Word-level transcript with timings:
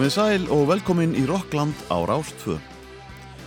Komið 0.00 0.14
sæl 0.14 0.44
og 0.48 0.62
velkomin 0.70 1.10
í 1.12 1.26
Rockland 1.28 1.76
á 1.92 2.00
Rástfö. 2.08 2.54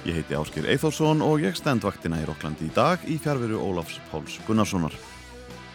Ég 0.05 0.19
heiti 0.19 0.35
Áskir 0.37 0.67
Eithorsson 0.69 1.23
og 1.25 1.41
ég 1.41 1.57
stend 1.57 1.81
vaktina 1.81 2.19
í 2.21 2.27
Rockland 2.29 2.61
í 2.61 2.67
dag 2.75 3.01
í 3.09 3.15
fjárveru 3.17 3.57
Ólafs 3.57 3.95
Páls 4.11 4.35
Gunnarssonar. 4.45 4.93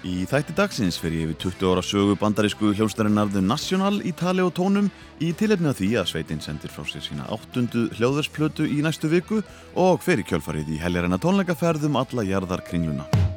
Í 0.07 0.23
þætti 0.31 0.55
dagsins 0.55 1.01
ég 1.03 1.33
yfir 1.33 1.51
20 1.51 1.67
ára 1.73 1.83
sögu 1.83 2.15
bandarísku 2.21 2.71
hljóstarinnar 2.79 3.27
The 3.35 3.43
National 3.43 3.99
í 4.07 4.15
tali 4.15 4.47
og 4.47 4.55
tónum 4.55 4.87
í 5.19 5.33
tilefni 5.35 5.73
af 5.73 5.81
því 5.81 5.89
að 5.99 6.13
sveitin 6.13 6.45
sendir 6.47 6.71
frá 6.71 6.87
sér 6.87 7.03
sína 7.03 7.27
áttundu 7.27 7.89
hljóðversplötu 7.99 8.71
í 8.71 8.79
næstu 8.79 9.11
viku 9.11 9.43
og 9.75 10.07
í 10.07 10.23
kjölfarið 10.31 10.77
í 10.77 10.79
heljarinnar 10.79 11.19
tónleikaferðum 11.27 11.99
alla 11.99 12.23
jarðar 12.23 12.63
kringluna. 12.71 13.28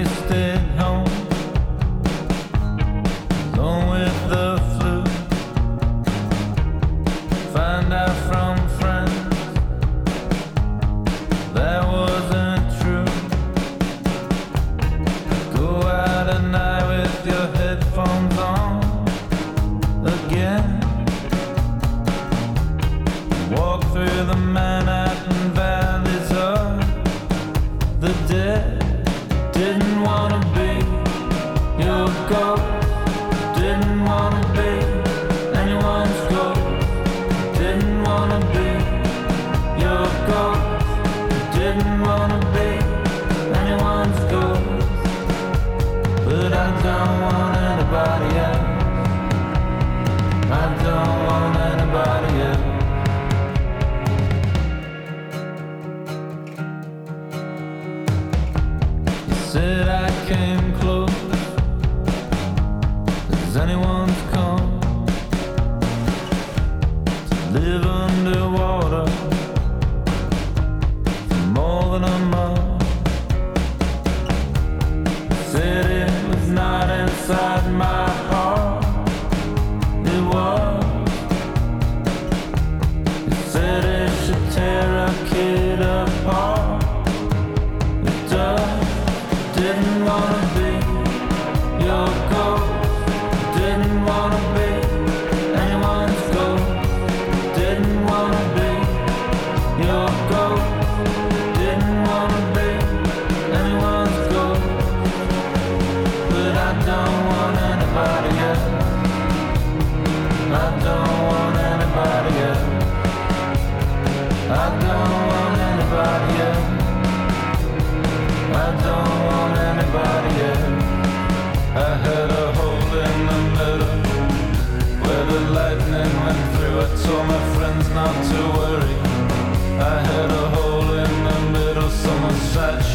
jesteś 0.00 0.49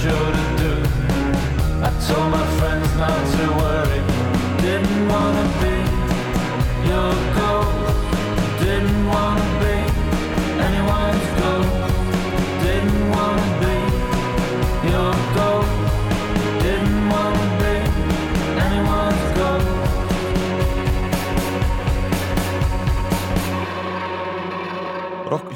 showed 0.06 0.45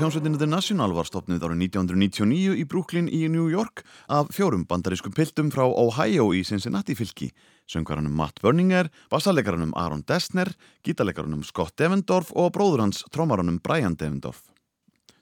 hljómsveitin 0.10 0.40
The 0.42 0.48
National 0.50 0.94
var 0.98 1.06
stopnið 1.06 1.44
árið 1.46 1.60
1999 1.68 2.56
í 2.58 2.64
Brooklyn 2.66 3.10
í 3.14 3.28
New 3.30 3.46
York 3.52 3.84
af 4.10 4.32
fjórum 4.34 4.64
bandarískum 4.66 5.14
piltum 5.14 5.52
frá 5.54 5.68
Ohio 5.68 6.32
í 6.34 6.40
Cincinnati 6.42 6.96
fylki, 6.98 7.28
söngvaranum 7.70 8.16
Matt 8.18 8.42
Berninger, 8.42 8.90
bassalegaranum 9.14 9.76
Aaron 9.78 10.02
Dessner, 10.10 10.50
gítarlegaranum 10.82 11.46
Scott 11.46 11.76
Devendorf 11.78 12.34
og 12.34 12.50
bróður 12.58 12.88
hans 12.88 13.04
trómaranum 13.14 13.62
Brian 13.62 13.94
Devendorf. 14.00 14.42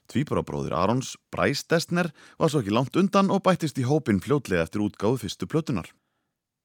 Tvíburabróðir 0.08 0.72
Arons, 0.72 1.18
Bryce 1.28 1.68
Dessner, 1.68 2.08
var 2.40 2.48
svo 2.48 2.64
ekki 2.64 2.72
langt 2.72 2.96
undan 2.96 3.28
og 3.28 3.44
bættist 3.44 3.76
í 3.76 3.84
hópin 3.84 4.24
fljótlega 4.24 4.64
eftir 4.64 4.86
útgáðu 4.88 5.26
fyrstu 5.26 5.50
plötunar. 5.52 5.92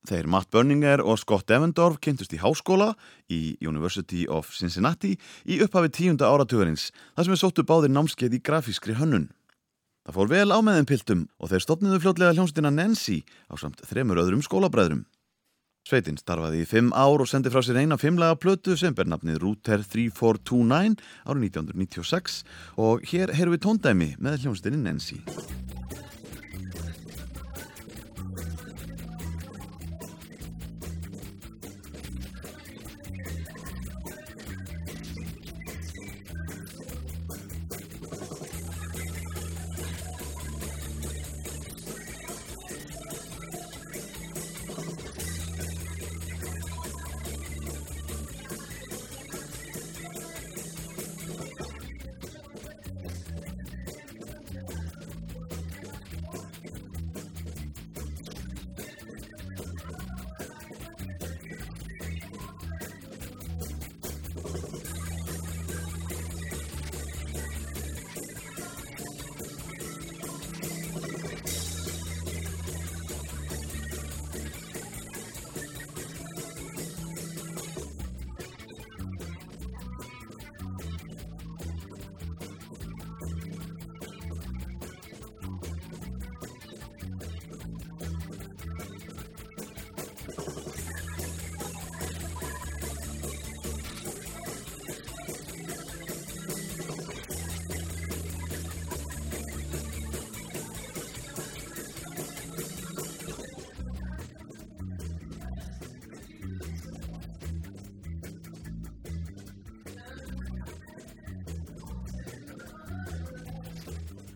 Þeir 0.04 0.28
Matt 0.28 0.50
Berninger 0.52 1.00
og 1.00 1.16
Scott 1.22 1.48
Devendorf 1.48 2.02
kynntust 2.04 2.34
í 2.36 2.40
háskóla 2.42 2.90
í 3.32 3.56
University 3.64 4.26
of 4.28 4.50
Cincinnati 4.52 5.14
í 5.48 5.62
upphafi 5.64 5.94
tíunda 5.96 6.28
áratugurins 6.28 6.90
þar 7.16 7.28
sem 7.30 7.36
er 7.38 7.40
sóttu 7.40 7.64
báðir 7.64 7.94
námskeið 7.96 8.36
í 8.36 8.42
grafískri 8.44 8.98
hönnun. 9.00 9.30
Það 10.04 10.18
fór 10.18 10.32
vel 10.34 10.52
á 10.52 10.60
með 10.60 10.82
þeim 10.82 10.90
piltum 10.92 11.22
og 11.40 11.54
þeir 11.54 11.64
stopniðu 11.64 12.02
fljótlega 12.04 12.36
hljómsdina 12.36 12.74
Nancy 12.76 13.22
á 13.48 13.56
samt 13.56 13.80
þremur 13.88 14.20
öðrum 14.26 14.44
skólabræðrum. 14.44 15.06
Sveitin 15.88 16.20
starfaði 16.20 16.64
í 16.64 16.68
fimm 16.68 16.92
ár 16.92 17.24
og 17.24 17.28
sendi 17.32 17.52
frá 17.52 17.64
sér 17.64 17.80
eina 17.80 17.96
fimmlega 18.00 18.36
plötu 18.40 18.76
sem 18.80 18.96
ber 18.96 19.08
nafnið 19.08 19.40
Router 19.40 19.84
3429 19.88 21.00
árið 21.28 21.48
1996 21.48 22.44
og 22.80 23.08
hér 23.08 23.32
heyrðum 23.36 23.56
við 23.56 23.64
tóndæmi 23.68 24.12
með 24.20 24.44
hljómsdini 24.44 24.84
Nancy. 24.84 25.24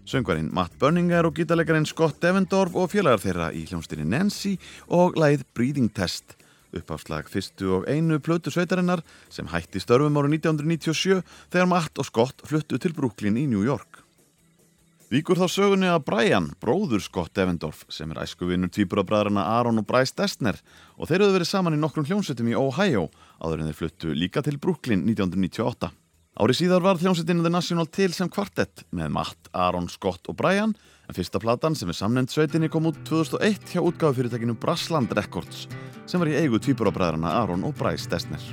Söngvarinn 0.08 0.54
Matt 0.56 0.80
Berninger 0.80 1.28
og 1.28 1.36
gítarleikarin 1.36 1.86
Scott 1.86 2.22
Devendorf 2.24 2.76
og 2.80 2.94
félagar 2.94 3.20
þeirra 3.20 3.52
í 3.52 3.66
hljónstinni 3.68 4.08
Nancy 4.08 4.56
og 4.88 5.20
læð 5.20 5.44
Breathing 5.52 5.92
Test 5.92 6.38
uppafslag 6.76 7.28
fyrstu 7.32 7.70
og 7.78 7.88
einu 7.92 8.20
plötu 8.24 8.52
sveitarinnar 8.54 9.04
sem 9.34 9.48
hætti 9.52 9.82
störfum 9.84 10.18
ára 10.20 10.32
1997 10.32 11.22
þegar 11.52 11.70
Matt 11.72 12.00
og 12.00 12.08
Scott 12.08 12.44
fluttu 12.48 12.80
til 12.80 12.96
Brooklyn 12.96 13.40
í 13.40 13.48
New 13.50 13.64
York. 13.66 14.04
Víkur 15.08 15.40
þá 15.40 15.48
sögunni 15.48 15.88
að 15.88 16.04
Brian, 16.04 16.50
bróður 16.60 17.00
Scott 17.04 17.32
Devendorf, 17.36 17.86
sem 17.88 18.12
er 18.12 18.26
æskuvinnur 18.26 18.72
tvíburabræðrana 18.76 19.46
Aaron 19.56 19.80
og 19.80 19.88
Bryce 19.88 20.16
Destner 20.18 20.60
og 20.98 21.08
þeir 21.08 21.22
eru 21.22 21.38
verið 21.38 21.52
saman 21.52 21.78
í 21.78 21.80
nokkrum 21.80 22.08
hljómsettum 22.10 22.50
í 22.52 22.58
Ohio 22.60 23.08
áður 23.40 23.64
en 23.64 23.72
þeir 23.72 23.80
fluttu 23.80 24.12
líka 24.16 24.44
til 24.44 24.60
Brooklyn 24.60 25.08
1998. 25.08 25.94
Árið 26.38 26.60
síðar 26.60 26.84
var 26.86 27.00
hljómsettin 27.02 27.40
The 27.42 27.50
National 27.50 27.88
til 27.90 28.12
sem 28.14 28.30
kvartett 28.30 28.84
með 28.94 29.10
Matt, 29.16 29.48
Aaron, 29.58 29.88
Scott 29.90 30.28
og 30.30 30.36
Brian 30.38 30.76
en 31.10 31.16
fyrsta 31.18 31.42
platan 31.42 31.74
sem 31.74 31.90
er 31.90 31.98
samnend 31.98 32.30
sveitinni 32.30 32.70
kom 32.70 32.86
út 32.92 33.00
2001 33.10 33.72
hjá 33.72 33.82
útgáðufyrirtekinu 33.82 34.54
Brassland 34.62 35.16
Records 35.18 35.66
sem 36.06 36.22
var 36.22 36.30
í 36.30 36.36
eigu 36.38 36.60
tvíburabræðrana 36.62 37.32
Aaron 37.40 37.66
og 37.66 37.74
Bryce 37.80 38.06
Destner. 38.12 38.44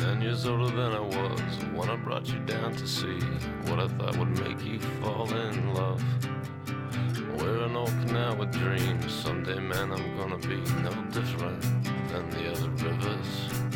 Nine 0.00 0.24
years 0.24 0.46
older 0.46 0.72
than 0.72 0.96
I 0.96 1.04
was 1.04 1.60
when 1.76 1.90
I 1.90 2.00
brought 2.00 2.32
you 2.32 2.40
down 2.48 2.72
to 2.80 2.86
see 2.88 3.20
what 3.68 3.84
I 3.84 3.88
thought 3.98 4.16
would 4.16 4.32
make 4.40 4.64
you 4.64 4.80
fall 5.02 5.28
in 5.28 5.74
love. 5.74 6.02
We're 7.36 7.64
an 7.68 7.76
old 7.76 7.92
canal 8.06 8.36
with 8.40 8.52
dreams. 8.52 9.12
Someday, 9.12 9.60
man, 9.60 9.92
I'm 9.92 10.16
gonna 10.16 10.38
be 10.38 10.64
no 10.80 10.96
different 11.12 11.60
than 12.08 12.30
the 12.30 12.52
other 12.52 12.70
rivers. 12.80 13.67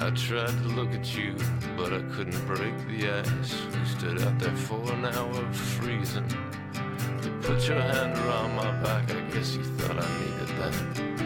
I 0.00 0.10
tried 0.10 0.46
to 0.46 0.68
look 0.68 0.92
at 0.92 1.16
you, 1.16 1.34
but 1.76 1.92
I 1.92 2.00
couldn't 2.14 2.46
break 2.46 2.76
the 2.86 3.10
ice. 3.10 3.54
You 3.74 3.84
stood 3.84 4.22
out 4.22 4.38
there 4.38 4.54
for 4.54 4.80
an 4.92 5.04
hour 5.04 5.52
freezing. 5.52 6.30
You 7.24 7.30
put 7.42 7.66
your 7.66 7.80
hand 7.80 8.16
around 8.16 8.54
my 8.54 8.70
back, 8.80 9.10
I 9.10 9.20
guess 9.32 9.56
you 9.56 9.64
thought 9.64 10.02
I 10.02 10.08
needed 10.20 10.48
that. 10.58 11.17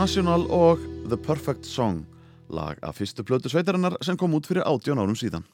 Hljómsettin 0.00 0.24
The 0.24 0.32
National 0.32 0.46
og 0.50 0.78
The 1.10 1.16
Perfect 1.16 1.66
Song 1.66 2.06
lag 2.48 2.78
af 2.80 2.96
fyrstu 2.96 3.20
plötu 3.22 3.50
sveitarinnar 3.52 3.98
sem 4.00 4.16
kom 4.16 4.32
út 4.32 4.46
fyrir 4.48 4.64
18 4.64 4.96
árum 4.96 5.12
síðan. 5.12 5.44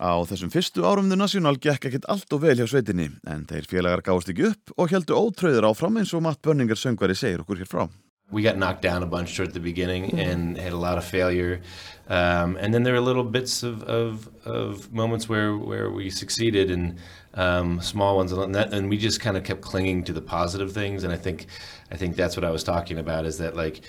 Á 0.00 0.24
þessum 0.24 0.48
fyrstu 0.48 0.86
árum 0.88 1.10
The 1.10 1.18
National 1.20 1.60
gekk 1.60 1.84
ekkert 1.90 2.08
allt 2.08 2.32
og 2.32 2.46
vel 2.46 2.56
hjá 2.56 2.64
sveitinni 2.64 3.10
en 3.28 3.44
þeir 3.44 3.68
félagar 3.68 4.00
gáðist 4.06 4.32
ekki 4.32 4.48
upp 4.54 4.72
og 4.72 4.88
heldu 4.88 5.20
ótröður 5.20 5.68
áfram 5.68 6.00
eins 6.00 6.14
og 6.16 6.24
Matt 6.24 6.40
Berninger 6.40 6.80
söngvari 6.80 7.12
segir 7.18 7.44
okkur 7.44 7.60
hér 7.60 7.68
frá. 7.68 7.84
we 8.30 8.42
got 8.42 8.56
knocked 8.56 8.82
down 8.82 9.02
a 9.02 9.06
bunch 9.06 9.36
toward 9.36 9.52
the 9.52 9.60
beginning 9.60 10.18
and 10.20 10.58
had 10.58 10.72
a 10.72 10.76
lot 10.76 10.98
of 10.98 11.04
failure. 11.04 11.60
Um, 12.08 12.56
and 12.56 12.72
then 12.72 12.82
there 12.84 12.94
are 12.94 13.00
little 13.00 13.24
bits 13.24 13.62
of, 13.62 13.82
of, 13.82 14.28
of 14.46 14.92
moments 14.92 15.28
where, 15.28 15.56
where 15.56 15.90
we 15.90 16.08
succeeded 16.08 16.70
and 16.70 16.96
um, 17.34 17.80
small 17.82 18.16
ones. 18.16 18.32
And, 18.32 18.54
that, 18.54 18.72
and 18.72 18.88
we 18.88 18.96
just 18.96 19.20
kind 19.20 19.36
of 19.36 19.44
kept 19.44 19.60
clinging 19.60 20.04
to 20.04 20.12
the 20.12 20.22
positive 20.22 20.72
things. 20.72 21.04
And 21.04 21.12
I 21.12 21.16
think, 21.16 21.46
I 21.92 21.96
think 21.96 22.16
that's 22.16 22.36
what 22.36 22.44
I 22.44 22.50
was 22.50 22.64
talking 22.64 22.98
about 22.98 23.26
is 23.26 23.38
that 23.38 23.56
like 23.56 23.82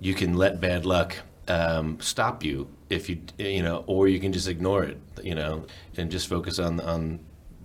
you 0.00 0.14
can 0.14 0.34
let 0.34 0.60
bad 0.60 0.86
luck 0.86 1.16
um, 1.46 2.00
stop 2.00 2.42
you 2.42 2.68
if 2.88 3.10
you, 3.10 3.20
you 3.38 3.62
know, 3.62 3.84
or 3.86 4.08
you 4.08 4.18
can 4.18 4.32
just 4.32 4.48
ignore 4.48 4.84
it, 4.84 4.98
you 5.22 5.34
know, 5.34 5.66
and 5.96 6.10
just 6.10 6.26
focus 6.26 6.58
on, 6.58 6.80
on 6.80 7.20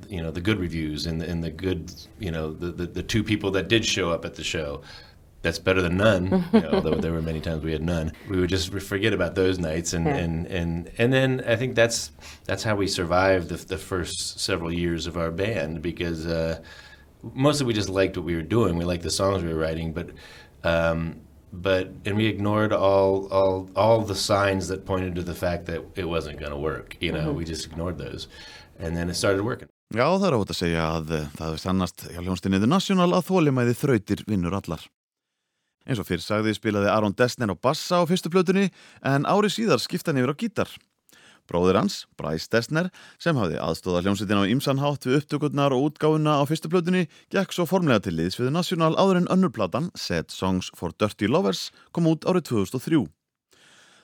you 0.09 0.21
know 0.21 0.31
the 0.31 0.41
good 0.41 0.59
reviews 0.59 1.05
and 1.05 1.21
the, 1.21 1.27
and 1.29 1.43
the 1.43 1.49
good 1.49 1.91
you 2.19 2.29
know 2.29 2.51
the, 2.51 2.71
the 2.71 2.85
the 2.85 3.03
two 3.03 3.23
people 3.23 3.51
that 3.51 3.67
did 3.67 3.85
show 3.85 4.11
up 4.11 4.25
at 4.25 4.35
the 4.35 4.43
show 4.43 4.81
that's 5.43 5.59
better 5.59 5.81
than 5.81 5.97
none 5.97 6.45
you 6.53 6.61
know, 6.61 6.69
although 6.73 6.95
there 6.95 7.11
were 7.11 7.21
many 7.21 7.39
times 7.39 7.63
we 7.63 7.71
had 7.71 7.83
none. 7.83 8.11
We 8.29 8.39
would 8.39 8.49
just 8.49 8.73
forget 8.73 9.13
about 9.13 9.35
those 9.35 9.59
nights 9.59 9.93
and 9.93 10.07
and, 10.07 10.47
and 10.47 10.91
and 10.97 11.13
then 11.13 11.43
i 11.45 11.55
think 11.55 11.75
that's 11.75 12.11
that's 12.45 12.63
how 12.63 12.75
we 12.75 12.87
survived 12.87 13.49
the, 13.49 13.57
the 13.57 13.77
first 13.77 14.39
several 14.39 14.71
years 14.73 15.05
of 15.05 15.17
our 15.17 15.31
band 15.31 15.81
because 15.81 16.25
uh, 16.25 16.59
mostly 17.33 17.65
we 17.65 17.73
just 17.73 17.89
liked 17.89 18.17
what 18.17 18.25
we 18.25 18.35
were 18.35 18.41
doing. 18.41 18.77
We 18.77 18.85
liked 18.85 19.03
the 19.03 19.11
songs 19.11 19.43
we 19.43 19.53
were 19.53 19.59
writing 19.59 19.93
but 19.93 20.09
um, 20.63 21.21
but 21.51 21.91
and 22.05 22.17
we 22.17 22.25
ignored 22.27 22.73
all 22.73 23.27
all 23.27 23.69
all 23.75 24.01
the 24.01 24.15
signs 24.15 24.67
that 24.69 24.85
pointed 24.85 25.15
to 25.15 25.23
the 25.23 25.35
fact 25.35 25.65
that 25.67 25.81
it 25.95 26.05
wasn't 26.05 26.39
going 26.39 26.51
to 26.51 26.57
work 26.57 26.97
you 26.99 27.11
know 27.11 27.31
we 27.31 27.45
just 27.45 27.65
ignored 27.65 27.97
those. 27.97 28.27
And 28.79 28.97
then 28.97 29.09
it 29.09 29.15
started 29.15 29.43
working. 29.43 29.69
Já, 29.93 30.07
það 30.17 30.23
er 30.25 30.35
átt 30.39 30.51
að 30.51 30.57
segja 30.57 30.83
að 30.89 31.11
eh, 31.13 31.25
það 31.37 31.45
hefur 31.45 31.61
sannast 31.61 32.03
hjá 32.09 32.21
hljónstinni 32.23 32.59
National 32.65 33.13
að 33.13 33.27
þólimæði 33.27 33.75
þrautir 33.77 34.23
vinnur 34.25 34.55
allar. 34.57 34.87
Eins 35.83 35.99
og 35.99 36.07
fyrir 36.07 36.23
sagði 36.23 36.55
spilaði 36.55 36.91
Aron 36.91 37.15
Dessner 37.17 37.51
á 37.51 37.55
bassa 37.59 37.99
á 37.99 38.07
fyrstu 38.07 38.31
plötunni 38.31 38.69
en 39.03 39.27
ári 39.27 39.51
síðar 39.51 39.83
skipta 39.83 40.11
hann 40.11 40.21
yfir 40.21 40.31
á 40.31 40.39
gítar. 40.39 40.71
Bróðir 41.49 41.75
hans, 41.75 42.05
Bryce 42.15 42.47
Dessner, 42.47 42.87
sem 43.19 43.35
hafði 43.35 43.57
aðstóða 43.59 44.03
hljómsveitin 44.05 44.39
á 44.39 44.47
Ímsanhátt 44.47 45.07
við 45.07 45.17
upptökurnar 45.19 45.75
og 45.75 45.89
útgáfuna 45.89 46.37
á 46.39 46.43
fyrstu 46.47 46.71
plötunni, 46.71 47.09
gekk 47.35 47.51
svo 47.51 47.65
formlega 47.67 48.05
til 48.05 48.15
liðs 48.15 48.39
við 48.39 48.53
National 48.55 48.95
áður 48.95 49.19
en 49.19 49.31
önnurplatan, 49.35 49.89
Sad 49.91 50.31
Songs 50.31 50.71
for 50.77 50.95
Dirty 50.95 51.27
Lovers, 51.27 51.67
kom 51.91 52.07
út 52.07 52.23
árið 52.23 52.47
2003. 52.53 53.03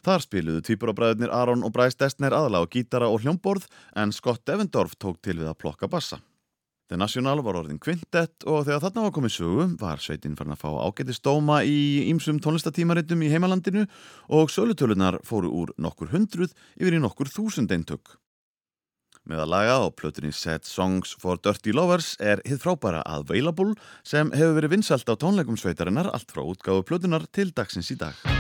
Þar 0.03 0.24
spiluðu 0.24 0.65
tvíburabræðurnir 0.67 1.31
Aron 1.36 1.63
og 1.63 1.71
Bryce 1.75 2.00
Dessner 2.00 2.36
aðalega 2.36 2.67
á 2.67 2.71
gítara 2.75 3.12
og 3.12 3.24
hljómborð 3.24 3.67
en 4.00 4.12
Scott 4.15 4.43
Devendorf 4.48 5.00
tók 5.00 5.19
til 5.24 5.39
við 5.39 5.51
að 5.51 5.59
plokka 5.63 5.91
bassa. 5.91 6.19
The 6.89 6.98
National 6.98 7.43
var 7.46 7.60
orðin 7.60 7.77
kvintett 7.77 8.48
og 8.50 8.63
þegar 8.65 8.81
þarna 8.88 9.03
var 9.03 9.12
komið 9.13 9.34
sögu 9.36 9.65
var 9.77 10.00
sveitin 10.01 10.34
farin 10.38 10.55
að 10.55 10.63
fá 10.63 10.72
ágæti 10.88 11.13
stóma 11.13 11.60
í 11.62 12.08
ýmsum 12.10 12.39
tónlistatímaritum 12.41 13.22
í 13.22 13.29
heimalandinu 13.29 13.84
og 14.34 14.50
sölutölunar 14.50 15.19
fóru 15.22 15.51
úr 15.53 15.75
nokkur 15.77 16.10
hundruð 16.15 16.58
yfir 16.79 16.98
í 16.98 17.03
nokkur 17.03 17.29
þúsund 17.29 17.69
eintök. 17.77 18.15
Með 19.29 19.43
að 19.43 19.53
laga 19.53 19.77
á 19.86 19.93
plötunni 19.93 20.34
Set 20.34 20.65
Songs 20.65 21.13
for 21.22 21.38
Dirty 21.38 21.77
Lovers 21.77 22.15
er 22.17 22.41
hið 22.50 22.63
frábæra 22.65 23.05
Available 23.05 23.77
sem 24.01 24.34
hefur 24.34 24.58
verið 24.58 24.79
vinsalt 24.79 25.13
á 25.13 25.13
tónleikum 25.13 25.62
sveitarinnar 25.62 26.10
allt 26.10 26.34
frá 26.34 26.41
útgáfu 26.41 26.89
plötunar 26.89 27.29
til 27.29 27.51
dagsins 27.53 27.93
í 27.93 28.01
dag. 28.01 28.38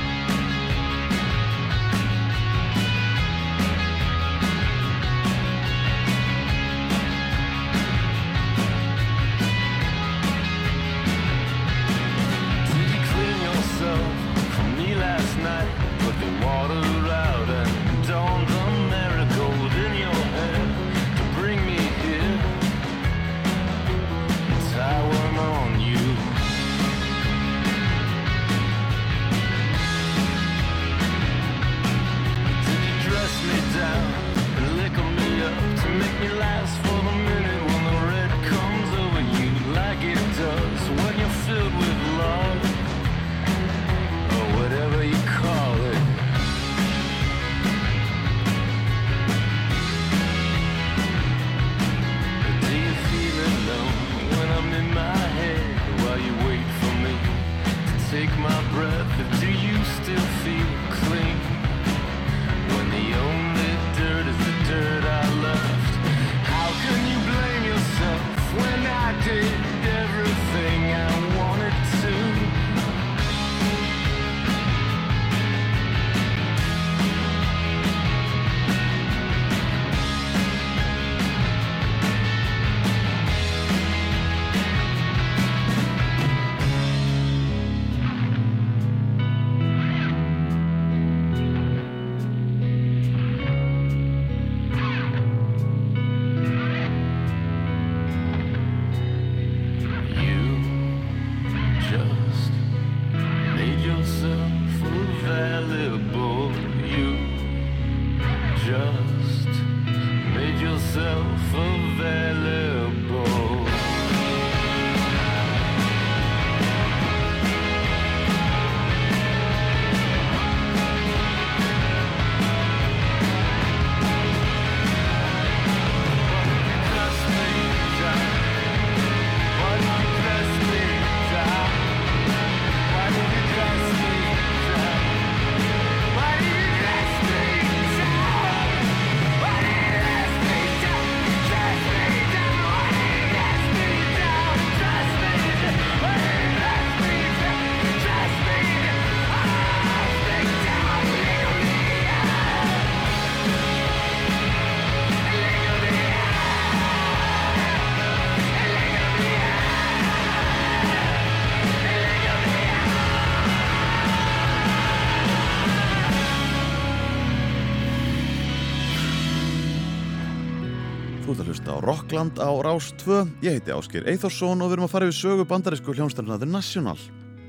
Rockland 172.09 172.41
á 172.41 172.49
Rás 172.65 172.89
2. 173.05 173.37
Ég 173.45 173.59
heiti 173.59 173.69
Áskir 173.69 174.07
Eithorsson 174.09 174.63
og 174.65 174.71
við 174.71 174.79
erum 174.79 174.85
að 174.87 174.93
fara 174.95 175.05
yfir 175.11 175.17
sögu 175.19 175.43
bandarísku 175.45 175.93
hljómsdæluna 175.93 176.39
The 176.41 176.47
National. 176.49 176.97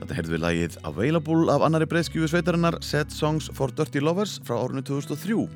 Þetta 0.02 0.18
heyrðu 0.18 0.34
við 0.34 0.42
lagið 0.42 0.76
Available 0.84 1.54
af 1.54 1.64
annari 1.64 1.88
breyðskjöfu 1.88 2.28
sveitarinnar 2.28 2.76
Set 2.84 3.08
Songs 3.08 3.48
for 3.56 3.72
Dirty 3.72 4.02
Lovers 4.04 4.36
frá 4.44 4.58
árunni 4.60 4.84
2003. 4.84 5.48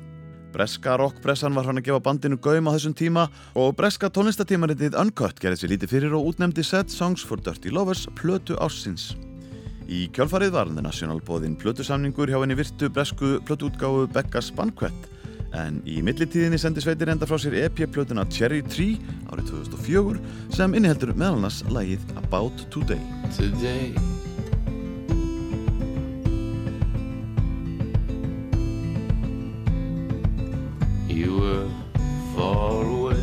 Breska 0.55 0.97
rockpressan 0.97 1.53
var 1.53 1.69
hann 1.69 1.77
að 1.77 1.91
gefa 1.91 2.01
bandinu 2.01 2.41
gaum 2.41 2.65
á 2.65 2.73
þessum 2.73 2.97
tíma 2.97 3.29
og 3.53 3.75
breska 3.77 4.09
tónlistatímaritið 4.09 4.97
Uncut 4.97 5.37
gerði 5.37 5.61
sér 5.61 5.75
lítið 5.75 5.93
fyrir 5.93 6.17
og 6.17 6.31
útnemdi 6.31 6.65
Set 6.65 6.89
Songs 6.89 7.21
for 7.21 7.37
Dirty 7.37 7.69
Lovers 7.69 8.07
plötu 8.17 8.57
ársins. 8.57 9.11
Í 9.85 10.07
kjálfarið 10.17 10.57
var 10.57 10.73
The 10.73 10.81
National 10.81 11.21
bóðinn 11.21 11.59
plötusamningur 11.61 12.33
hjá 12.33 12.41
henni 12.41 12.57
virtu 12.57 12.89
bresku 12.89 13.37
plötuútgáfu 13.45 14.09
Becca's 14.09 14.49
Banquet 14.49 15.13
en 15.53 15.81
í 15.87 16.01
millitíðinni 16.05 16.59
sendi 16.59 16.81
sveitir 16.83 17.11
enda 17.13 17.27
frá 17.29 17.37
sér 17.39 17.55
EP-plötuna 17.65 18.25
Cherry 18.33 18.61
Tree 18.65 18.97
árið 19.31 19.53
2004 19.53 20.19
sem 20.57 20.75
inniheldur 20.77 21.13
meðal 21.15 21.39
annars 21.39 21.61
lagið 21.69 22.03
About 22.25 22.65
Today. 22.71 23.01
today. 23.35 23.93
You 31.07 31.37
were 31.39 31.69
far 32.35 32.83
away. 32.83 33.15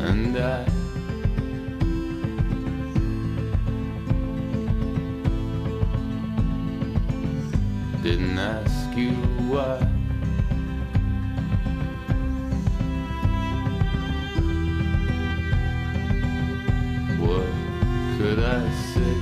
And 0.00 0.36
I 0.36 0.77
didn't 8.08 8.38
ask 8.38 8.96
you 8.96 9.12
why. 9.50 9.76
What 17.20 17.52
could 18.16 18.38
I 18.38 18.70
say? 18.92 19.16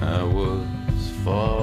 I 0.00 0.22
was 0.22 1.10
far 1.22 1.59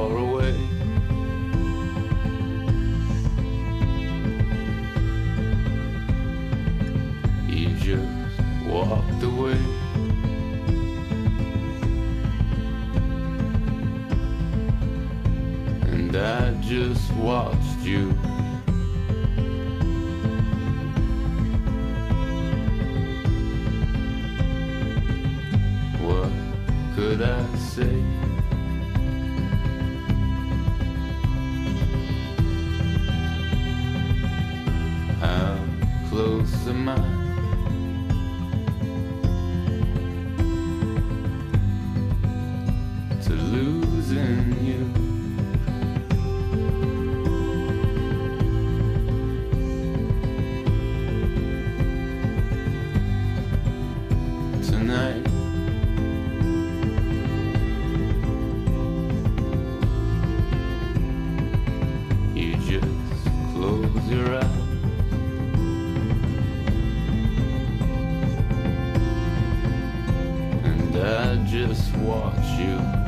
just 16.78 17.12
watched 17.14 17.80
you. 17.82 18.10
What 26.06 26.32
could 26.96 27.24
I 27.24 27.44
say? 27.56 28.00
How 35.20 35.58
close 36.10 36.68
am 36.68 36.90
I? 36.90 37.17
Your 64.10 64.36
eyes. 64.36 64.46
And 70.64 70.98
I 70.98 71.46
just 71.46 71.96
watch 71.98 72.60
you. 72.60 73.07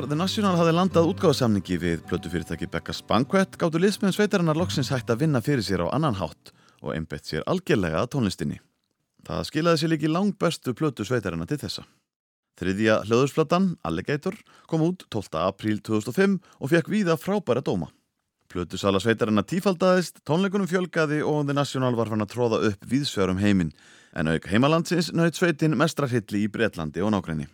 Þegar 0.00 0.14
The 0.14 0.16
National 0.16 0.56
hafði 0.56 0.72
landað 0.72 1.08
útgáðsamningi 1.10 1.76
við 1.76 1.98
plötufyrirtæki 2.08 2.70
Becca's 2.72 3.02
Banquet 3.04 3.58
gáttu 3.60 3.76
liðsmenn 3.82 4.14
sveitarinnar 4.16 4.56
loksins 4.56 4.88
hægt 4.88 5.12
að 5.12 5.26
vinna 5.26 5.42
fyrir 5.44 5.60
sér 5.60 5.82
á 5.84 5.92
annan 5.92 6.16
hátt 6.16 6.54
og 6.80 6.94
einbett 6.94 7.28
sér 7.28 7.44
algjörlega 7.44 8.00
að 8.00 8.08
tónlistinni. 8.14 8.56
Það 9.28 9.44
skilaði 9.50 9.82
sér 9.82 9.92
líki 9.92 10.08
langt 10.08 10.38
bestu 10.40 10.72
plötu 10.72 11.04
sveitarinnar 11.04 11.50
til 11.52 11.60
þessa. 11.60 11.84
Þriðja 12.56 12.96
hljóðursplatan, 13.10 13.68
Alligator, 13.84 14.40
kom 14.72 14.88
út 14.88 15.04
12. 15.12 15.36
apríl 15.36 15.84
2005 15.84 16.40
og 16.56 16.72
fekk 16.72 16.88
víða 16.88 17.20
frábæra 17.20 17.60
dóma. 17.60 17.92
Plötusala 18.48 19.04
sveitarinnar 19.04 19.44
tífaldaðist, 19.52 20.24
tónleikunum 20.24 20.72
fjölgaði 20.72 21.20
og 21.20 21.44
The 21.44 21.60
National 21.60 22.00
var 22.00 22.08
fann 22.08 22.24
að 22.24 22.32
tróða 22.38 22.64
upp 22.72 22.88
víðsverum 22.88 23.44
heiminn, 23.44 23.76
en 24.16 24.32
auk 24.32 24.48
heimalandsins 24.48 25.12
naut 25.12 25.36
sveitin 25.36 25.76
mestrarhilli 25.76 26.46
í 26.48 26.50
Bretlandi 26.50 27.04
og 27.04 27.12
nákrenni. 27.12 27.52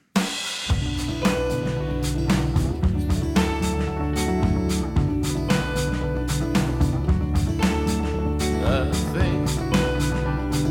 I 8.69 8.91
think 9.15 9.49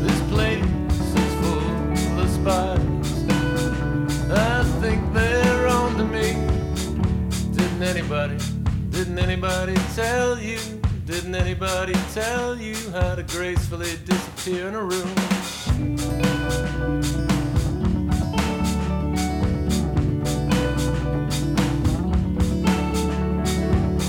this 0.04 0.20
place 0.28 0.64
is 1.22 1.32
full 1.40 2.20
of 2.20 2.28
spies. 2.28 3.24
I 4.30 4.62
think 4.82 5.00
they're 5.14 5.66
onto 5.66 6.04
me. 6.04 6.34
Didn't 7.56 7.82
anybody, 7.82 8.36
didn't 8.90 9.18
anybody 9.18 9.74
tell 9.94 10.38
you? 10.38 10.58
Didn't 11.06 11.34
anybody 11.36 11.94
tell 12.12 12.58
you 12.58 12.76
how 12.90 13.14
to 13.14 13.22
gracefully 13.22 13.96
disappear 14.04 14.68
in 14.68 14.74
a 14.74 14.82
room? 14.82 15.14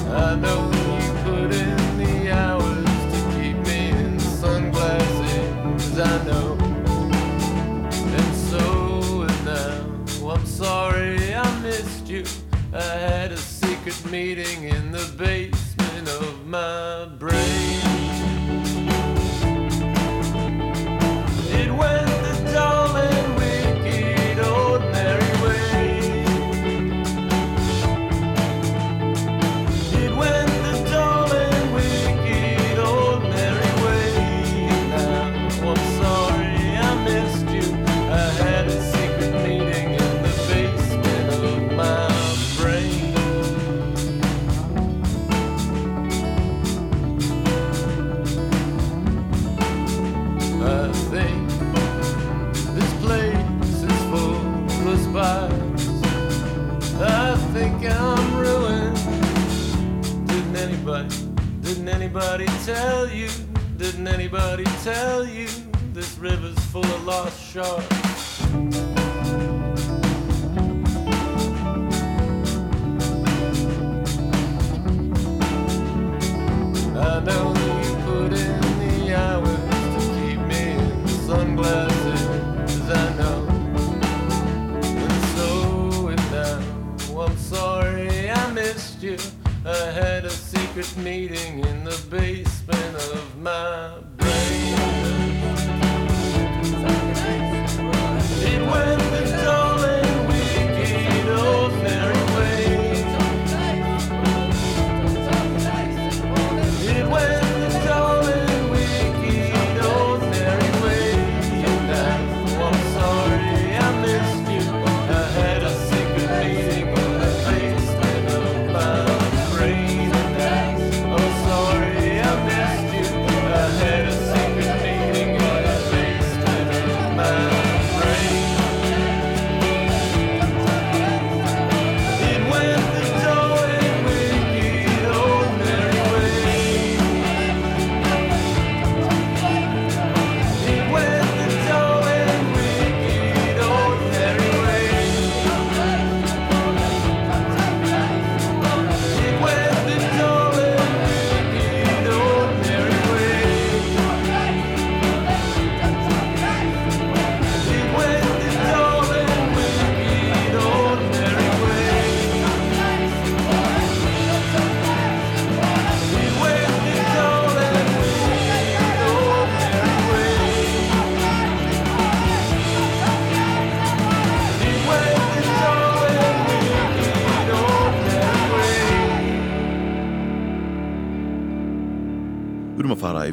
I 0.10 0.36
know 0.36 0.77
I 6.10 6.24
know, 6.24 6.58
and 8.18 8.36
so 8.50 9.24
is 9.24 9.46
now. 9.46 9.86
Oh, 10.22 10.30
I'm 10.30 10.46
sorry 10.46 11.36
I 11.36 11.60
missed 11.62 12.08
you. 12.08 12.24
I 12.74 12.82
had 12.82 13.32
a 13.32 13.38
secret 13.38 14.00
meeting 14.12 14.64
in 14.64 14.92
the 14.92 15.06
basement 15.18 16.08
of 16.08 16.46
my 16.46 17.06
brain. 17.20 17.87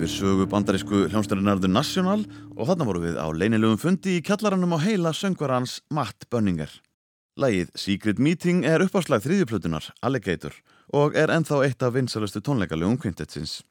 yfir 0.04 0.20
sögu 0.20 0.44
bandarísku 0.52 1.06
hljómsdærinar 1.08 1.62
The 1.62 1.68
National 1.70 2.26
og 2.58 2.68
þarna 2.68 2.84
voru 2.84 3.00
við 3.06 3.14
á 3.16 3.24
leinilegum 3.32 3.78
fundi 3.80 4.18
í 4.18 4.24
kjallarannum 4.26 4.74
á 4.76 4.84
heila 4.84 5.14
söngvarans 5.16 5.78
Matt 5.88 6.26
Bönninger. 6.28 6.68
Lægið 7.40 7.70
Secret 7.78 8.20
Meeting 8.20 8.66
er 8.68 8.84
uppáslag 8.84 9.24
þrýðjuplötunar, 9.24 9.86
Alligator 10.04 10.52
og 10.92 11.16
er 11.16 11.32
enþá 11.32 11.62
eitt 11.64 11.80
af 11.80 11.94
vinsalustu 11.96 12.42
tónleikalögum 12.44 12.98
kvintetsins. 13.00 13.62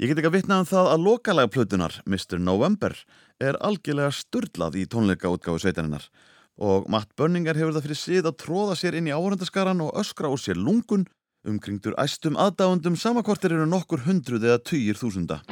Ég 0.00 0.08
get 0.08 0.22
ekki 0.22 0.30
að 0.30 0.38
vitna 0.38 0.62
um 0.62 0.68
það 0.70 0.92
að 0.94 1.04
lokalagplötunar 1.10 2.00
Mr. 2.06 2.40
November 2.40 2.96
er 3.36 3.60
algjörlega 3.60 4.14
sturdlað 4.16 4.80
í 4.80 4.88
tónleikaútgáðu 4.88 5.66
sveitaninnar 5.66 6.08
og 6.56 6.88
Matt 6.88 7.12
Bönninger 7.20 7.58
hefur 7.58 7.76
það 7.76 7.90
fyrir 7.90 8.00
síð 8.00 8.30
að 8.30 8.38
tróða 8.46 8.78
sér 8.80 8.96
inn 8.96 9.12
í 9.12 9.16
áhörndaskaran 9.16 9.84
og 9.84 9.92
öskra 10.00 10.32
úr 10.32 10.40
sér 10.40 10.56
lungun 10.56 11.04
umkringdur 11.48 11.96
æstum 11.98 12.38
aðdáðundum 12.38 12.96
samakortir 12.96 13.56
eru 13.56 13.66
nokkur 13.66 14.06
hundruð 14.06 14.46
eða 14.46 14.62
týjir 14.62 14.98
þúsunda. 14.98 15.42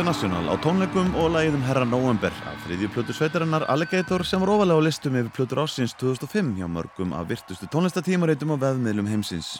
The 0.00 0.06
National 0.06 0.48
á 0.48 0.56
tónleikum 0.64 1.10
og 1.20 1.34
lægðum 1.34 1.60
Herra 1.60 1.84
November 1.84 2.32
af 2.48 2.62
þriðju 2.64 2.88
plötu 2.94 3.12
sveitarinnar 3.12 3.66
Alligator 3.68 4.22
sem 4.24 4.40
var 4.40 4.48
ofalega 4.54 4.80
á 4.80 4.86
listum 4.86 5.18
yfir 5.20 5.28
plötur 5.36 5.60
ásins 5.60 5.92
2005 6.00 6.54
hjá 6.56 6.64
mörgum 6.72 7.12
af 7.12 7.28
virtustu 7.28 7.68
tónlistatímareitum 7.68 8.54
og 8.54 8.62
veðmiðlum 8.62 9.10
heimsins. 9.12 9.58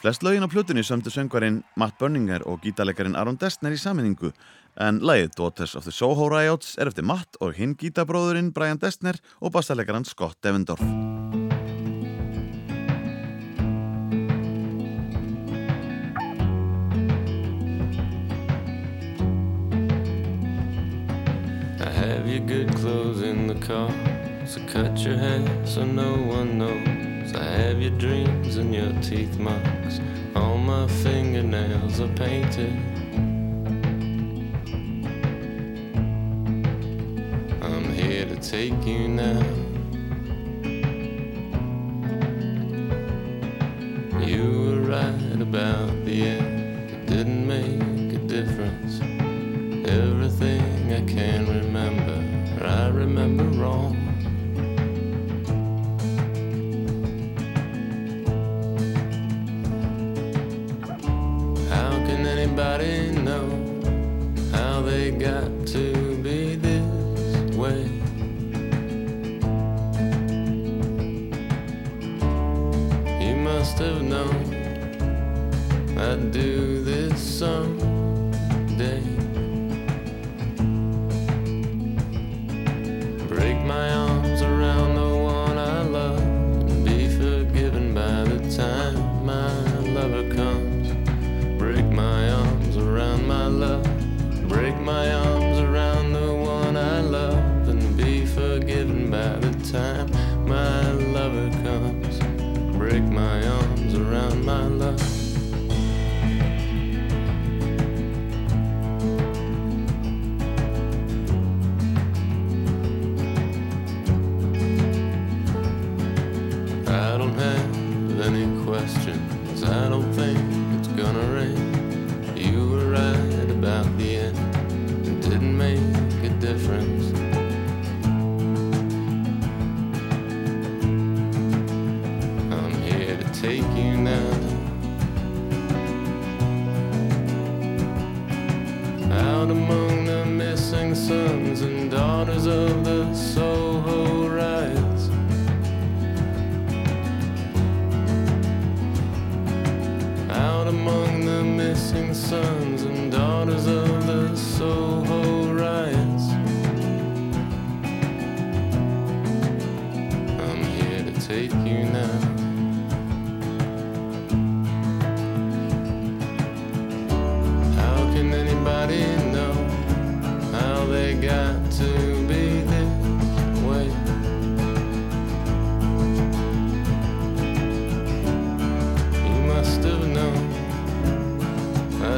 Flest 0.00 0.24
laugin 0.24 0.48
á 0.48 0.48
plötunni 0.48 0.80
sömdu 0.80 1.12
söngvarinn 1.12 1.60
Matt 1.76 2.00
Berninger 2.00 2.48
og 2.48 2.64
gítarleikarin 2.64 3.12
Aron 3.12 3.36
Destner 3.36 3.76
í 3.76 3.82
sammenningu 3.82 4.32
en 4.80 5.04
lægið 5.04 5.36
Daughters 5.36 5.76
of 5.76 5.84
the 5.84 5.92
Soho 5.92 6.32
Riots 6.32 6.78
er 6.80 6.88
eftir 6.88 7.04
Matt 7.04 7.36
og 7.44 7.52
hinn 7.52 7.76
gítarbróðurinn 7.76 8.54
Brian 8.56 8.80
Destner 8.80 9.20
og 9.42 9.52
bassarleikarinn 9.52 10.08
Scott 10.08 10.40
Devendorf. 10.40 10.80
your 22.32 22.46
good 22.46 22.74
clothes 22.76 23.20
in 23.20 23.46
the 23.46 23.54
car. 23.56 23.90
So 24.46 24.58
cut 24.66 24.96
your 25.00 25.18
hair 25.18 25.66
so 25.66 25.84
no 25.84 26.14
one 26.14 26.56
knows. 26.56 27.34
I 27.34 27.44
have 27.44 27.78
your 27.82 27.90
dreams 27.98 28.56
and 28.56 28.74
your 28.74 28.90
teeth 29.02 29.38
marks. 29.38 30.00
All 30.34 30.56
my 30.56 30.86
fingernails 30.86 32.00
are 32.00 32.08
painted. 32.14 32.72
I'm 37.60 37.92
here 37.92 38.24
to 38.24 38.36
take 38.36 38.82
you 38.86 39.08
now. 39.08 39.42
You 44.26 44.44
were 44.64 44.80
right 44.80 45.42
about 45.42 46.04
the 46.06 46.22
end. 46.28 46.41
have 73.82 74.02
known 74.02 74.62
I'd 75.98 76.30
do 76.30 76.84
this 76.84 77.20
some. 77.20 77.81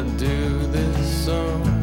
do 0.02 0.59
this 0.72 1.24
song. 1.24 1.73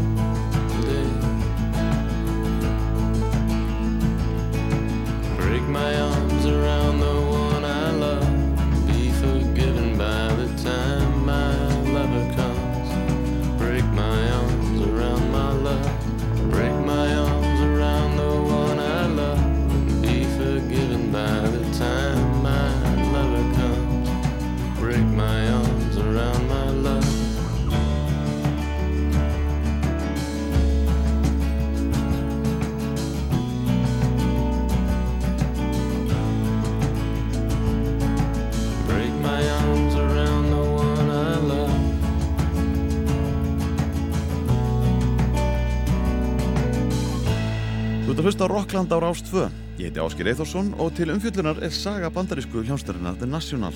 Hlusta 48.31 48.47
á 48.47 48.53
Rockland 48.55 48.91
á 48.95 48.97
Rás 49.03 49.19
2. 49.27 49.51
Ég 49.75 49.91
heiti 49.91 49.99
Áskir 49.99 50.27
Eithorsson 50.31 50.71
og 50.79 50.93
til 50.95 51.11
umfjöllunar 51.11 51.59
er 51.59 51.71
saga 51.75 52.07
bandarísku 52.07 52.63
hljónstærinnar 52.63 53.17
The 53.19 53.27
National. 53.27 53.75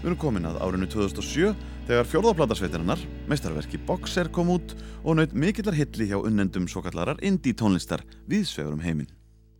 Við 0.00 0.06
erum 0.06 0.16
komin 0.16 0.46
að 0.48 0.56
árinu 0.64 0.86
2007 0.88 1.52
þegar 1.90 2.08
fjórðaplatarsveitarinnar, 2.08 3.02
meistarverki 3.28 3.76
Boxer 3.84 4.30
kom 4.32 4.48
út 4.54 4.72
og 5.04 5.18
naut 5.18 5.34
mikillar 5.36 5.76
hilli 5.76 6.06
hjá 6.08 6.16
unnendum 6.16 6.64
svo 6.72 6.80
kallarar 6.80 7.20
indie 7.20 7.52
tónlistar 7.52 8.00
viðsvegur 8.32 8.72
um 8.72 8.80
heiminn. 8.80 9.10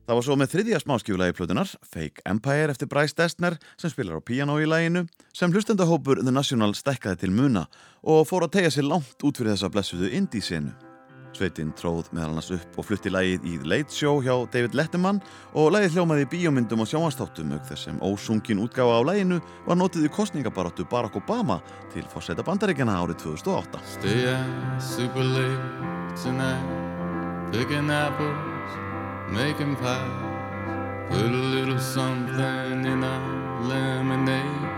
Það 0.08 0.16
var 0.16 0.24
svo 0.24 0.36
með 0.40 0.52
þriðja 0.54 0.80
smáskjúlagi 0.80 1.36
plötunar, 1.36 1.74
Fake 1.84 2.24
Empire 2.24 2.72
eftir 2.72 2.88
Bryce 2.88 3.18
Destner 3.18 3.58
sem 3.76 3.92
spilar 3.92 4.16
á 4.16 4.24
piano 4.24 4.56
í 4.56 4.64
læginu, 4.64 5.04
sem 5.36 5.52
hlustendahópur 5.52 6.24
The 6.24 6.32
National 6.32 6.72
stekkaði 6.72 7.26
til 7.26 7.36
muna 7.36 7.66
og 8.00 8.24
fór 8.30 8.48
að 8.48 8.56
tegja 8.56 8.72
sér 8.78 8.88
langt 8.88 9.20
út 9.20 9.36
fyrir 9.36 9.52
þessa 9.52 9.68
blessuðu 9.68 10.08
indie 10.16 10.40
senu. 10.40 10.72
Sveitinn 11.32 11.72
tróð 11.78 12.10
meðal 12.12 12.34
annars 12.34 12.50
upp 12.52 12.76
og 12.76 12.84
flutti 12.84 13.10
lægið 13.12 13.46
í 13.48 13.54
Late 13.64 13.94
Show 13.94 14.20
hjá 14.24 14.34
David 14.52 14.74
Letterman 14.76 15.20
og 15.56 15.70
lægið 15.72 15.96
hljómaði 15.96 16.26
í 16.26 16.28
bíómyndum 16.34 16.82
og 16.84 16.90
sjónvastáttum 16.90 17.54
auk 17.56 17.64
þess 17.70 17.86
sem 17.88 18.00
ósungin 18.04 18.60
útgáfa 18.60 18.98
á 19.00 19.02
læginu 19.08 19.38
var 19.66 19.78
notið 19.80 20.08
í 20.08 20.12
kostningabaróttu 20.12 20.84
Barack 20.90 21.16
Obama 21.16 21.62
til 21.94 22.04
fórseta 22.12 22.44
bandaríkjana 22.44 22.98
árið 23.00 23.22
2008. 23.24 23.80
Stay 23.94 24.28
out 24.28 24.82
super 24.82 25.24
late 25.24 26.16
tonight, 26.20 26.68
picking 27.52 27.88
apples, 27.88 28.76
making 29.32 29.74
pies. 29.80 30.32
Put 31.08 31.32
a 31.32 31.44
little 31.56 31.78
something 31.78 32.84
in 32.84 33.04
our 33.04 33.64
lemonade 33.64 34.68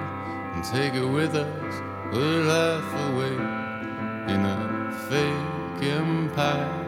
and 0.55 0.65
take 0.65 0.95
it 0.95 1.07
with 1.07 1.35
us. 1.35 1.75
We're 2.13 2.45
half 2.47 3.11
awake 3.11 3.43
in 4.31 4.41
a 4.47 4.93
fake 5.09 5.64
empire. 5.91 6.85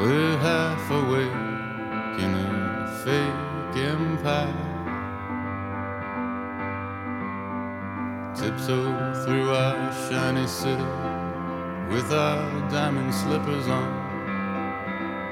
We're 0.00 0.36
half 0.38 0.90
awake 0.90 1.40
in 2.22 2.30
a 2.34 2.88
fake 3.04 3.76
empire. 3.84 4.72
Tiptoe 8.34 9.24
through 9.24 9.50
our 9.50 9.92
shiny 10.08 10.46
city 10.46 10.90
with 11.92 12.10
our 12.12 12.68
diamond 12.70 13.14
slippers 13.14 13.68
on. 13.68 14.04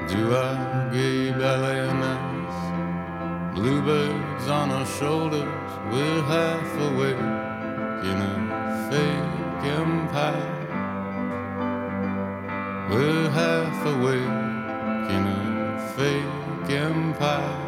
Do 0.09 0.35
our 0.35 0.91
gay 0.91 1.33
ballet 1.33 1.93
nights. 1.93 2.33
Bluebirds 3.55 4.49
on 4.49 4.71
our 4.71 4.87
shoulders, 4.87 5.71
we're 5.91 6.23
half 6.23 6.75
awake 6.89 7.19
in 8.11 8.17
a 8.31 8.89
fake 8.91 9.73
empire. 9.79 10.62
We're 12.91 13.31
half 13.31 13.87
awake 13.87 14.19
in 15.11 15.23
a 15.27 15.93
fake 15.97 16.71
empire. 16.71 17.62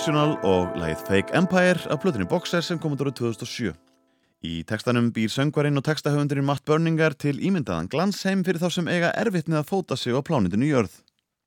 The 0.00 0.12
National 0.12 0.38
og 0.48 0.78
lagið 0.80 1.00
Fake 1.04 1.34
Empire 1.36 1.82
af 1.92 1.98
plötunni 2.00 2.24
Boxer 2.24 2.62
sem 2.64 2.78
kom 2.80 2.94
út 2.94 3.02
árið 3.04 3.18
2007. 3.18 3.72
Í 4.48 4.52
tekstanum 4.64 5.10
býr 5.12 5.28
söngvarinn 5.28 5.76
og 5.76 5.84
tekstahöfundurinn 5.84 6.46
Matt 6.48 6.62
Berninger 6.64 7.12
til 7.20 7.36
ímyndaðan 7.36 7.90
glansheim 7.92 8.40
fyrir 8.46 8.62
þá 8.62 8.78
sem 8.78 8.86
eiga 8.88 9.10
erfitt 9.20 9.50
með 9.50 9.58
að 9.58 9.66
fóta 9.68 9.98
sig 10.00 10.16
á 10.16 10.24
plánindinu 10.24 10.70
jörð. 10.70 10.94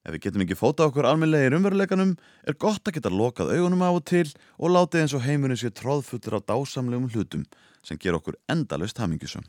Ef 0.06 0.14
við 0.14 0.22
getum 0.28 0.44
ekki 0.46 0.58
fóta 0.60 0.86
okkur 0.86 1.08
almennlegir 1.10 1.56
umveruleikanum 1.58 2.12
er 2.46 2.58
gott 2.62 2.86
að 2.86 3.00
geta 3.00 3.10
lokað 3.10 3.56
augunum 3.56 3.82
af 3.88 3.98
og 3.98 4.06
til 4.12 4.30
og 4.60 4.76
látið 4.76 5.02
eins 5.02 5.16
og 5.18 5.26
heimurinn 5.26 5.58
sé 5.58 5.72
tróðfullur 5.74 6.38
af 6.38 6.46
dásamlegum 6.52 7.08
hlutum 7.10 7.48
sem 7.82 7.98
ger 7.98 8.20
okkur 8.20 8.38
endalust 8.54 9.02
hamingjusum. 9.02 9.48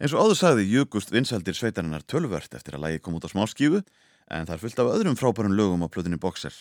Eins 0.00 0.14
og 0.16 0.24
áður 0.24 0.40
sagði 0.40 0.70
júkust 0.70 1.12
vinsældir 1.12 1.58
sveitarinnar 1.60 2.08
tölvört 2.08 2.56
eftir 2.56 2.80
að 2.80 2.86
lagi 2.86 3.04
kom 3.04 3.20
út 3.20 3.28
á 3.28 3.34
smáskífu 3.34 3.84
en 4.32 4.48
það 4.48 4.56
er 4.56 4.64
fullt 4.64 4.82
af 4.86 4.94
öðrum 4.94 5.20
frábærum 5.20 5.52
lögum 5.52 5.84
á 5.84 5.92
plötunni 5.92 6.16
Boxer. 6.16 6.56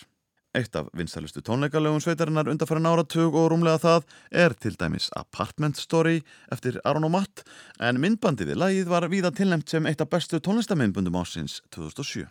Eitt 0.55 0.75
af 0.79 0.87
vinsælustu 0.95 1.41
tónleikalögum 1.43 1.99
sveitarinnar 1.99 2.47
undanfæra 2.47 2.79
áratug 2.87 3.35
og 3.35 3.49
rúmlega 3.51 3.81
það 3.83 4.05
er 4.31 4.53
til 4.55 4.77
dæmis 4.79 5.09
Apartment 5.19 5.75
Story 5.75 6.21
eftir 6.51 6.79
Aron 6.85 7.03
og 7.03 7.11
Matt 7.11 7.43
en 7.83 7.99
myndbandið 7.99 8.53
við 8.53 8.61
lagið 8.61 8.87
var 8.93 9.09
víða 9.11 9.33
tilnæmt 9.35 9.67
sem 9.69 9.85
eitt 9.85 9.99
af 9.99 10.13
bestu 10.13 10.39
tónlistamindbundum 10.39 11.19
ásins 11.19 11.59
2007. 11.75 12.23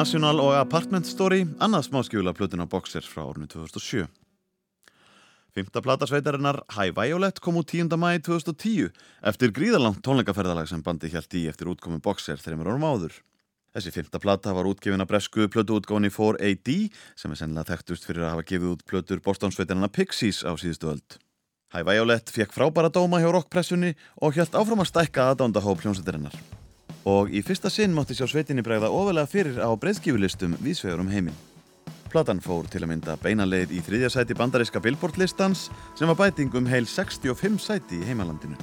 National 0.00 0.38
og 0.40 0.54
Apartment 0.56 1.04
Story, 1.04 1.42
annað 1.60 1.90
smáskjöfula 1.90 2.32
plötuna 2.32 2.64
Boxer 2.70 3.04
frá 3.04 3.20
árinu 3.26 3.44
2007. 3.50 4.06
Fymta 5.52 5.82
plata 5.84 6.06
sveitarinnar 6.08 6.62
High 6.72 6.94
Violet 6.96 7.40
kom 7.44 7.58
út 7.60 7.68
10. 7.68 7.90
mæi 8.00 8.22
2010 8.24 8.86
eftir 9.28 9.52
gríðalangt 9.52 10.00
tónleikaferðalag 10.06 10.70
sem 10.70 10.80
bandi 10.86 11.10
hjælt 11.12 11.36
í 11.36 11.42
eftir 11.50 11.68
útkomi 11.68 12.00
Boxer 12.00 12.40
þreymur 12.40 12.70
árum 12.70 12.86
áður. 12.86 13.18
Þessi 13.74 13.92
fymta 13.98 14.22
plata 14.22 14.54
var 14.56 14.70
útgefin 14.70 15.04
að 15.04 15.10
bresku 15.10 15.50
plötuútgáni 15.52 16.08
4AD 16.14 16.70
sem 17.20 17.34
er 17.34 17.42
sennilega 17.42 17.74
þekktust 17.74 18.08
fyrir 18.08 18.24
að 18.24 18.32
hafa 18.38 18.46
gefið 18.54 18.70
út 18.70 18.86
plötur 18.88 19.20
Boston-sveitarina 19.26 19.90
Pixies 19.92 20.40
á 20.48 20.56
síðustu 20.56 20.94
öld. 20.94 21.18
High 21.74 21.84
Violet 21.90 22.32
fekk 22.32 22.56
frábæra 22.56 22.88
dóma 22.88 23.20
hjá 23.20 23.28
rockpressunni 23.34 23.92
og 24.16 24.38
hjælt 24.38 24.56
áfram 24.56 24.80
að 24.80 24.94
stækka 24.94 25.28
aðdándahóp 25.34 25.84
hljómsveitarinnar 25.84 26.40
og 27.08 27.30
í 27.32 27.42
fyrsta 27.44 27.70
sinn 27.72 27.94
mátti 27.96 28.16
sjá 28.16 28.26
sveitinni 28.28 28.64
bregða 28.66 28.90
ofalega 28.92 29.30
fyrir 29.30 29.60
á 29.62 29.70
breyðskifulistum 29.72 30.56
vísvegur 30.64 31.00
um 31.04 31.08
heiminn. 31.12 31.38
Platan 32.10 32.40
fór 32.42 32.66
til 32.66 32.82
að 32.82 32.90
mynda 32.90 33.14
beinaleið 33.22 33.70
í 33.76 33.80
þriðja 33.86 34.10
sæti 34.10 34.34
bandariska 34.34 34.82
Billboard 34.82 35.18
listans 35.20 35.68
sem 35.98 36.10
var 36.10 36.18
bæting 36.18 36.50
um 36.58 36.66
heil 36.66 36.86
65 36.88 37.60
sæti 37.62 38.00
í 38.00 38.06
heimalandinu. 38.08 38.58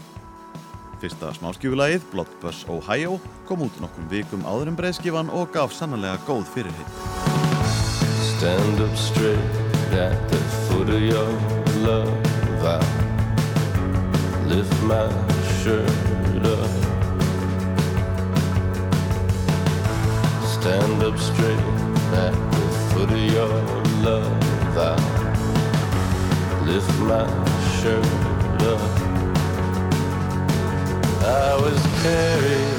Fyrsta 0.97 1.29
smáskjufulagið, 1.37 2.01
Bloodbus 2.11 2.63
Ohio, 2.73 3.19
kom 3.45 3.61
út 3.67 3.75
nokkrum 3.79 4.09
vikum 4.11 4.43
áður 4.49 4.73
um 4.73 4.77
breyðskifan 4.79 5.29
og 5.29 5.51
gaf 5.53 5.75
sannlega 5.77 6.17
góð 6.25 6.43
fyrirheit. 6.55 6.93
Stand 20.61 21.03
up 21.03 21.17
straight 21.19 21.59
at 22.23 22.33
the 22.51 22.67
foot 22.89 23.11
of 23.11 23.23
your 23.31 23.47
love. 24.03 24.77
I 24.77 24.95
lift 26.65 26.99
my 26.99 27.25
shirt 27.77 28.05
up. 28.73 28.81
I 31.23 31.55
was 31.63 31.79
carried 32.03 32.77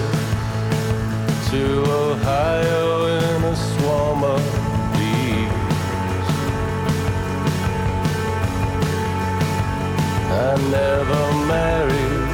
to 1.50 1.62
Ohio 1.90 3.06
in 3.06 3.44
a 3.44 3.56
swarm 3.56 4.24
of 4.24 4.42
bees. 4.94 6.28
I 10.30 10.56
never 10.76 11.22
married 11.46 12.28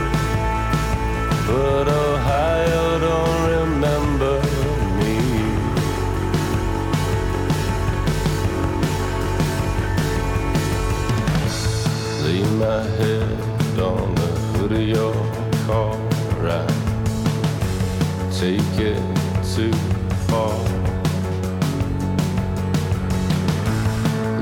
but 1.46 1.88
Ohio 1.88 2.13
Lay 12.24 12.40
my 12.56 12.82
head 12.98 13.78
on 13.78 14.14
the 14.14 14.30
hood 14.56 14.72
of 14.72 14.88
your 14.88 15.14
car 15.66 15.94
right 16.40 16.78
take 18.32 18.78
it 18.80 19.02
too 19.54 19.72
far 20.28 20.56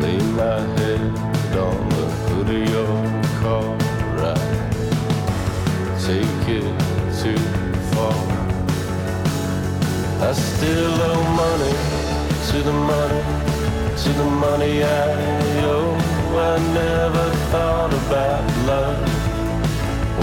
Lay 0.01 0.19
my 0.39 0.61
head 0.79 1.01
on 1.59 1.89
the 1.97 2.07
hood 2.27 2.51
of 2.55 2.63
your 2.75 2.97
car 3.43 3.67
right 4.23 4.53
take 6.07 6.49
it 6.59 6.69
too 7.21 7.43
far 7.91 8.15
I 10.29 10.33
still 10.33 10.95
owe 11.11 11.25
money 11.43 12.03
to 12.49 12.63
the 12.63 12.73
money, 12.73 13.23
to 14.03 14.09
the 14.13 14.25
money 14.25 14.85
I 14.85 15.65
owe. 15.65 16.13
I 16.35 16.59
never 16.75 17.42
thought 17.53 17.93
about 17.93 18.45
love 18.67 18.97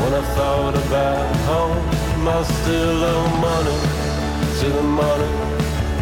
when 0.01 0.11
I 0.15 0.23
thought 0.36 0.75
about 0.86 1.36
home. 1.51 1.86
I 2.27 2.41
still 2.41 3.03
owe 3.13 3.30
money 3.49 3.80
to 4.59 4.67
the 4.77 4.86
money, 5.01 5.34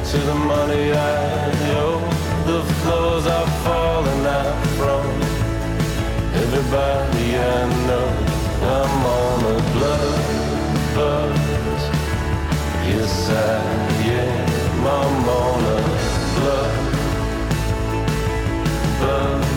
to 0.10 0.18
the 0.30 0.38
money 0.54 0.84
I 0.94 1.52
owe. 1.84 2.00
The 2.50 2.62
floors 2.80 3.26
are 3.28 3.50
falling 3.66 4.26
out 4.40 4.58
from 4.78 5.06
everybody 6.44 7.28
I 7.36 7.60
know. 7.88 8.10
I'm 8.76 9.06
on 9.20 9.40
a 9.54 9.58
blood 9.74 10.16
buzz. 10.96 11.82
Yes, 12.88 13.14
I 13.30 13.44
am. 14.24 14.82
I'm 14.96 15.30
on 15.44 15.62
a 15.76 15.80
blood 16.36 16.76
buzz. 19.02 19.57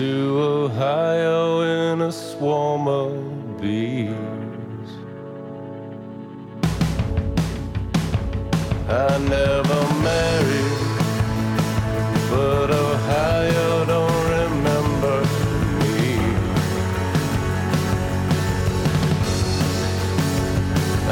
to 0.00 0.40
Ohio 0.40 1.60
in 1.60 2.00
a 2.00 2.10
swarm 2.10 2.88
of 2.88 3.12
bees. 3.60 4.90
I 8.88 9.18
never 9.36 9.80
married, 10.08 10.78
but 12.30 12.70
Ohio 12.70 13.84
don't 13.92 14.22
remember 14.38 15.16
me. 15.80 16.06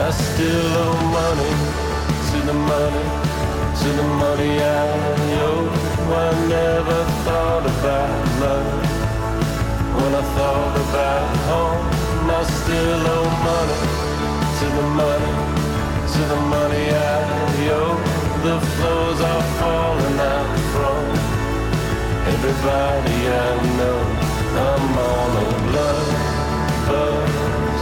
I 0.07 0.11
still 0.11 0.73
owe 0.85 1.01
money 1.21 1.55
to 2.31 2.39
the 2.51 2.57
money, 2.73 3.07
to 3.81 3.89
the 4.01 4.09
money 4.25 4.53
I 4.63 4.89
owe. 5.45 5.89
I 6.11 6.49
never 6.49 7.08
thought 7.29 7.67
about 7.75 8.25
love 8.41 8.69
when 9.99 10.13
I 10.15 10.25
thought 10.35 10.77
about 10.85 11.29
home. 11.51 11.85
I 12.39 12.43
still 12.61 13.03
owe 13.17 13.31
money 13.51 13.81
to 14.59 14.67
the 14.79 14.87
money, 15.03 15.35
to 16.13 16.21
the 16.33 16.41
money 16.55 16.85
I 16.89 17.21
owe. 17.81 17.99
The 18.47 18.57
floors 18.73 19.21
are 19.31 19.45
falling 19.61 20.19
out 20.35 20.51
from 20.73 21.03
everybody 22.33 23.19
I 23.45 23.51
know. 23.79 24.01
I'm 24.67 24.99
on 25.13 25.31
a 25.43 25.49
blood 25.67 26.09
buzz. 26.89 27.81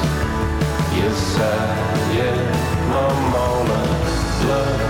Yes, 0.98 1.20
I 1.38 1.62
am. 2.30 2.46
I'm 3.02 3.34
on 3.46 3.66
a 3.76 3.82
blood 4.40 4.80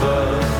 buzz. 0.00 0.59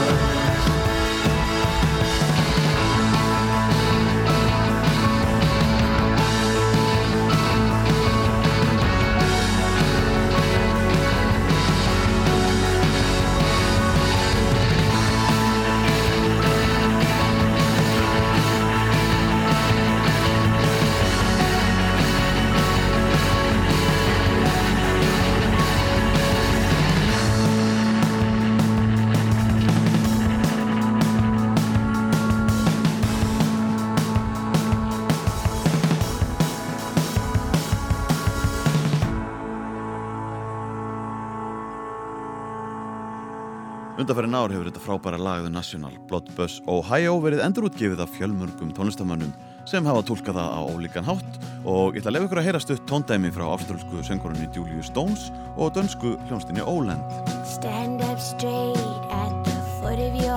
Undarfærin 44.01 44.33
ár 44.33 44.49
hefur 44.49 44.65
þetta 44.65 44.81
frábæra 44.81 45.17
lag 45.21 45.43
The 45.45 45.51
National 45.53 45.93
Blood 46.09 46.31
Buzz 46.33 46.57
Ohio 46.65 47.19
verið 47.21 47.43
endurútgefið 47.45 47.99
af 48.01 48.09
fjölmörgum 48.15 48.71
tónlistamönnum 48.73 49.29
sem 49.69 49.85
hafa 49.85 50.01
tólkað 50.07 50.39
það 50.39 50.55
á 50.57 50.61
ólíkan 50.73 51.05
hátt 51.05 51.37
og 51.69 51.93
ég 51.93 52.01
ætla 52.01 52.09
að 52.09 52.15
lefa 52.15 52.25
ykkur 52.25 52.41
að 52.41 52.47
heyra 52.47 52.61
stutt 52.63 52.87
tóndæmi 52.89 53.29
frá 53.35 53.45
áströlsku 53.51 54.01
söngurunni 54.07 54.47
Julius 54.55 54.89
Stones 54.89 55.27
og 55.53 55.75
dönsku 55.77 56.15
hljónstinni 56.31 56.65
Óland. 56.65 57.05
Stand 57.45 58.01
up 58.09 58.17
straight 58.17 58.81
at 59.13 59.37
the 59.45 59.59
foot 59.77 60.01
of 60.01 60.17
your 60.17 60.30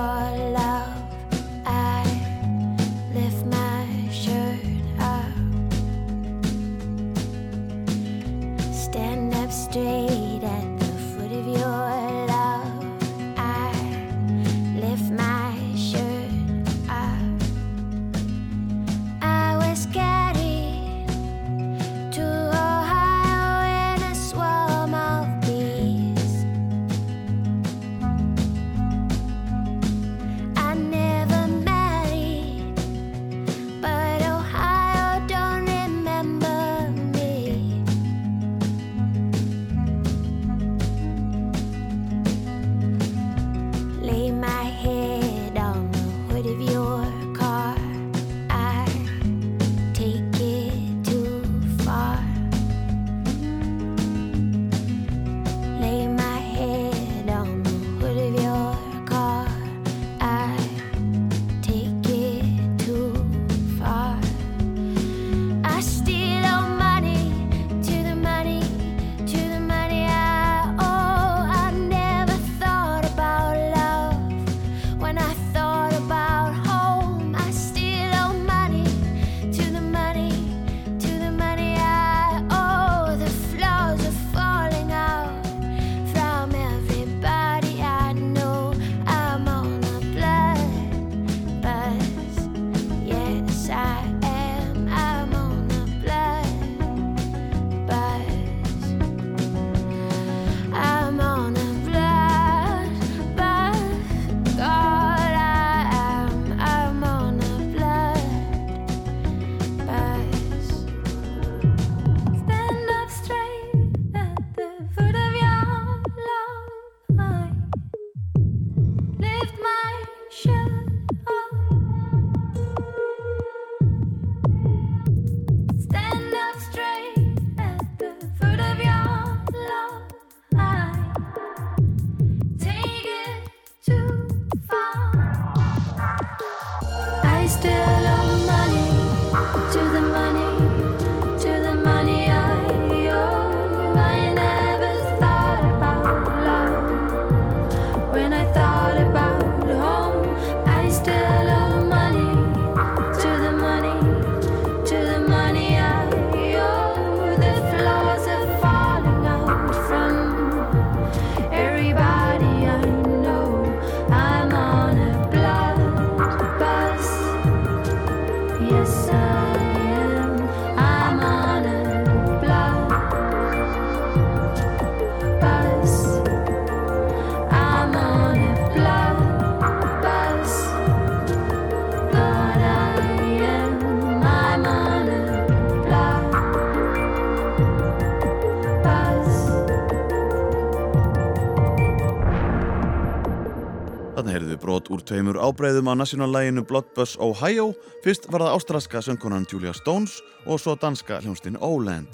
Þarna 194.15 194.31
heyrðu 194.31 194.55
brot 194.63 194.87
úr 194.95 195.01
tveimur 195.03 195.35
ábreyðum 195.43 195.89
á 195.91 195.93
nationallæginu 195.99 196.61
Bloodbus 196.63 197.17
Ohio. 197.19 197.73
Fyrst 197.99 198.29
var 198.31 198.45
það 198.45 198.53
ástraska 198.55 199.01
söngkonan 199.03 199.43
Julia 199.51 199.73
Stones 199.75 200.21
og 200.47 200.61
svo 200.63 200.77
danska 200.79 201.17
hljónstin 201.19 201.57
Óland. 201.59 202.07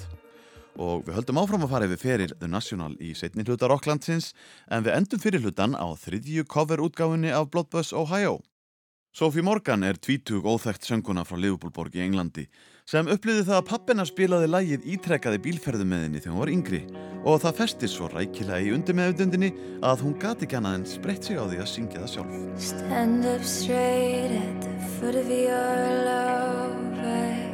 Og 0.81 1.05
við 1.05 1.19
höldum 1.19 1.37
áfram 1.43 1.67
að 1.67 1.75
fara 1.75 1.85
yfir 1.85 2.01
feril 2.01 2.33
The 2.39 2.49
National 2.49 2.95
í 2.97 3.11
setni 3.13 3.45
hluta 3.45 3.69
Rocklandsins 3.69 4.31
en 4.73 4.81
við 4.87 4.97
endum 4.97 5.21
fyrir 5.21 5.45
hlutan 5.45 5.77
á 5.77 5.93
þriðju 5.93 6.47
coverútgáfunni 6.49 7.29
af 7.37 7.51
Bloodbus 7.53 7.93
Ohio. 7.93 8.39
Sophie 9.13 9.45
Morgan 9.45 9.85
er 9.85 10.01
tvítug 10.01 10.49
óþekkt 10.49 10.89
sönguna 10.89 11.21
frá 11.21 11.37
Liverpoolborg 11.37 11.99
í 11.99 12.01
Englandi 12.07 12.47
sem 12.91 13.07
upplýði 13.07 13.45
það 13.47 13.55
að 13.55 13.67
pappina 13.69 14.03
spilaði 14.03 14.47
lægið 14.51 14.87
ítrekkaði 14.97 15.37
bílferðu 15.45 15.85
með 15.87 16.01
henni 16.05 16.19
þegar 16.19 16.33
hún 16.33 16.41
var 16.41 16.49
yngri 16.51 16.79
og 17.21 17.37
það 17.39 17.59
festist 17.61 17.95
svo 17.95 18.09
rækilega 18.11 18.65
í 18.65 18.73
undir 18.75 18.97
meðutundinni 18.97 19.51
að 19.87 20.01
hún 20.03 20.15
gati 20.19 20.43
ekki 20.43 20.57
annað 20.59 20.75
en 20.79 20.87
spreytt 20.91 21.23
sig 21.29 21.39
á 21.39 21.47
því 21.47 21.59
að 21.63 21.69
syngja 21.71 22.01
það 22.01 22.11
sjálf. 22.15 22.33
Stand 22.59 23.23
up 23.31 23.43
straight 23.47 24.33
at 24.35 24.65
the 24.65 24.75
foot 24.97 25.15
of 25.15 25.29
your 25.31 25.77
love. 26.03 26.75
I 26.99 27.47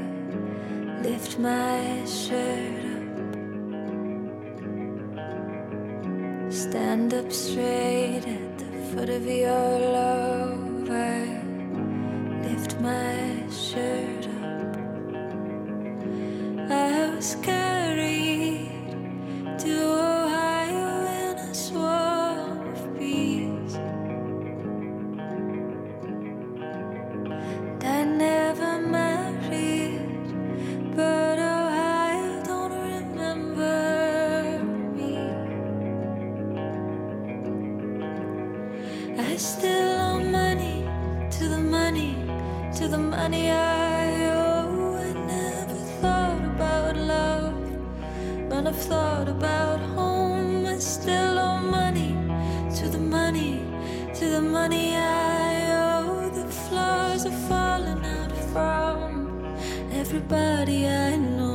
lift 1.05 1.37
my 1.37 2.01
shirt 2.09 2.81
up. 2.89 3.05
Stand 6.49 7.13
up 7.13 7.29
straight 7.29 8.25
at 8.25 8.57
the 8.57 8.71
foot 8.89 9.13
of 9.13 9.29
your 9.29 9.77
love. 9.93 10.89
I 10.89 11.45
lift 12.47 12.79
my 12.81 13.45
shirt 13.51 14.25
up. 14.25 14.36
I 16.69 17.15
was 17.15 17.35
carried 17.35 18.69
to 19.59 19.71
Ohio 19.71 21.05
in 21.07 21.37
a 21.37 21.55
swarm 21.55 22.06
thought 48.87 49.27
about 49.27 49.79
home. 49.97 50.65
I 50.65 50.77
still 50.77 51.37
owe 51.39 51.57
money 51.57 52.13
to 52.77 52.87
the 52.87 52.99
money, 52.99 53.61
to 54.15 54.25
the 54.29 54.41
money 54.41 54.95
I 54.95 55.71
owe. 55.85 56.29
The 56.29 56.47
floors 56.47 57.25
are 57.25 57.39
falling 57.49 58.05
out 58.05 58.31
from 58.51 59.43
everybody 59.91 60.87
I 60.87 61.17
know. 61.17 61.46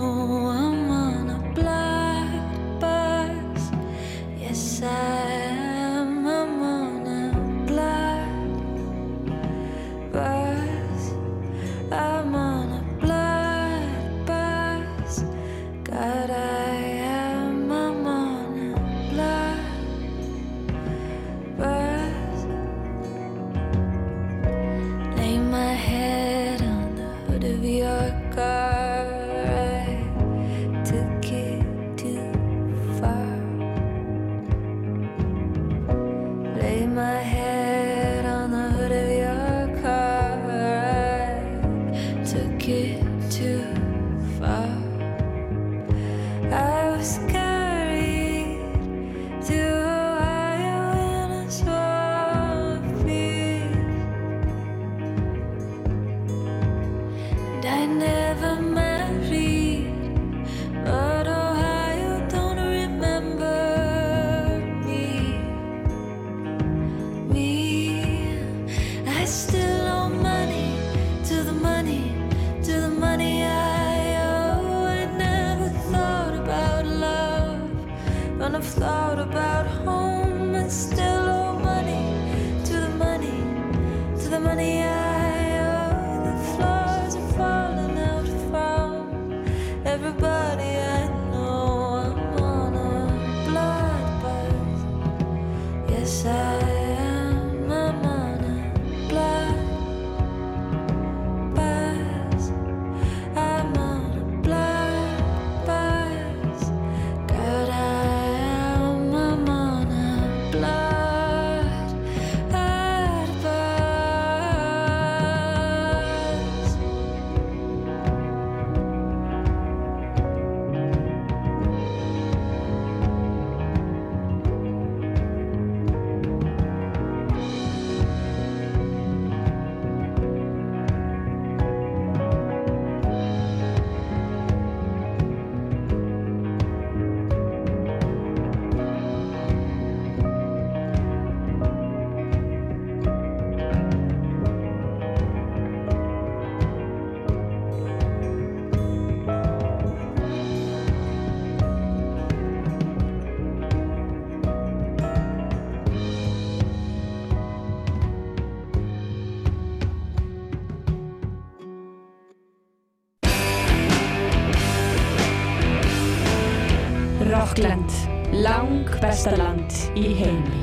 Besta 169.22 169.38
land 169.38 169.70
í 169.94 170.08
heimi. 170.18 170.60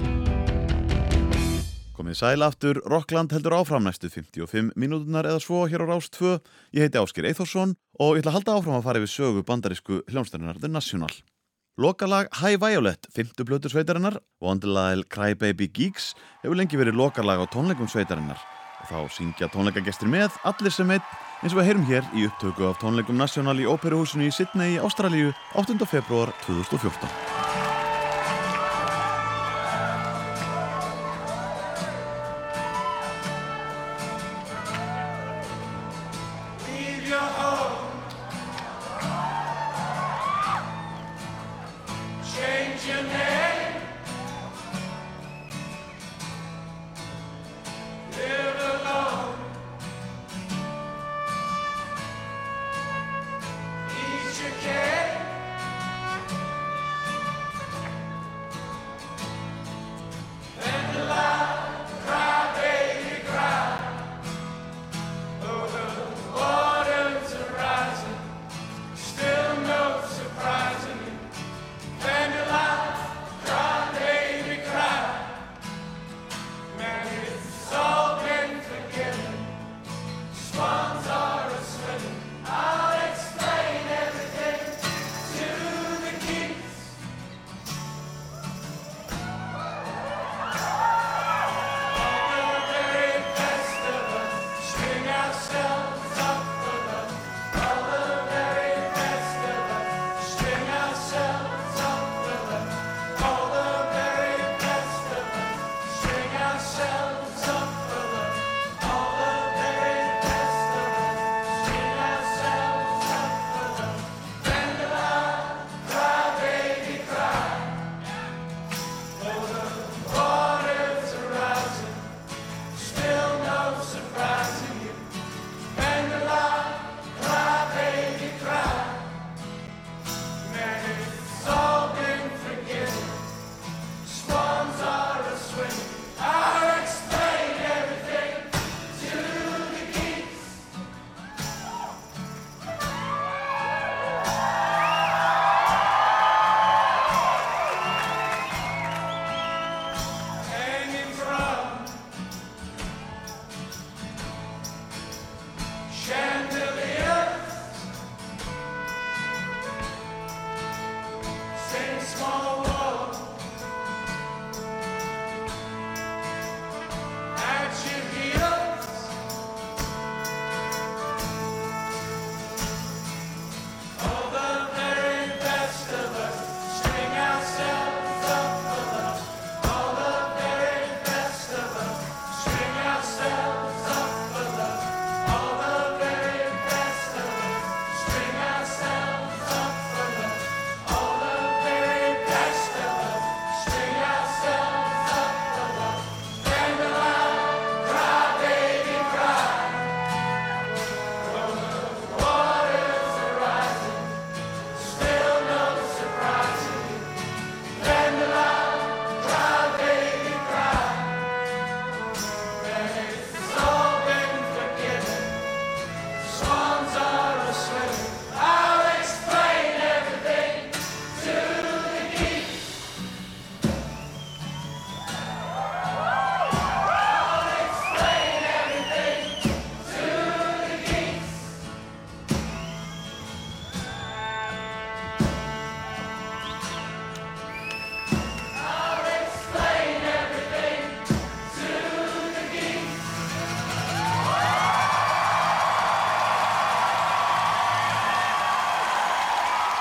Komið 1.96 2.18
sæl 2.20 2.44
aftur, 2.44 2.82
Rockland 2.92 3.32
heldur 3.32 3.56
áfram 3.56 3.86
næstu 3.88 4.10
55 4.12 4.74
mínútunar 4.76 5.30
eða 5.30 5.40
svo 5.40 5.62
hér 5.72 5.86
á 5.88 5.96
Rás 5.96 6.10
2. 6.12 6.34
Ég 6.76 6.84
heiti 6.84 7.00
Ásker 7.00 7.28
Eithorsson 7.30 7.78
og 8.00 8.18
ég 8.18 8.20
ætla 8.20 8.34
að 8.34 8.38
halda 8.40 8.58
áfram 8.60 8.76
að 8.76 8.84
fara 8.90 9.00
yfir 9.00 9.14
sögu 9.14 9.46
bandarísku 9.48 10.02
hljónstærinar 10.12 10.60
The 10.60 10.68
National. 10.68 11.14
Lokalag 11.80 12.28
High 12.42 12.60
Violet, 12.60 13.08
fymtu 13.16 13.48
blötu 13.48 13.72
sveitarinnar, 13.72 14.20
Wonderlile 14.44 15.08
Crybaby 15.08 15.70
Geeks 15.72 16.12
hefur 16.44 16.60
lengi 16.60 16.76
verið 16.76 17.00
lokalag 17.00 17.40
á 17.40 17.46
tónleikum 17.48 17.88
sveitarinnar 17.88 18.44
og 18.84 18.92
þá 18.92 19.16
syngja 19.16 19.48
tónleikagestir 19.56 20.12
með, 20.12 20.36
allir 20.44 20.76
sem 20.76 20.92
einn, 20.92 21.16
eins 21.40 21.56
og 21.56 21.62
við 21.62 21.72
heyrum 21.72 21.88
hér 21.88 22.12
í 22.12 22.28
upptöku 22.28 22.68
af 22.68 22.84
tónleikum 22.84 23.16
National 23.16 23.56
í 23.56 23.72
Óperuhúsinu 23.72 24.28
í 24.28 24.36
Sydney 24.36 24.76
í 24.76 24.84
Ástralíu 24.84 25.32
8. 25.56 25.80
februar 25.88 26.36
2014. 26.44 27.69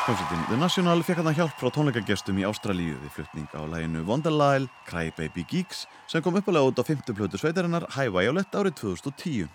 Hljómsveitin 0.09 0.45
The 0.49 0.57
National 0.57 1.03
fekk 1.05 1.19
hann 1.21 1.35
hjálp 1.37 1.59
frá 1.61 1.69
tónleikagestum 1.69 2.39
í 2.41 2.45
Ástralíu 2.49 2.95
við 2.97 3.11
flutning 3.13 3.49
á 3.53 3.61
læginu 3.69 4.07
Wonderlyle, 4.09 4.71
Cry 4.89 5.11
Baby 5.13 5.43
Geeks 5.45 5.83
sem 6.09 6.23
kom 6.25 6.39
uppalega 6.41 6.71
út 6.71 6.81
á 6.81 6.85
5. 6.89 7.13
plötu 7.13 7.37
sveitarinnar 7.37 7.85
High 7.93 8.09
Violet 8.15 8.57
árið 8.57 8.79
2010. 8.81 9.51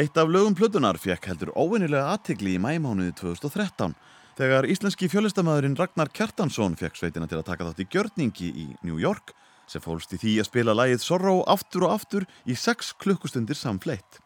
Eitt 0.00 0.16
af 0.16 0.32
lögum 0.32 0.56
plötunar 0.56 0.96
fekk 0.96 1.28
heldur 1.28 1.52
óvinnilega 1.52 2.14
aðtigli 2.14 2.54
í 2.56 2.62
mæmánuði 2.64 3.12
2013 3.20 3.92
þegar 4.40 4.70
íslenski 4.72 5.10
fjölistamæðurinn 5.12 5.76
Ragnar 5.76 6.08
Kjartansson 6.16 6.80
fekk 6.80 6.96
sveitina 6.96 7.28
til 7.28 7.42
að 7.42 7.50
taka 7.52 7.68
þátt 7.68 7.84
í 7.84 7.88
gjörningi 7.92 8.50
í 8.56 8.66
New 8.80 8.96
York 9.04 9.34
sem 9.68 9.84
fólst 9.84 10.16
í 10.16 10.22
því 10.24 10.38
að 10.40 10.48
spila 10.48 10.78
lægið 10.80 11.04
Sorrow 11.04 11.44
aftur 11.44 11.90
og 11.90 11.98
aftur 11.98 12.24
í 12.48 12.56
6 12.56 12.96
klukkustundir 13.04 13.60
samfleitt. 13.60 14.24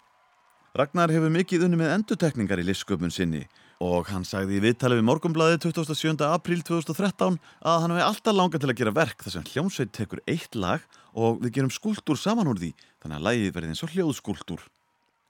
Ragnar 0.78 1.11
hefur 1.11 1.34
mikið 1.34 1.66
unni 1.66 1.82
með 1.82 1.97
endutekningar 1.99 2.62
í 2.62 2.70
listsköpun 2.70 3.11
sinni 3.11 3.49
og 3.82 4.10
hann 4.10 4.26
sagði 4.26 4.58
í 4.58 4.62
viðtali 4.64 4.98
við 4.98 5.06
Morgumblaði 5.08 5.58
27. 5.64 6.14
apríl 6.28 6.60
2013 6.66 7.38
að 7.64 7.80
hann 7.82 7.94
hefði 7.94 8.06
alltaf 8.06 8.36
langað 8.36 8.64
til 8.64 8.70
að 8.70 8.78
gera 8.80 8.94
verk 8.94 9.24
þar 9.24 9.36
sem 9.36 9.48
hljómsveit 9.50 9.92
tekur 9.96 10.22
eitt 10.30 10.54
lag 10.54 10.84
og 11.14 11.42
við 11.42 11.58
gerum 11.58 11.74
skúltúr 11.74 12.20
saman 12.20 12.50
úr 12.50 12.60
því 12.60 12.70
þannig 13.02 13.18
að 13.18 13.26
lagið 13.28 13.56
verði 13.56 13.74
eins 13.74 13.84
og 13.86 13.94
hljóðskúltúr. 13.94 14.62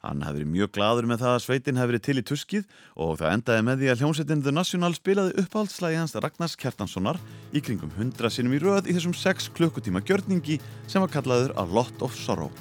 Hann 0.04 0.20
hefði 0.20 0.42
verið 0.42 0.52
mjög 0.52 0.72
gladur 0.76 1.06
með 1.08 1.22
það 1.22 1.34
að 1.34 1.42
sveitin 1.46 1.78
hefði 1.80 1.92
verið 1.94 2.02
til 2.04 2.16
í 2.20 2.24
tuskið 2.28 2.66
og 3.00 3.14
það 3.20 3.36
endaði 3.38 3.64
með 3.64 3.78
því 3.80 3.88
að 3.88 4.02
hljómsveitin 4.02 4.42
The 4.44 4.52
National 4.52 4.92
spilaði 4.98 5.38
uppáhaldslægi 5.40 6.00
hans 6.02 6.16
Ragnars 6.20 6.58
Kjartanssonar 6.60 7.20
í 7.56 7.64
kringum 7.64 7.94
100 7.96 8.36
sinum 8.36 8.52
í 8.52 8.60
röð 8.60 8.92
í 8.92 8.98
þessum 8.98 9.16
6 9.16 9.48
klukkutíma 9.56 10.04
gjörningi 10.04 10.60
sem 10.84 11.00
var 11.00 11.12
kallaður 11.14 11.56
A 11.56 11.64
Lot 11.64 12.04
of 12.04 12.12
Sorrow. 12.20 12.52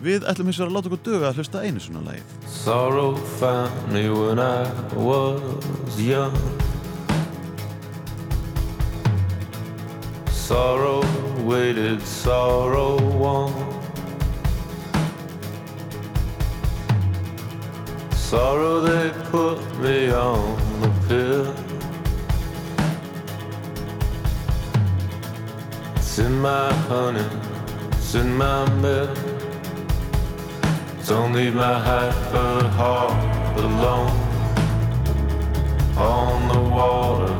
Við 0.00 0.24
ætlum 0.24 0.48
hins 0.48 0.56
vegar 0.56 0.70
að 0.70 0.76
láta 0.78 0.88
okkur 0.88 1.00
döga 1.04 1.28
að 1.28 1.38
hlusta 1.40 1.60
einu 1.60 1.80
svona 1.84 2.00
lagið. 2.06 2.28
Sorrow 2.48 3.16
found 3.36 3.92
me 3.92 4.08
when 4.08 4.38
I 4.40 4.64
was 4.96 6.00
young. 6.00 6.32
Sorrow 10.32 11.04
waited, 11.44 12.00
sorrow 12.00 12.96
won. 13.20 13.52
Sorrow 18.16 18.80
they 18.80 19.10
put 19.28 19.60
me 19.84 20.10
on 20.12 20.56
the 20.80 20.90
pill. 21.08 21.54
It's 25.96 26.18
in 26.18 26.40
my 26.40 26.72
honey, 26.88 27.28
it's 27.92 28.14
in 28.14 28.34
my 28.34 28.64
milk. 28.80 29.39
Don't 31.10 31.32
leave 31.32 31.56
my 31.56 31.76
hyper 31.76 32.68
heart 32.68 33.58
alone 33.58 34.12
on 35.96 36.48
the 36.52 36.60
water. 36.76 37.34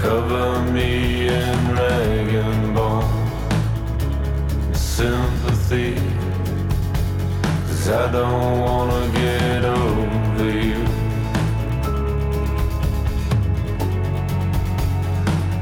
Cover 0.00 0.62
me 0.72 1.28
in 1.28 1.74
rag 1.74 2.28
and 2.34 2.74
bone. 2.74 3.04
Sympathy, 4.72 5.96
cause 7.66 7.90
I 7.90 8.10
don't 8.10 8.60
wanna 8.62 9.12
get 9.12 9.64
over 9.66 10.50
you. 10.50 10.86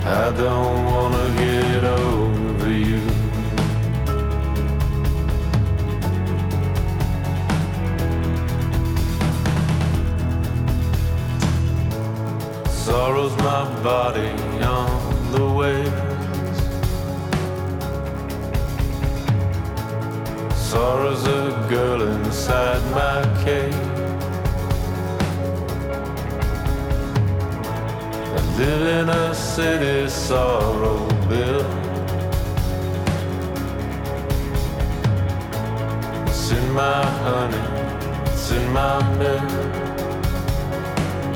I 0.07 0.31
don't 0.37 0.84
body 13.85 14.31
on 14.63 15.31
the 15.33 15.45
waves. 15.45 16.59
Sorrow's 20.57 21.27
a 21.27 21.67
girl 21.69 22.01
inside 22.01 22.83
my 23.01 23.21
cave. 23.45 23.75
I 28.33 28.57
live 28.57 28.85
in 29.01 29.09
a 29.11 29.35
city 29.35 30.09
sorrow 30.09 31.07
built. 31.29 31.67
It's 36.27 36.51
in 36.53 36.73
my 36.73 37.05
honey, 37.27 37.65
it's 38.33 38.51
in 38.51 38.67
my 38.73 38.97
milk. 39.19 39.51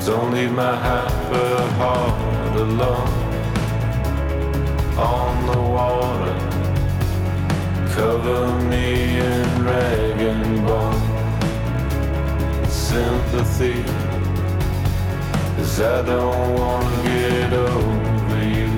Don't 0.03 0.33
leave 0.33 0.51
my 0.51 0.75
hyper 0.75 1.67
heart 1.77 2.28
alone 2.59 3.07
on 4.97 5.45
the 5.47 5.61
water. 5.77 6.37
Cover 7.95 8.59
me 8.71 9.17
in 9.17 9.63
rag 9.63 10.19
and 10.31 10.67
bone. 10.67 11.01
Sympathy, 12.67 13.81
cause 15.55 15.79
I 15.79 16.01
don't 16.01 16.47
wanna 16.59 16.95
get 17.03 17.53
over 17.53 18.39
you. 18.57 18.71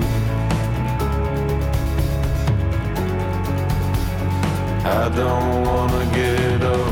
I 4.84 5.08
don't 5.20 5.64
wanna 5.66 6.04
get 6.14 6.62
over 6.62 6.91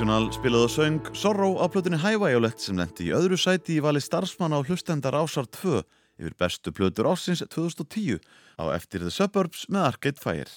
The 0.00 0.06
National 0.08 0.30
spilaði 0.32 0.64
og 0.64 0.70
söng 0.72 1.08
Sorrow 1.12 1.58
á 1.60 1.68
plötunni 1.68 1.98
High 2.00 2.16
Violet 2.16 2.62
sem 2.64 2.78
lendi 2.78 3.10
í 3.10 3.12
öðru 3.12 3.36
sæti 3.36 3.74
í 3.76 3.82
vali 3.84 4.00
starfsmanna 4.00 4.56
á 4.56 4.64
hlustendar 4.64 5.12
ásar 5.12 5.44
2 5.44 5.82
yfir 6.16 6.36
bestu 6.40 6.72
plötur 6.72 7.04
ársins 7.10 7.42
2010 7.44 8.16
á 8.56 8.64
eftir 8.72 9.04
The 9.04 9.12
Suburbs 9.12 9.66
með 9.68 9.90
Arcade 9.90 10.16
Fire. 10.16 10.48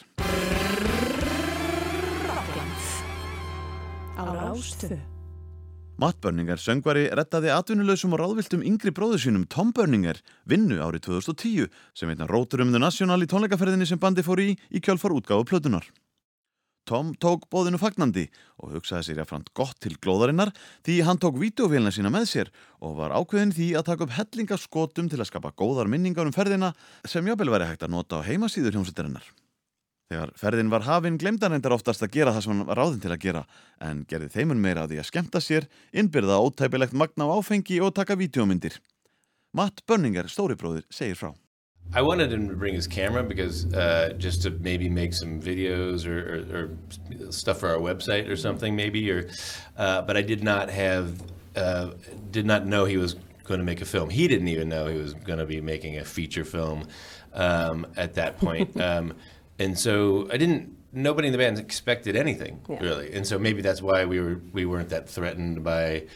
Matt 6.00 6.24
Berninger, 6.24 6.64
söngvari, 6.64 7.10
rettaði 7.12 7.52
atvinnuleysum 7.52 8.16
og 8.16 8.24
ráðviltum 8.24 8.64
yngri 8.64 8.96
bróðu 8.96 9.20
sínum 9.26 9.44
Tom 9.52 9.76
Berninger 9.76 10.24
vinnu 10.48 10.80
árið 10.80 11.10
2010 11.10 11.68
sem 11.92 12.16
einna 12.16 12.32
rótur 12.32 12.64
um 12.64 12.72
The 12.72 12.80
National 12.80 13.20
í 13.20 13.28
tónleikaferðinni 13.28 13.92
sem 13.92 14.00
bandi 14.00 14.24
fór 14.24 14.40
í 14.40 14.54
í 14.72 14.80
kjálfar 14.80 15.12
útgáfu 15.20 15.52
plötunar. 15.52 15.84
Tom 16.84 17.14
tók 17.16 17.46
bóðinu 17.48 17.80
fagnandi 17.80 18.26
og 18.60 18.74
hugsaði 18.76 19.08
sér 19.08 19.22
jafnframt 19.22 19.54
gott 19.56 19.78
til 19.84 19.94
glóðarinnar 20.04 20.52
því 20.84 20.98
hann 21.08 21.20
tók 21.22 21.38
vídeovélina 21.40 21.94
sína 21.96 22.12
með 22.12 22.26
sér 22.32 22.50
og 22.84 22.98
var 22.98 23.16
ákveðin 23.16 23.54
því 23.56 23.70
að 23.80 23.86
taka 23.88 24.04
upp 24.04 24.18
hellingaskotum 24.18 25.08
til 25.12 25.22
að 25.22 25.30
skapa 25.30 25.54
góðar 25.56 25.88
minningar 25.92 26.28
um 26.28 26.36
ferðina 26.36 26.74
sem 27.08 27.24
jábel 27.28 27.54
væri 27.54 27.70
hægt 27.70 27.86
að 27.88 27.96
nota 27.96 28.20
á 28.20 28.28
heimasíður 28.28 28.76
hljómsveitarinnar. 28.76 29.24
Þegar 30.12 30.34
ferðin 30.38 30.74
var 30.74 30.84
hafinn 30.86 31.18
glemdan 31.18 31.56
reyndar 31.56 31.74
oftast 31.78 32.04
að 32.04 32.12
gera 32.18 32.34
það 32.36 32.46
sem 32.46 32.54
hann 32.54 32.68
var 32.68 32.82
ráðin 32.82 33.00
til 33.06 33.14
að 33.16 33.24
gera 33.24 33.46
en 33.82 34.04
gerði 34.10 34.34
þeimun 34.36 34.62
meira 34.62 34.84
að 34.84 34.94
því 34.94 35.00
að 35.02 35.08
skemmta 35.10 35.42
sér, 35.42 35.70
innbyrða 35.96 36.42
ótæpilegt 36.44 36.94
magna 36.94 37.32
á 37.32 37.34
áfengi 37.40 37.80
og 37.80 37.96
taka 37.96 38.20
vídeomyndir. 38.20 38.76
Matt 39.56 39.86
Bönninger, 39.88 40.28
stóribróðir, 40.28 40.86
segir 40.92 41.18
frá. 41.18 41.32
I 41.96 42.02
wanted 42.02 42.32
him 42.34 42.48
to 42.50 42.56
bring 42.56 42.74
his 42.74 42.88
camera 42.88 43.24
because 43.24 43.72
uh, 43.74 44.14
just 44.18 44.42
to 44.44 44.50
maybe 44.50 44.90
make 44.90 45.14
some 45.14 45.40
videos 45.42 46.08
or, 46.08 46.56
or, 46.56 46.68
or 47.28 47.32
stuff 47.32 47.60
for 47.60 47.70
our 47.70 47.78
website 47.78 48.28
or 48.30 48.36
something 48.36 48.76
maybe 48.76 49.12
or 49.12 49.30
uh, 49.78 50.02
but 50.02 50.18
I 50.18 50.22
did 50.22 50.44
not 50.44 50.70
have 50.70 51.22
uh, 51.56 51.92
did 52.32 52.46
not 52.46 52.66
know 52.66 52.86
he 52.86 52.98
was 52.98 53.16
going 53.44 53.60
to 53.60 53.66
make 53.66 53.82
a 53.82 53.86
film. 53.86 54.10
He 54.10 54.28
didn't 54.28 54.48
even 54.48 54.70
know 54.70 54.88
he 54.88 54.98
was 54.98 55.14
going 55.14 55.40
to 55.40 55.46
be 55.46 55.62
making 55.62 55.98
a 55.98 56.06
feature 56.06 56.46
film 56.46 56.88
um, 57.34 57.86
at 57.96 58.16
that 58.16 58.38
point. 58.40 58.80
um, 58.82 59.14
and 59.60 59.78
so 59.78 60.28
I 60.32 60.38
didn't 60.38 60.76
nobody 60.94 61.28
in 61.28 61.32
the 61.32 61.38
band 61.38 61.60
expected 61.60 62.16
anything 62.16 62.62
Yeah. 62.70 62.80
really. 62.80 63.14
And 63.14 63.26
so 63.28 63.38
maybe 63.38 63.62
that's 63.62 63.82
why 63.82 64.06
we 64.06 64.20
were 64.20 64.42
we 64.52 64.66
weren't 64.66 64.90
that 64.90 65.08
threatened 65.10 65.64
by 65.64 66.08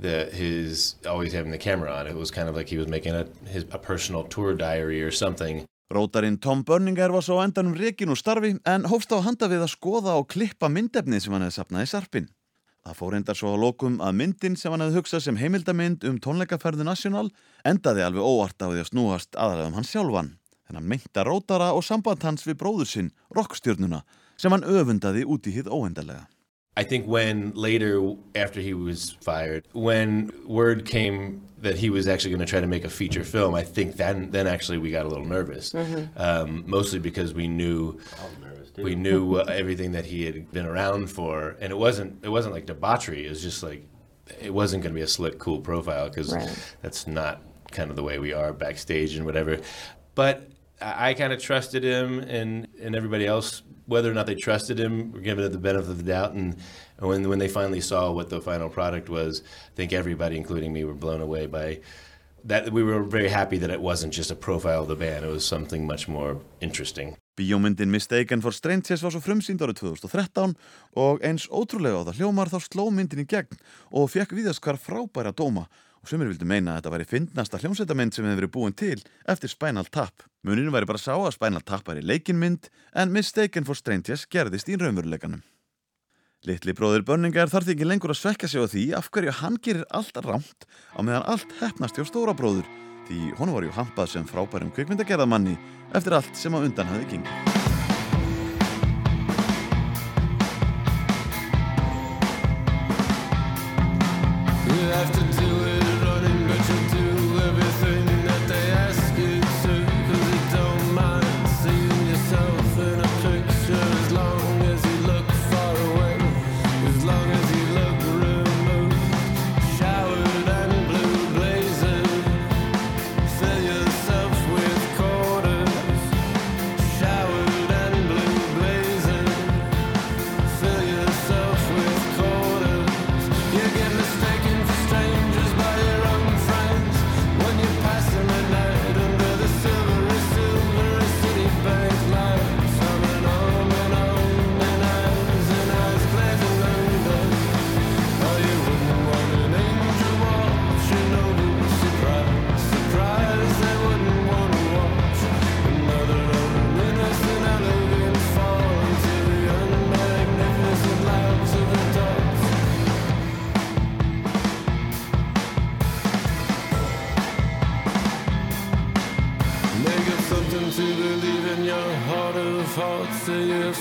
the 0.00 0.28
his 0.32 0.96
always 1.06 1.32
having 1.32 1.50
the 1.50 1.58
camera 1.58 1.92
on. 1.92 2.06
It 2.06 2.16
was 2.16 2.30
kind 2.30 2.48
of 2.48 2.56
like 2.56 2.68
he 2.68 2.78
was 2.78 2.88
making 2.88 3.14
a 3.14 3.26
his 3.46 3.64
a 3.70 3.78
personal 3.78 4.24
tour 4.24 4.54
diary 4.54 5.02
or 5.02 5.10
something. 5.10 5.66
Rótarinn 5.92 6.40
Tom 6.40 6.64
Burninger 6.64 7.10
var 7.10 7.22
svo 7.22 7.40
á 7.40 7.48
endanum 7.48 7.72
rekin 7.72 8.12
úr 8.12 8.18
starfi 8.20 8.58
en 8.66 8.84
hófst 8.84 9.08
á 9.08 9.24
handa 9.24 9.48
við 9.48 9.64
að 9.64 9.72
skoða 9.72 10.18
og 10.20 10.28
klippa 10.28 10.68
myndefni 10.68 11.20
sem 11.20 11.32
hann 11.32 11.46
hefði 11.46 11.56
sapnað 11.56 11.86
í 11.86 11.88
sarpin. 11.88 12.28
Það 12.84 12.98
fór 12.98 13.14
reyndar 13.14 13.36
svo 13.36 13.54
að 13.54 13.62
lokum 13.64 13.96
að 14.04 14.18
myndin 14.20 14.56
sem 14.56 14.72
hann 14.72 14.84
hefði 14.84 15.00
hugsað 15.00 15.24
sem 15.24 15.40
heimildamind 15.40 16.04
um 16.04 16.20
tónleikaferðu 16.20 16.84
National 16.84 17.30
endaði 17.64 18.04
alveg 18.04 18.28
óvart 18.28 18.60
á 18.60 18.68
því 18.68 18.84
að 18.84 18.90
snúast 18.92 19.32
aðalega 19.36 19.72
um 19.72 19.78
hann 19.80 19.88
sjálfan. 19.88 20.30
Þennan 20.68 20.88
meinta 20.92 21.24
rótara 21.24 21.72
og 21.72 21.84
samband 21.84 22.24
hans 22.24 22.44
við 22.44 22.60
bróður 22.60 22.88
sinn, 22.88 23.12
rockstjörnuna, 23.32 24.02
sem 24.36 24.52
hann 24.52 24.68
öfundaði 24.68 25.24
út 25.24 25.48
í 25.48 25.56
hið 25.56 25.72
óendarlega. 25.72 26.28
I 26.78 26.84
think 26.84 27.06
when 27.08 27.52
later, 27.54 28.14
after 28.36 28.60
he 28.60 28.72
was 28.72 29.16
fired, 29.20 29.66
when 29.72 30.30
word 30.46 30.84
came 30.84 31.42
that 31.60 31.76
he 31.76 31.90
was 31.90 32.06
actually 32.06 32.30
going 32.30 32.46
to 32.46 32.46
try 32.46 32.60
to 32.60 32.68
make 32.68 32.84
a 32.84 32.88
feature 32.88 33.24
film, 33.24 33.56
I 33.56 33.64
think 33.64 33.96
then 33.96 34.30
then 34.30 34.46
actually 34.46 34.78
we 34.78 34.92
got 34.92 35.04
a 35.04 35.08
little 35.08 35.24
nervous, 35.24 35.74
um, 36.16 36.62
mostly 36.68 37.00
because 37.00 37.34
we 37.34 37.48
knew 37.48 37.98
we 38.76 38.94
knew 38.94 39.34
uh, 39.38 39.44
everything 39.48 39.90
that 39.92 40.04
he 40.04 40.24
had 40.24 40.52
been 40.52 40.66
around 40.66 41.08
for, 41.10 41.56
and 41.60 41.72
it 41.72 41.76
wasn't 41.76 42.24
it 42.24 42.28
wasn't 42.28 42.54
like 42.54 42.66
debauchery. 42.66 43.26
It 43.26 43.30
was 43.30 43.42
just 43.42 43.60
like 43.64 43.82
it 44.40 44.54
wasn't 44.54 44.84
going 44.84 44.94
to 44.94 44.98
be 44.98 45.02
a 45.02 45.08
slick, 45.08 45.40
cool 45.40 45.60
profile 45.60 46.08
because 46.08 46.32
Right. 46.32 46.74
that's 46.80 47.08
not 47.08 47.42
kind 47.72 47.90
of 47.90 47.96
the 47.96 48.04
way 48.04 48.20
we 48.20 48.32
are 48.32 48.52
backstage 48.52 49.16
and 49.16 49.26
whatever. 49.26 49.58
But 50.14 50.48
I, 50.80 51.10
I 51.10 51.14
kind 51.14 51.32
of 51.32 51.40
trusted 51.40 51.82
him, 51.82 52.20
and 52.20 52.68
and 52.80 52.94
everybody 52.94 53.26
else, 53.26 53.62
whether 53.88 54.10
or 54.10 54.14
not 54.14 54.26
they 54.26 54.34
trusted 54.34 54.78
him, 54.78 55.12
were 55.12 55.20
giving 55.20 55.44
it 55.44 55.48
the 55.48 55.58
benefit 55.58 55.90
of 55.90 55.96
the 55.96 56.04
doubt. 56.04 56.32
And 56.34 56.56
when 56.98 57.28
when 57.28 57.38
they 57.38 57.48
finally 57.48 57.80
saw 57.80 58.12
what 58.12 58.28
the 58.28 58.40
final 58.40 58.68
product 58.68 59.08
was, 59.08 59.42
I 59.72 59.74
think 59.74 59.92
everybody, 59.92 60.36
including 60.36 60.72
me, 60.72 60.84
were 60.84 60.94
blown 60.94 61.20
away 61.20 61.46
by 61.46 61.80
that. 62.44 62.72
We 62.72 62.82
were 62.82 63.02
very 63.02 63.28
happy 63.28 63.58
that 63.58 63.70
it 63.70 63.80
wasn't 63.80 64.12
just 64.12 64.30
a 64.30 64.36
profile 64.36 64.82
of 64.82 64.88
the 64.88 64.96
band; 64.96 65.24
it 65.24 65.32
was 65.32 65.44
something 65.44 65.86
much 65.86 66.06
more 66.06 66.36
interesting. 66.60 67.16
Bíómyndin 67.38 67.88
Mistaken 67.88 68.40
for 68.42 68.52
Strangers 68.52 69.02
var 69.02 69.14
svo 69.14 69.20
frumsýnd 69.22 69.62
árið 69.62 69.84
2013 69.84 70.56
og 70.98 71.20
eins 71.22 71.46
ótrúlega 71.46 72.02
á 72.02 72.06
það 72.08 72.18
hljómar 72.18 72.50
þá 72.50 72.58
sló 72.64 72.88
myndin 72.90 73.22
í 73.22 73.26
gegn 73.30 73.60
og 73.94 74.10
fekk 74.10 74.34
viðaskar 74.34 74.74
frábæra 74.74 75.30
dóma 75.30 75.68
og 75.68 75.87
sumir 76.08 76.30
vildu 76.30 76.48
meina 76.48 76.74
að 76.74 76.80
þetta 76.80 76.92
væri 76.94 77.06
fyndnasta 77.08 77.60
hljómsveitamynd 77.62 78.16
sem 78.16 78.24
hefði 78.24 78.40
verið 78.40 78.52
búin 78.54 78.76
til 78.76 78.96
eftir 79.28 79.52
Spinal 79.52 79.86
Tap. 79.92 80.24
Muninu 80.46 80.72
væri 80.74 80.88
bara 80.88 81.02
sá 81.02 81.12
að 81.14 81.34
Spinal 81.36 81.64
Tap 81.66 81.86
væri 81.88 82.04
leikinmynd 82.06 82.70
en 82.96 83.12
Mistaken 83.12 83.68
for 83.68 83.78
Strangers 83.78 84.24
gerðist 84.30 84.70
í 84.72 84.78
raunveruleikanum. 84.80 85.44
Litli 86.46 86.72
bróðir 86.78 87.04
Börningar 87.06 87.50
þarf 87.50 87.66
því 87.66 87.74
ekki 87.74 87.88
lengur 87.88 88.14
að 88.14 88.20
svekka 88.20 88.48
sig 88.48 88.62
á 88.62 88.70
því 88.70 88.84
af 88.94 89.10
hverju 89.10 89.36
hann 89.40 89.58
gerir 89.58 89.88
allt 89.90 90.20
rámt 90.22 90.68
á 90.94 91.02
meðan 91.02 91.26
allt 91.34 91.56
hefnast 91.58 91.98
hjá 91.98 92.06
stóra 92.06 92.36
bróður 92.38 92.68
því 93.08 93.34
honum 93.40 93.58
var 93.58 93.66
ju 93.66 93.74
hampað 93.74 94.12
sem 94.14 94.28
frábærum 94.28 94.72
kvikmyndagerðamanni 94.76 95.58
eftir 95.98 96.20
allt 96.20 96.36
sem 96.38 96.54
á 96.54 96.62
undan 96.62 96.92
hafði 96.92 97.16
gengið. 97.16 97.57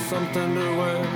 Something 0.10 0.56
to 0.56 0.78
wear 0.78 1.07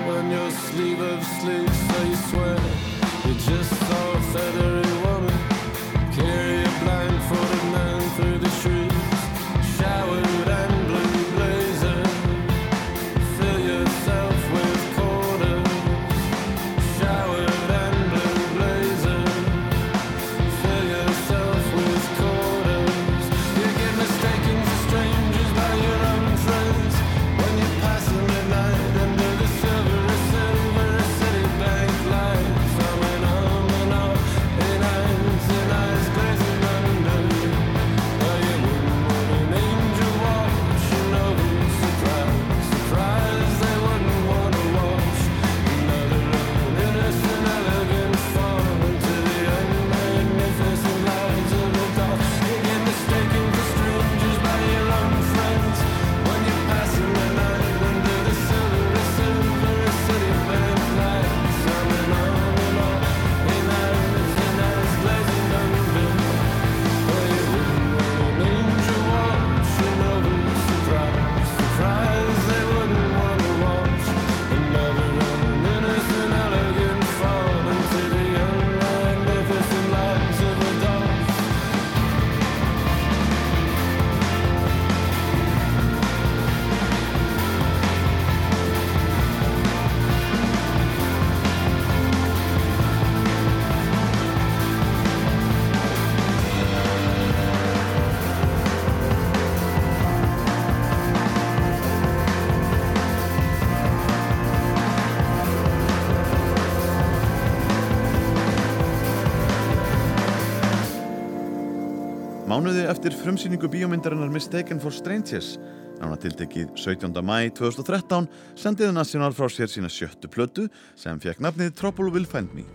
Mánuði 112.62 112.84
eftir 112.86 113.16
frumsýningu 113.18 113.66
bíómyndarinnar 113.74 114.30
Mistaken 114.30 114.78
for 114.78 114.94
Strangers, 114.94 115.56
nána 115.98 116.14
tiltekið 116.22 116.68
17. 116.78 117.10
mæ 117.26 117.48
2013, 117.58 118.28
sendiði 118.54 118.94
National 118.94 119.34
frá 119.34 119.48
sér 119.50 119.72
sína 119.72 119.90
sjöttu 119.90 120.30
plötu 120.30 120.68
sem 120.94 121.18
fekk 121.18 121.42
nafnið 121.42 121.74
Trouble 121.80 122.14
Will 122.14 122.30
Find 122.30 122.54
Me. 122.54 122.68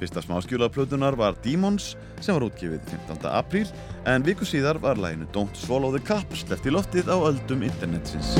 Fyrsta 0.00 0.24
smáskjúla 0.24 0.70
plötunar 0.72 1.20
var 1.20 1.36
Demons 1.44 1.90
sem 2.24 2.32
var 2.32 2.48
útgifið 2.48 2.80
15. 2.88 3.28
apríl 3.28 3.68
en 4.08 4.24
viku 4.24 4.48
síðar 4.48 4.80
var 4.80 4.96
læginu 4.96 5.28
Don't 5.36 5.52
Swallow 5.66 5.92
the 5.92 6.00
Cup 6.00 6.32
sleppt 6.32 6.72
í 6.72 6.72
loftið 6.72 7.12
á 7.12 7.20
öldum 7.20 7.68
internetsins. 7.68 8.32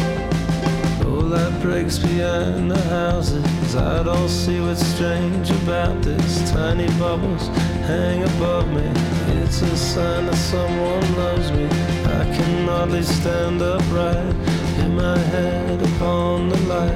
Oh, 1.05 1.29
that 1.29 1.53
breaks 1.61 1.99
behind 1.99 2.73
the 2.73 2.81
houses. 2.89 3.77
I 3.77 4.01
don't 4.01 4.33
see 4.33 4.65
what's 4.65 4.87
strange 4.97 5.53
about 5.61 6.01
this. 6.01 6.41
Tiny 6.51 6.89
bubbles 6.97 7.53
hang 7.85 8.25
above 8.25 8.73
me. 8.73 9.20
It's 9.53 9.63
a 9.63 9.77
sign 9.77 10.27
that 10.27 10.37
someone 10.37 11.17
loves 11.17 11.51
me. 11.51 11.65
I 11.65 12.25
can 12.37 12.69
hardly 12.69 13.03
stand 13.03 13.61
upright. 13.61 14.33
Hit 14.77 14.91
my 14.91 15.19
head 15.19 15.83
upon 15.83 16.51
the 16.51 16.59
light. 16.73 16.95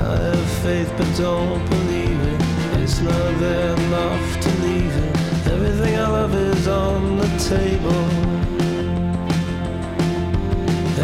I 0.00 0.16
have 0.28 0.50
faith 0.64 0.90
but 0.96 1.10
don't 1.18 1.62
believe 1.68 2.20
it. 2.32 2.40
It's 2.80 2.98
not 3.00 3.38
there 3.38 3.76
enough 3.76 4.40
to 4.40 4.50
leave 4.64 4.96
it. 5.06 5.16
Everything 5.52 5.94
I 5.98 6.08
love 6.08 6.34
is 6.34 6.66
on 6.66 7.18
the 7.18 7.28
table. 7.54 8.04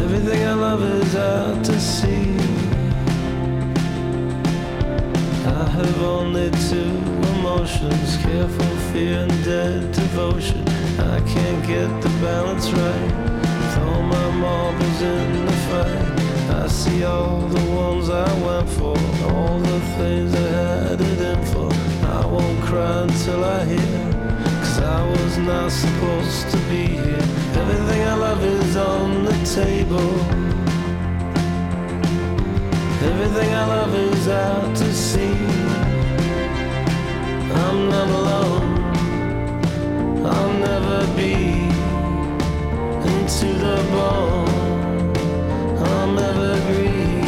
Everything 0.02 0.42
I 0.42 0.54
love 0.54 0.82
is 0.82 1.14
out 1.16 1.64
to 1.66 1.78
sea. 1.78 2.34
I 5.44 5.68
have 5.68 6.02
only 6.02 6.50
two 6.70 6.96
emotions 7.36 8.16
careful 8.22 8.76
fear 8.90 9.18
and 9.18 9.44
dead 9.44 9.92
devotion. 9.92 10.77
I 10.98 11.20
can't 11.20 11.66
get 11.66 11.88
the 12.02 12.08
balance 12.20 12.70
right. 12.70 13.10
Throw 13.74 14.02
my 14.02 14.30
marbles 14.30 15.00
in 15.02 15.46
the 15.46 15.52
fight. 15.68 16.60
I 16.62 16.66
see 16.66 17.04
all 17.04 17.40
the 17.40 17.70
ones 17.70 18.10
I 18.10 18.30
went 18.44 18.68
for, 18.68 18.96
all 19.30 19.58
the 19.58 19.80
things 19.96 20.34
I 20.34 20.48
had 20.48 21.00
it 21.00 21.20
in 21.20 21.44
for. 21.46 21.70
I 22.06 22.26
won't 22.26 22.62
cry 22.64 23.02
until 23.02 23.44
I 23.44 23.64
hear. 23.64 24.12
Cause 24.60 24.78
I 24.80 25.08
was 25.10 25.38
not 25.38 25.70
supposed 25.70 26.50
to 26.50 26.56
be 26.68 26.86
here. 26.86 27.24
Everything 27.62 28.02
I 28.02 28.14
love 28.14 28.42
is 28.44 28.76
on 28.76 29.24
the 29.24 29.38
table. 29.60 30.10
Everything 33.10 33.54
I 33.54 33.66
love 33.66 33.94
is 33.94 34.28
out 34.28 34.76
to 34.76 34.92
sea. 34.92 35.36
I'm 37.54 37.88
not 37.88 38.08
alone. 38.08 38.77
I'll 40.30 40.54
never 40.68 41.00
be 41.16 41.34
into 43.12 43.48
the 43.64 43.76
bone. 43.92 44.48
I'm 45.92 46.12
evergreen. 46.30 47.24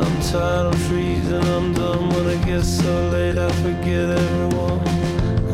I'm 0.00 0.16
tired 0.30 0.66
of 0.72 0.78
freezing. 0.86 1.46
I'm 1.56 1.68
done 1.74 2.08
when 2.10 2.26
it 2.34 2.42
gets 2.46 2.70
so 2.82 2.92
late. 3.10 3.38
I 3.38 3.50
forget 3.64 4.06
everyone. 4.22 4.80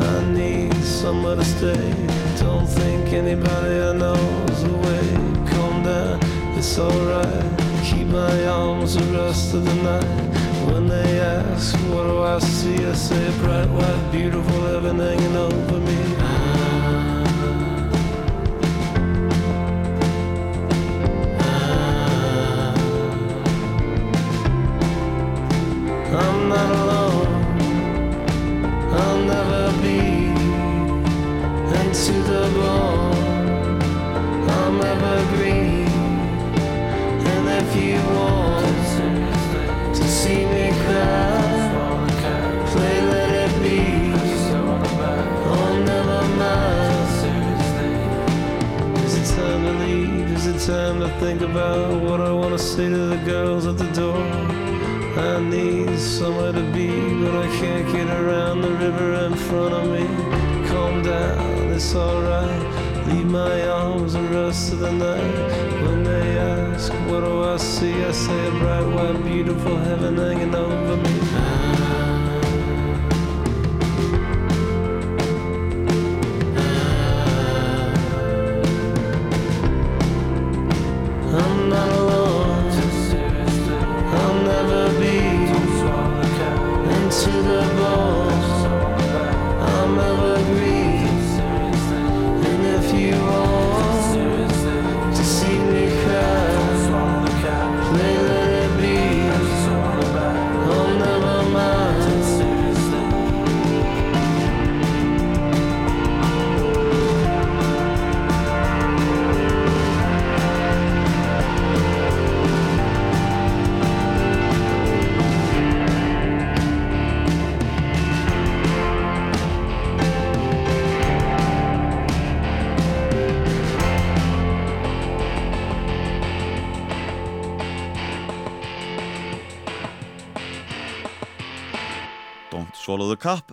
I 0.01 0.15
need 0.33 0.73
somewhere 0.83 1.35
to 1.35 1.45
stay. 1.45 1.93
Don't 2.39 2.67
think 2.67 3.13
anybody 3.13 3.75
I 3.89 3.93
know's 4.01 4.63
away. 4.63 5.07
Calm 5.51 5.83
down, 5.83 6.19
it's 6.57 6.79
alright. 6.79 7.45
Keep 7.83 8.07
my 8.07 8.45
arms 8.45 8.95
the 8.95 9.03
rest 9.17 9.53
of 9.53 9.65
the 9.65 9.75
night. 9.75 10.29
When 10.67 10.87
they 10.87 11.19
ask, 11.19 11.48
what 11.59 12.03
do 12.03 12.23
I 12.23 12.39
see? 12.39 12.85
I 12.85 12.93
say, 12.93 13.31
bright, 13.39 13.69
white, 13.69 14.11
beautiful 14.11 14.61
heaven 14.67 14.97
hanging 14.97 15.35
over 15.35 15.78
time 50.69 50.99
to 50.99 51.09
think 51.19 51.41
about 51.41 51.99
what 51.99 52.21
I 52.21 52.31
want 52.31 52.51
to 52.51 52.59
say 52.59 52.87
to 52.89 53.05
the 53.13 53.21
girls 53.25 53.65
at 53.65 53.79
the 53.79 53.91
door? 54.01 54.21
I 55.17 55.41
need 55.41 55.97
somewhere 55.97 56.51
to 56.51 56.61
be, 56.71 56.89
but 57.23 57.33
I 57.43 57.47
can't 57.59 57.91
get 57.91 58.07
around 58.07 58.61
the 58.61 58.73
river 58.85 59.13
in 59.25 59.33
front 59.33 59.73
of 59.73 59.85
me. 59.89 60.05
Calm 60.67 61.01
down, 61.01 61.71
it's 61.73 61.95
alright. 61.95 62.61
Leave 63.07 63.25
my 63.25 63.67
arms 63.67 64.13
the 64.13 64.21
rest 64.21 64.73
of 64.73 64.79
the 64.79 64.91
night. 64.91 65.37
When 65.83 66.03
they 66.03 66.37
ask, 66.37 66.93
what 67.09 67.21
do 67.21 67.43
I 67.45 67.57
see? 67.57 68.03
I 68.03 68.11
say 68.11 68.47
a 68.47 68.51
bright, 68.51 68.87
white, 68.95 69.23
beautiful 69.23 69.75
heaven 69.75 70.17
hanging 70.17 70.53
over 70.53 70.97
me. 70.97 72.08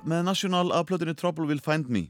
Með 0.07 0.23
National 0.29 0.71
af 0.75 0.87
plötunni 0.89 1.15
Trouble 1.19 1.47
Will 1.51 1.63
Find 1.63 1.91
Me. 1.91 2.07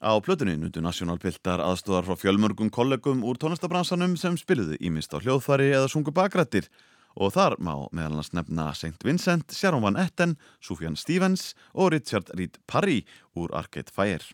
Á 0.00 0.16
plötunni 0.24 0.56
nutu 0.56 0.80
National 0.80 1.18
piltar 1.20 1.60
aðstóðar 1.60 2.06
frá 2.06 2.16
fjölmörgum 2.16 2.70
kollegum 2.72 3.24
úr 3.26 3.36
tónlistabransanum 3.36 4.16
sem 4.16 4.38
spiluðu 4.40 4.78
ímist 4.80 5.12
á 5.12 5.20
hljóðfæri 5.20 5.72
eða 5.74 5.90
sungu 5.92 6.14
bakrættir 6.14 6.70
og 7.18 7.34
þar 7.34 7.58
má 7.58 7.74
meðal 7.92 8.14
annars 8.14 8.30
nefna 8.32 8.70
St. 8.72 8.96
Vincent, 9.04 9.52
Sharon 9.52 9.82
Van 9.82 9.98
Etten, 9.98 10.36
Sufjan 10.62 10.96
Stevens 10.96 11.52
og 11.74 11.92
Richard 11.92 12.30
Reed 12.38 12.56
Parry 12.70 13.02
úr 13.36 13.52
Arcade 13.52 13.92
Fire. 13.92 14.24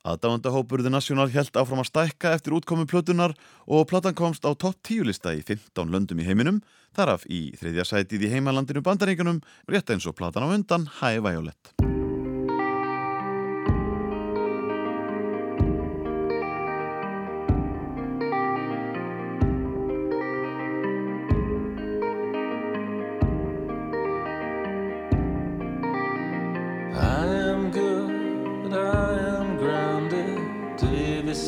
Aðdáandahópurðu 0.00 0.88
National 0.88 1.28
held 1.28 1.52
áfram 1.60 1.82
að 1.82 1.90
stækka 1.90 2.32
eftir 2.32 2.56
útkomu 2.56 2.86
plötunar 2.88 3.34
og 3.68 3.84
platan 3.90 4.16
komst 4.16 4.46
á 4.48 4.56
topp 4.56 4.80
10 4.88 5.10
lista 5.10 5.34
í 5.36 5.44
15 5.44 5.92
löndum 5.92 6.22
í 6.22 6.24
heiminum, 6.24 6.62
þaraf 6.96 7.28
í 7.28 7.50
þriðja 7.60 7.84
sætið 7.92 8.24
í 8.30 8.32
heimalandinu 8.38 8.80
bandaríkunum, 8.86 9.44
rétt 9.68 9.92
eins 9.92 10.08
og 10.08 10.16
platan 10.16 10.48
á 10.48 10.54
undan 10.56 10.88
High 11.02 11.20
Violet. 11.20 11.99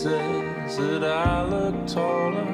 Says 0.02 0.78
that 0.78 1.04
I 1.04 1.44
look 1.44 1.86
taller, 1.86 2.44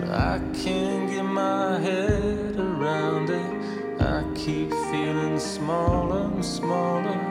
but 0.00 0.10
I 0.10 0.40
can't 0.52 1.08
get 1.08 1.22
my 1.22 1.78
head 1.78 2.56
around 2.58 3.30
it. 3.30 4.02
I 4.02 4.24
keep 4.34 4.70
feeling 4.90 5.38
smaller 5.38 6.24
and 6.24 6.44
smaller. 6.44 7.25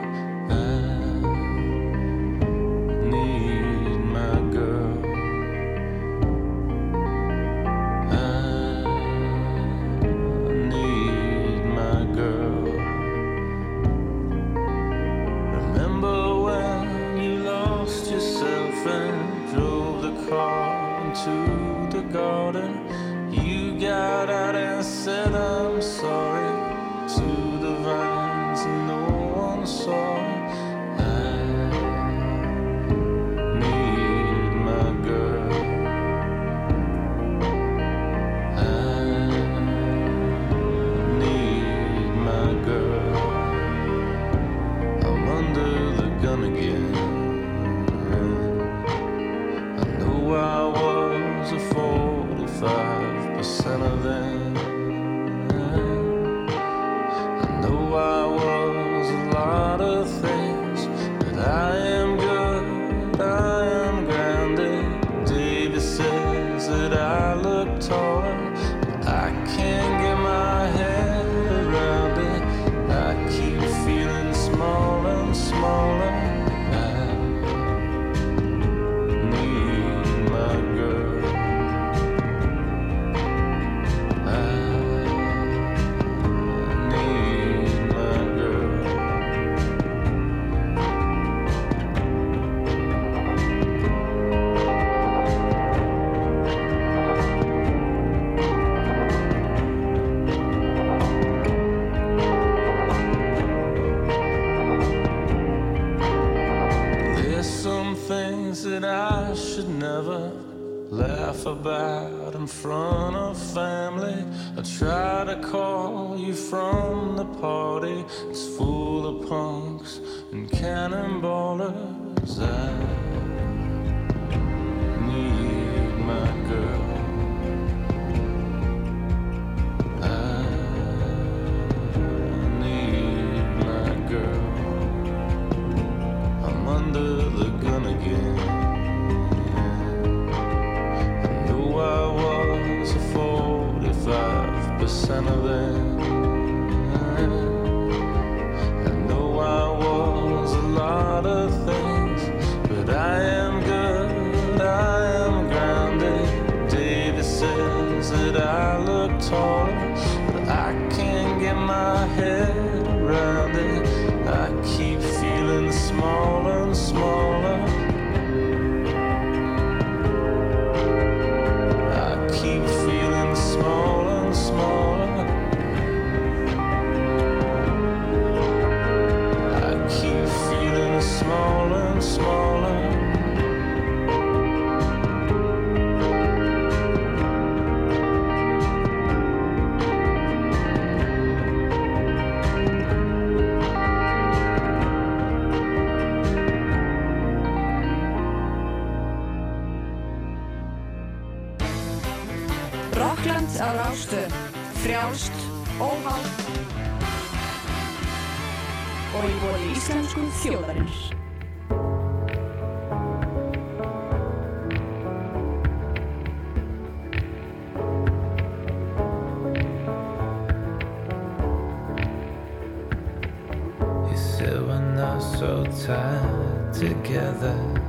Tied 225.86 226.74
together. 226.74 227.85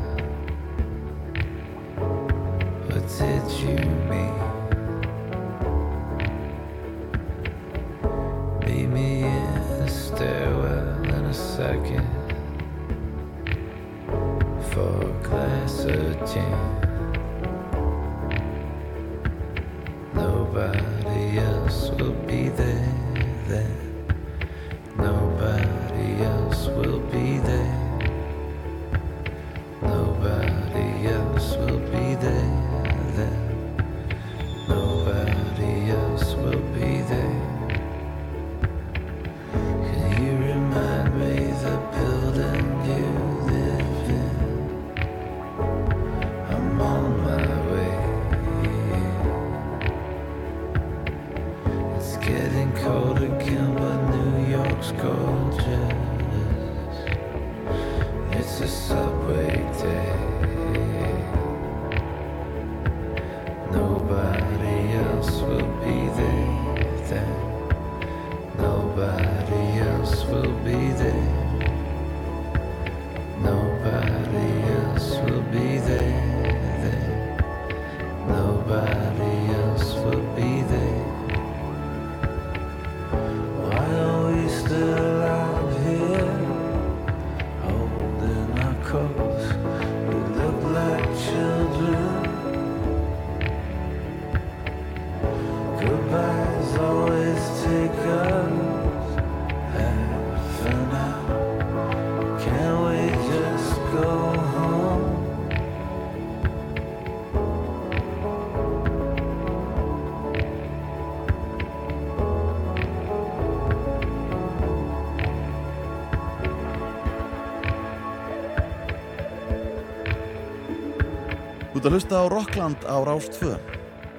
Út 121.87 121.93
að 121.93 122.01
hlusta 122.01 122.17
á 122.19 122.25
Rockland 122.27 122.81
á 122.83 122.99
Rás 122.99 123.29
2. 123.31 123.47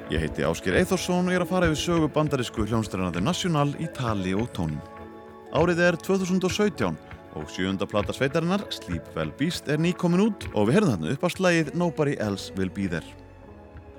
Ég 0.08 0.22
heiti 0.24 0.40
Áskir 0.40 0.72
Eithorsson 0.78 1.26
og 1.28 1.34
ég 1.34 1.36
er 1.36 1.42
að 1.44 1.50
fara 1.50 1.66
yfir 1.68 1.76
sögu 1.82 2.06
bandarísku 2.08 2.64
hljónstærinandi 2.64 3.20
National 3.20 3.74
í 3.76 3.84
tali 3.92 4.32
og 4.32 4.46
tónum. 4.56 4.78
Árið 5.52 5.82
er 5.84 5.98
2017 6.00 6.96
og 7.36 7.52
sjöunda 7.52 7.84
plata 7.84 8.16
sveitarinnar, 8.16 8.64
Sleep 8.72 9.12
Well 9.12 9.34
Beast, 9.36 9.68
er 9.68 9.76
nýkomin 9.84 10.24
út 10.30 10.48
og 10.54 10.70
við 10.70 10.78
herðum 10.78 10.94
þarna 10.94 11.12
upp 11.12 11.28
á 11.28 11.30
slægið 11.36 11.70
Nobody 11.76 12.16
Else 12.16 12.56
Will 12.56 12.72
Be 12.72 12.88
There. 12.88 13.04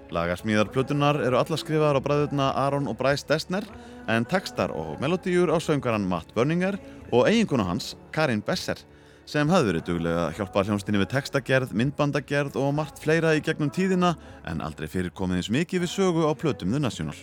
Lagasmíðar 0.10 0.74
plötunar 0.74 1.22
eru 1.22 1.38
alla 1.38 1.62
skrifaðar 1.62 2.02
á 2.02 2.06
bræðurna 2.10 2.52
Aron 2.66 2.90
og 2.90 2.98
Bryce 2.98 3.30
Destner 3.30 3.70
en 4.10 4.26
textar 4.26 4.74
og 4.74 4.98
melodíur 4.98 5.54
á 5.54 5.62
söngaran 5.62 6.10
Matt 6.10 6.34
Berninger 6.34 6.82
og 7.14 7.30
eiginkona 7.30 7.70
hans, 7.70 7.94
Karin 8.10 8.42
Besser, 8.42 8.82
sem 9.30 9.50
hafði 9.52 9.74
verið 9.74 9.84
duglega 9.90 10.22
að 10.26 10.40
hjálpa 10.40 10.64
hljónstinni 10.66 11.02
við 11.04 11.12
textagerð, 11.14 11.74
myndbandagerð 11.78 12.56
og 12.58 12.72
margt 12.80 13.02
fleira 13.04 13.36
í 13.38 13.44
gegnum 13.46 13.70
tíðina 13.74 14.16
en 14.50 14.64
aldrei 14.66 14.90
fyrir 14.90 15.14
komið 15.14 15.44
eins 15.44 15.52
mikið 15.54 15.86
við 15.86 15.94
sögu 15.94 16.26
á 16.26 16.34
plötum 16.34 16.74
The 16.74 16.82
National. 16.82 17.20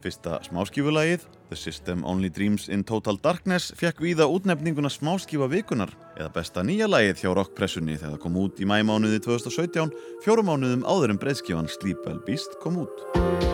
Fyrsta 0.00 0.38
smáskífulagið, 0.46 1.26
The 1.50 1.58
System 1.60 2.06
Only 2.08 2.30
Dreams 2.32 2.70
in 2.72 2.86
Total 2.88 3.20
Darkness, 3.20 3.74
fekk 3.76 4.00
víða 4.00 4.30
útnefninguna 4.32 4.88
smáskífa 4.88 5.50
vikunar 5.52 5.92
eða 6.16 6.32
besta 6.38 6.64
nýja 6.64 6.88
lagið 6.88 7.26
hjá 7.26 7.34
rockpressunni 7.36 7.98
þegar 7.98 8.16
það 8.16 8.24
kom 8.24 8.40
út 8.40 8.64
í 8.64 8.72
mæmánuði 8.72 9.20
2017, 9.28 9.92
fjórum 10.24 10.48
mánuðum 10.48 10.88
áður 10.88 11.12
en 11.12 11.20
breyðskífan 11.20 11.68
Sleep 11.76 12.08
Well 12.08 12.24
Beast 12.24 12.56
kom 12.64 12.80
út. 12.86 13.49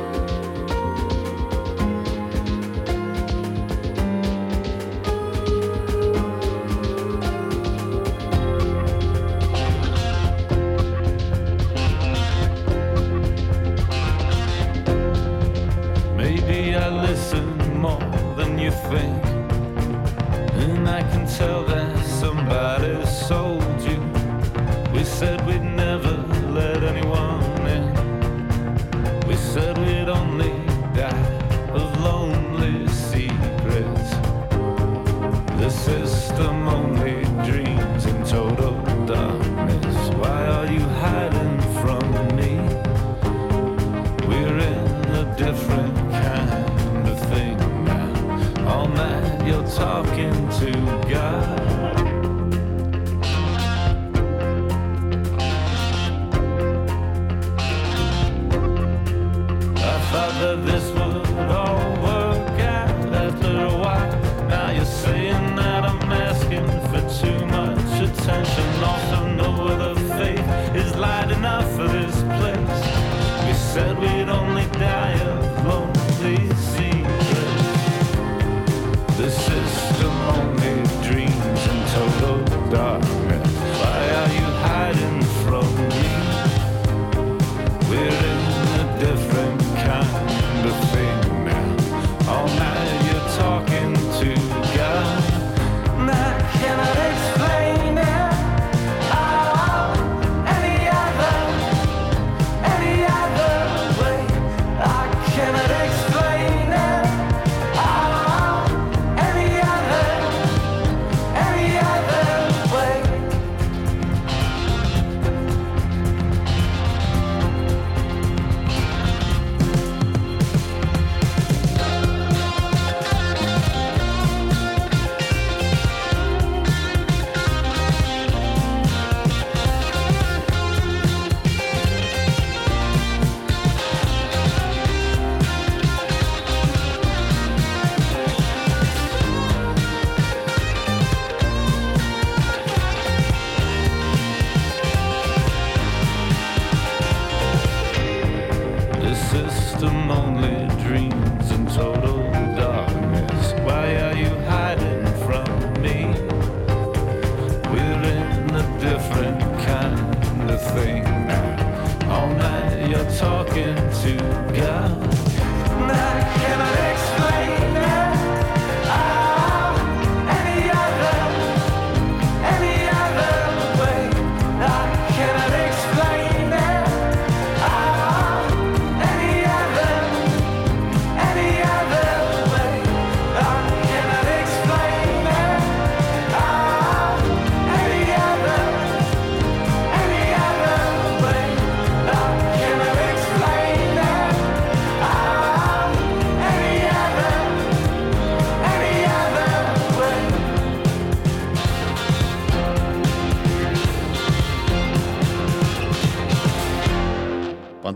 Think. 18.90 19.24
And 20.62 20.88
I 20.88 21.02
can 21.02 21.26
tell 21.26 21.64
that 21.64 21.75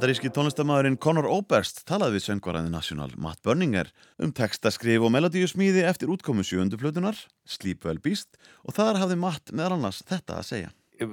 Bandaríski 0.00 0.30
tónlistamæðurinn 0.32 0.94
Conor 0.96 1.26
Oberst 1.28 1.82
talaði 1.84 2.14
við 2.16 2.22
söngvaraði 2.24 2.70
National 2.72 3.10
Matt 3.20 3.42
Berninger 3.44 3.90
um 4.24 4.30
textaskrif 4.32 5.02
og 5.04 5.10
melodíusmíði 5.12 5.82
eftir 5.84 6.08
útkomu 6.08 6.40
sjöundu 6.40 6.78
plötunar, 6.80 7.18
Sleep 7.44 7.84
Well 7.84 8.00
Beast, 8.00 8.38
og 8.64 8.72
þar 8.78 8.96
hafði 9.02 9.18
Matt 9.20 9.52
meðal 9.52 9.76
annars 9.76 10.00
þetta 10.08 10.38
að 10.40 10.46
segja. 10.48 10.70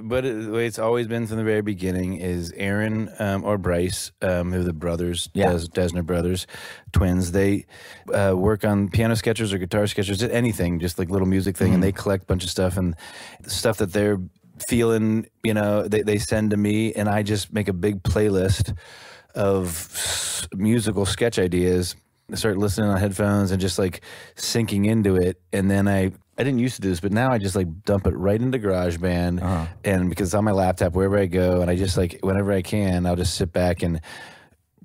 but 0.07 0.23
it, 0.23 0.39
the 0.45 0.51
way 0.51 0.65
it's 0.68 0.80
always 0.80 1.05
been 1.05 1.27
from 1.27 1.35
the 1.35 1.43
very 1.43 1.59
beginning 1.61 2.15
is 2.15 2.53
Aaron 2.55 3.09
um, 3.19 3.43
or 3.43 3.57
Bryce, 3.57 4.14
um, 4.22 4.53
who 4.53 4.61
are 4.61 4.64
the 4.64 4.72
brothers, 4.72 5.27
Yeah. 5.34 5.51
Des- 5.51 5.68
Desner 5.68 6.05
brothers, 6.05 6.47
twins. 6.93 7.34
They 7.34 7.65
uh, 8.14 8.35
work 8.38 8.64
on 8.64 8.88
piano 8.88 9.15
sketches 9.15 9.51
or 9.53 9.57
guitar 9.57 9.85
sketches, 9.88 10.23
anything, 10.23 10.80
just 10.80 10.97
like 10.97 11.09
little 11.09 11.27
music 11.27 11.57
thing, 11.57 11.73
and 11.73 11.84
they 11.84 11.91
collect 11.91 12.23
a 12.23 12.27
bunch 12.27 12.45
of 12.45 12.49
stuff 12.49 12.77
and 12.77 12.95
stuff 13.47 13.80
that 13.80 13.91
they're 13.91 14.19
feeling. 14.67 15.27
You 15.43 15.53
know, 15.53 15.88
they 15.88 16.01
they 16.01 16.17
send 16.17 16.51
to 16.51 16.57
me, 16.57 16.93
and 16.93 17.07
I 17.09 17.23
just 17.23 17.51
make 17.53 17.67
a 17.67 17.73
big 17.73 18.03
playlist 18.03 18.75
of 19.35 19.67
s- 19.67 20.47
musical 20.55 21.05
sketch 21.05 21.39
ideas. 21.39 21.95
I 22.31 22.35
start 22.35 22.57
listening 22.57 22.89
on 22.89 22.97
headphones 22.97 23.51
and 23.51 23.61
just 23.61 23.79
like 23.79 24.01
sinking 24.35 24.85
into 24.85 25.15
it, 25.15 25.39
and 25.53 25.69
then 25.71 25.88
I 25.88 26.11
I 26.39 26.43
didn't 26.43 26.59
used 26.59 26.75
to 26.75 26.81
do 26.81 26.89
this, 26.89 26.99
but 26.99 27.11
now 27.11 27.31
I 27.31 27.38
just 27.39 27.55
like 27.55 27.67
dump 27.84 28.05
it 28.05 28.11
right 28.15 28.39
into 28.39 28.59
GarageBand, 28.59 29.41
Uh-huh. 29.41 29.65
and 29.84 30.09
because 30.09 30.27
it's 30.29 30.35
on 30.35 30.43
my 30.43 30.51
laptop 30.51 30.93
wherever 30.93 31.17
I 31.17 31.25
go, 31.25 31.61
and 31.61 31.69
I 31.71 31.75
just 31.75 31.97
like 31.97 32.19
whenever 32.21 32.51
I 32.51 32.61
can, 32.61 33.05
I'll 33.05 33.15
just 33.15 33.35
sit 33.35 33.51
back 33.53 33.81
and 33.81 34.01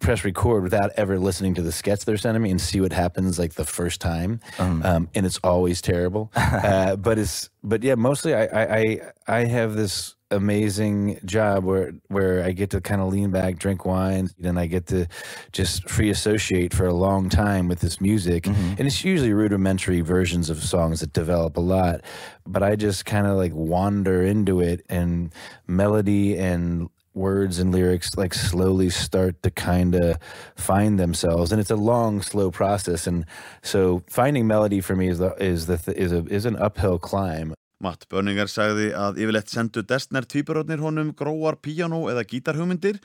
press 0.02 0.24
record 0.24 0.62
without 0.62 0.90
ever 0.96 1.18
listening 1.18 1.54
to 1.54 1.62
the 1.62 1.72
sketch 1.72 2.04
they're 2.04 2.18
sending 2.18 2.42
me 2.42 2.50
and 2.50 2.60
see 2.60 2.80
what 2.80 2.92
happens 2.92 3.38
like 3.38 3.54
the 3.54 3.64
first 3.64 4.00
time, 4.00 4.40
um, 4.58 5.08
and 5.14 5.24
it's 5.24 5.38
always 5.42 5.80
terrible. 5.80 6.30
uh, 6.36 6.96
but 6.96 7.18
it's 7.18 7.48
but 7.62 7.82
yeah, 7.82 7.94
mostly 7.94 8.34
I 8.34 8.44
I 8.44 8.76
I, 8.76 9.00
I 9.28 9.44
have 9.44 9.74
this 9.74 10.14
amazing 10.32 11.20
job 11.24 11.64
where 11.64 11.92
where 12.08 12.42
I 12.42 12.52
get 12.52 12.70
to 12.70 12.80
kind 12.80 13.00
of 13.00 13.08
lean 13.12 13.30
back, 13.30 13.58
drink 13.58 13.84
wine, 13.84 14.30
and 14.42 14.58
I 14.58 14.66
get 14.66 14.86
to 14.88 15.06
just 15.52 15.88
free 15.88 16.10
associate 16.10 16.74
for 16.74 16.86
a 16.86 16.94
long 16.94 17.28
time 17.28 17.68
with 17.68 17.80
this 17.80 18.00
music. 18.00 18.46
And 18.46 18.80
it's 18.80 19.04
usually 19.04 19.32
rudimentary 19.32 20.00
versions 20.00 20.50
of 20.50 20.62
songs 20.62 21.00
that 21.00 21.12
develop 21.12 21.56
a 21.56 21.60
lot, 21.60 22.00
but 22.46 22.62
I 22.62 22.76
just 22.76 23.04
kind 23.04 23.26
of 23.26 23.36
like 23.36 23.52
wander 23.54 24.22
into 24.22 24.60
it 24.60 24.84
and 24.88 25.32
melody 25.66 26.36
and 26.36 26.88
words 27.14 27.59
and 27.59 27.72
lyrics 27.72 28.16
like 28.16 28.34
slowly 28.34 28.90
start 28.90 29.43
to 29.43 29.51
kind 29.51 29.94
of 29.94 30.18
find 30.56 30.98
themselves. 30.98 31.52
And 31.52 31.60
it's 31.60 31.70
a 31.70 31.76
long 31.76 32.22
slow 32.22 32.51
process. 32.51 33.06
And 33.06 33.24
so 33.62 34.02
finding 34.09 34.47
melody 34.47 34.80
for 34.80 34.97
me 34.97 35.09
is 35.09 35.18
the 35.18 35.34
is 35.39 35.66
the 35.66 35.78
th- 35.78 35.97
is 35.97 36.12
a 36.12 36.24
is 36.26 36.47
an 36.47 36.56
uphill 36.56 36.98
climb. 36.98 37.55
Matt 37.82 38.06
Börningar 38.09 38.47
sagði 38.47 38.93
að 38.94 39.18
yfirleitt 39.18 39.51
sendu 39.51 39.82
Destner 39.82 40.22
tvíburónir 40.22 40.78
honum 40.78 41.10
gróar 41.18 41.56
píjánó 41.59 42.05
eða 42.12 42.22
gítarhugmyndir 42.22 43.01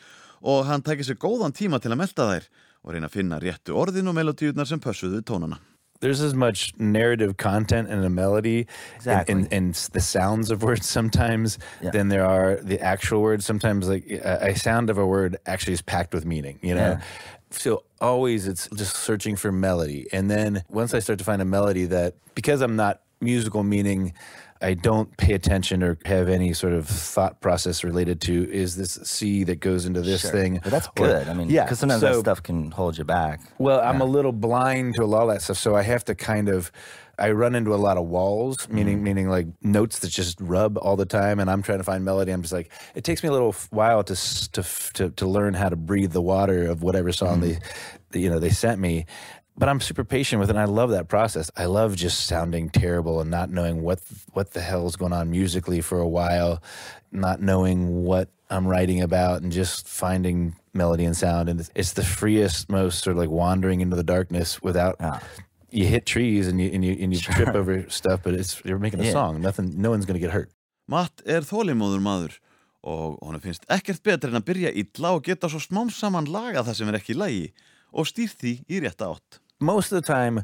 og 0.45 0.67
hann 0.69 0.83
tæki 0.85 1.07
sér 1.07 1.17
góðan 1.17 1.55
tíma 1.55 1.81
til 1.81 1.89
að 1.95 2.01
melta 2.03 2.27
þær 2.29 2.45
og 2.85 2.93
reyna 2.93 3.09
að 3.09 3.15
finna 3.17 3.39
réttu 3.41 3.73
orðin 3.73 4.11
og 4.11 4.15
melodíurnar 4.19 4.69
sem 4.69 4.79
pössuðu 4.79 5.23
tónana. 5.25 5.57
There's 5.99 6.21
as 6.21 6.33
much 6.33 6.73
narrative 6.77 7.37
content 7.37 7.89
in 7.89 8.03
a 8.03 8.09
melody 8.09 8.67
Exactly. 8.95 9.33
and, 9.33 9.43
and, 9.45 9.53
and 9.53 9.75
the 9.93 10.01
sounds 10.01 10.51
of 10.51 10.63
words 10.63 10.85
sometimes 10.87 11.57
Yeah. 11.81 11.91
than 11.91 12.09
there 12.09 12.25
are 12.25 12.57
the 12.57 12.79
actual 12.79 13.21
words. 13.21 13.45
Sometimes 13.45 13.87
like 13.89 14.09
a, 14.09 14.49
a 14.51 14.55
sound 14.55 14.89
of 14.89 14.97
a 14.97 15.05
word 15.05 15.37
actually 15.45 15.73
is 15.73 15.81
packed 15.81 16.13
with 16.13 16.25
meaning, 16.25 16.59
you 16.61 16.75
know? 16.75 16.91
Yeah. 16.91 17.01
So 17.51 17.83
always 18.01 18.47
it's 18.47 18.67
just 18.75 18.95
searching 18.97 19.35
for 19.35 19.51
melody. 19.51 20.07
And 20.11 20.29
then 20.29 20.63
once 20.69 20.93
I 20.93 20.99
start 20.99 21.19
to 21.19 21.25
find 21.25 21.41
a 21.41 21.45
melody 21.45 21.85
that, 21.85 22.15
because 22.35 22.61
I'm 22.61 22.75
not 22.75 23.01
musical 23.21 23.63
meaning, 23.63 24.13
I 24.61 24.73
don't 24.73 25.15
pay 25.17 25.33
attention 25.33 25.83
or 25.83 25.97
have 26.05 26.29
any 26.29 26.53
sort 26.53 26.73
of 26.73 26.87
thought 26.87 27.41
process 27.41 27.83
related 27.83 28.21
to 28.21 28.51
is 28.51 28.75
this 28.75 28.99
C 29.03 29.43
that 29.45 29.59
goes 29.59 29.85
into 29.85 30.01
this 30.01 30.21
Sure. 30.21 30.31
thing. 30.31 30.59
But 30.63 30.71
that's 30.71 30.87
or- 30.87 31.07
good. 31.07 31.27
I 31.27 31.33
mean, 31.33 31.49
yeah. 31.49 31.63
because 31.63 31.79
sometimes 31.79 32.01
that 32.01 32.15
stuff 32.15 32.41
can 32.43 32.71
hold 32.71 32.97
you 32.97 33.03
back. 33.03 33.41
well, 33.59 33.79
I'm 33.79 34.01
a 34.01 34.05
little 34.05 34.31
blind 34.31 34.95
to 34.95 35.03
a 35.03 35.05
lot 35.05 35.23
of 35.23 35.29
that 35.29 35.41
stuff, 35.41 35.57
so 35.57 35.75
I 35.75 35.83
have 35.83 36.05
to 36.05 36.15
kind 36.15 36.49
of. 36.49 36.71
I 37.19 37.31
run 37.31 37.55
into 37.55 37.73
a 37.73 37.81
lot 37.81 37.97
of 37.97 38.05
walls, 38.05 38.69
meaning 38.69 38.97
mm-hmm. 38.97 39.03
meaning 39.03 39.29
like 39.29 39.47
notes 39.63 39.97
that 39.99 40.09
just 40.09 40.39
rub 40.39 40.77
all 40.77 40.95
the 40.95 41.05
time, 41.07 41.39
and 41.39 41.49
I'm 41.49 41.63
trying 41.63 41.79
to 41.79 41.83
find 41.83 42.05
melody. 42.05 42.31
I'm 42.31 42.43
just 42.43 42.53
like, 42.53 42.71
it 42.93 43.03
takes 43.03 43.23
me 43.23 43.29
a 43.29 43.31
little 43.31 43.55
while 43.71 44.03
to 44.03 44.15
to 44.51 44.63
to, 44.93 45.09
to 45.09 45.25
learn 45.25 45.55
how 45.55 45.69
to 45.69 45.75
breathe 45.75 46.11
the 46.11 46.21
water 46.21 46.67
of 46.67 46.83
whatever 46.83 47.11
song 47.11 47.39
they, 47.39 47.57
they, 48.11 48.19
you 48.19 48.29
know, 48.29 48.37
they 48.37 48.51
sent 48.51 48.79
me. 48.79 49.07
But 49.59 49.69
I'm 49.69 49.79
super 49.81 50.03
patient 50.03 50.39
with 50.39 50.49
it, 50.49 50.55
and 50.55 50.59
I 50.59 50.65
love 50.65 50.91
that 50.91 51.07
process. 51.07 51.49
I 51.57 51.65
love 51.65 51.95
just 51.95 52.25
sounding 52.27 52.69
terrible 52.69 53.19
and 53.21 53.31
not 53.31 53.49
knowing 53.49 53.81
what 53.81 53.99
what 54.33 54.51
the 54.51 54.61
hell 54.61 54.85
is 54.85 54.95
going 54.95 55.13
on 55.13 55.31
musically 55.31 55.81
for 55.81 55.99
a 55.99 56.07
while, 56.07 56.61
not 57.11 57.41
knowing 57.41 58.03
what 58.03 58.29
I'm 58.51 58.67
writing 58.67 59.01
about, 59.01 59.41
and 59.41 59.51
just 59.51 59.87
finding 59.87 60.55
melody 60.73 61.05
and 61.05 61.17
sound. 61.17 61.49
And 61.49 61.59
it's, 61.59 61.71
it's 61.73 61.93
the 61.93 62.03
freest, 62.03 62.69
most 62.69 63.03
sort 63.03 63.13
of 63.15 63.17
like 63.17 63.29
wandering 63.31 63.81
into 63.81 63.95
the 63.95 64.03
darkness 64.03 64.61
without. 64.61 64.95
Yeah. 64.99 65.19
You 65.71 65.85
hit 65.87 66.05
trees 66.05 66.47
and 66.47 66.61
you 66.61 66.69
and 66.71 66.85
you 66.85 66.95
and 67.01 67.11
you 67.13 67.19
trip 67.19 67.49
over 67.55 67.89
stuff, 67.89 68.21
but 68.23 68.35
it's 68.35 68.61
you're 68.63 68.77
making 68.79 68.99
a 69.01 69.05
Yeah. 69.05 69.11
song. 69.11 69.41
Nothing, 69.41 69.73
no 69.81 69.89
one's 69.89 70.05
gonna 70.05 70.19
get 70.19 70.31
hurt. 70.31 70.51
Matt 70.87 71.21
er 71.25 71.41
þólimóður 71.41 71.99
maður 71.99 72.37
og 72.83 73.17
honum 73.25 73.41
finnst 73.41 73.65
ekkert 73.67 74.03
betur 74.03 74.29
en 74.29 74.39
að 74.39 74.45
byrja 74.45 74.71
illa 74.71 75.15
og 75.17 75.23
geta 75.25 75.49
svo 75.49 75.59
smám 75.59 75.89
saman 75.91 76.25
laga 76.29 76.61
það 76.63 76.75
sem 76.75 76.87
er 76.93 76.99
ekki 77.01 77.15
í 77.15 77.17
lagi 77.17 77.51
og 77.91 78.05
stýrt 78.05 78.37
því 78.39 78.53
í 78.69 78.79
rétta 78.85 79.09
átt. 79.11 79.39
Most 79.59 79.91
of 79.91 79.95
the 80.01 80.07
time, 80.07 80.43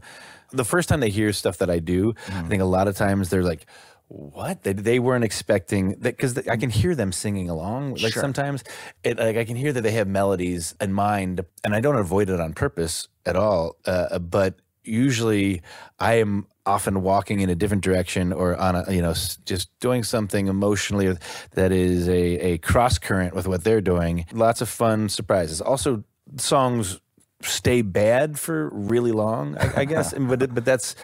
the 0.52 0.66
first 0.66 0.90
time 0.90 1.00
they 1.00 1.10
hear 1.10 1.34
stuff 1.34 1.58
that 1.60 1.70
I 1.70 1.80
do, 1.80 2.14
I 2.30 2.42
think 2.44 2.62
a 2.62 2.66
lot 2.66 2.88
of 2.88 2.96
times 2.96 3.30
they're 3.30 3.44
like, 3.44 3.66
"What?" 4.08 4.64
They, 4.64 4.74
they 4.74 5.00
weren't 5.00 5.24
expecting 5.24 5.92
that 6.02 6.16
because 6.18 6.38
I 6.48 6.58
can 6.58 6.70
hear 6.70 6.94
them 6.96 7.12
singing 7.12 7.50
along. 7.50 7.96
Like 7.96 8.14
Sure. 8.14 8.22
sometimes, 8.22 8.64
it, 9.04 9.18
like 9.18 9.38
I 9.38 9.46
can 9.46 9.56
hear 9.56 9.74
that 9.74 9.82
they 9.82 9.92
have 9.92 10.08
melodies 10.08 10.76
in 10.80 10.94
mind, 10.94 11.42
and 11.64 11.74
I 11.76 11.80
don't 11.80 11.96
avoid 11.98 12.30
it 12.30 12.40
on 12.40 12.54
purpose 12.54 13.08
at 13.26 13.36
all. 13.36 13.78
Uh, 13.86 14.20
but 14.20 14.56
usually, 14.84 15.62
I 16.00 16.16
am 16.16 16.48
often 16.66 17.02
walking 17.02 17.40
in 17.42 17.50
a 17.50 17.56
different 17.56 17.84
direction 17.84 18.32
or 18.32 18.56
on 18.56 18.76
a 18.76 18.92
you 18.92 19.02
know 19.02 19.12
s- 19.12 19.38
just 19.46 19.68
doing 19.80 20.04
something 20.04 20.48
emotionally 20.48 21.18
that 21.56 21.72
is 21.72 22.08
a, 22.08 22.14
a 22.54 22.58
cross 22.60 22.98
current 22.98 23.36
with 23.36 23.48
what 23.50 23.66
they're 23.66 23.82
doing 23.82 24.26
lots 24.32 24.62
of 24.62 24.70
fun 24.70 25.10
surprises 25.10 25.60
also 25.60 26.06
songs 26.38 27.02
stay 27.44 27.82
bad 27.82 28.40
for 28.40 28.70
really 28.70 29.12
long, 29.12 29.58
I, 29.58 29.82
I 29.82 29.86
guess. 29.86 30.14
And- 30.14 30.28
but 30.40 30.54
but 30.54 30.66
that's 30.66 30.96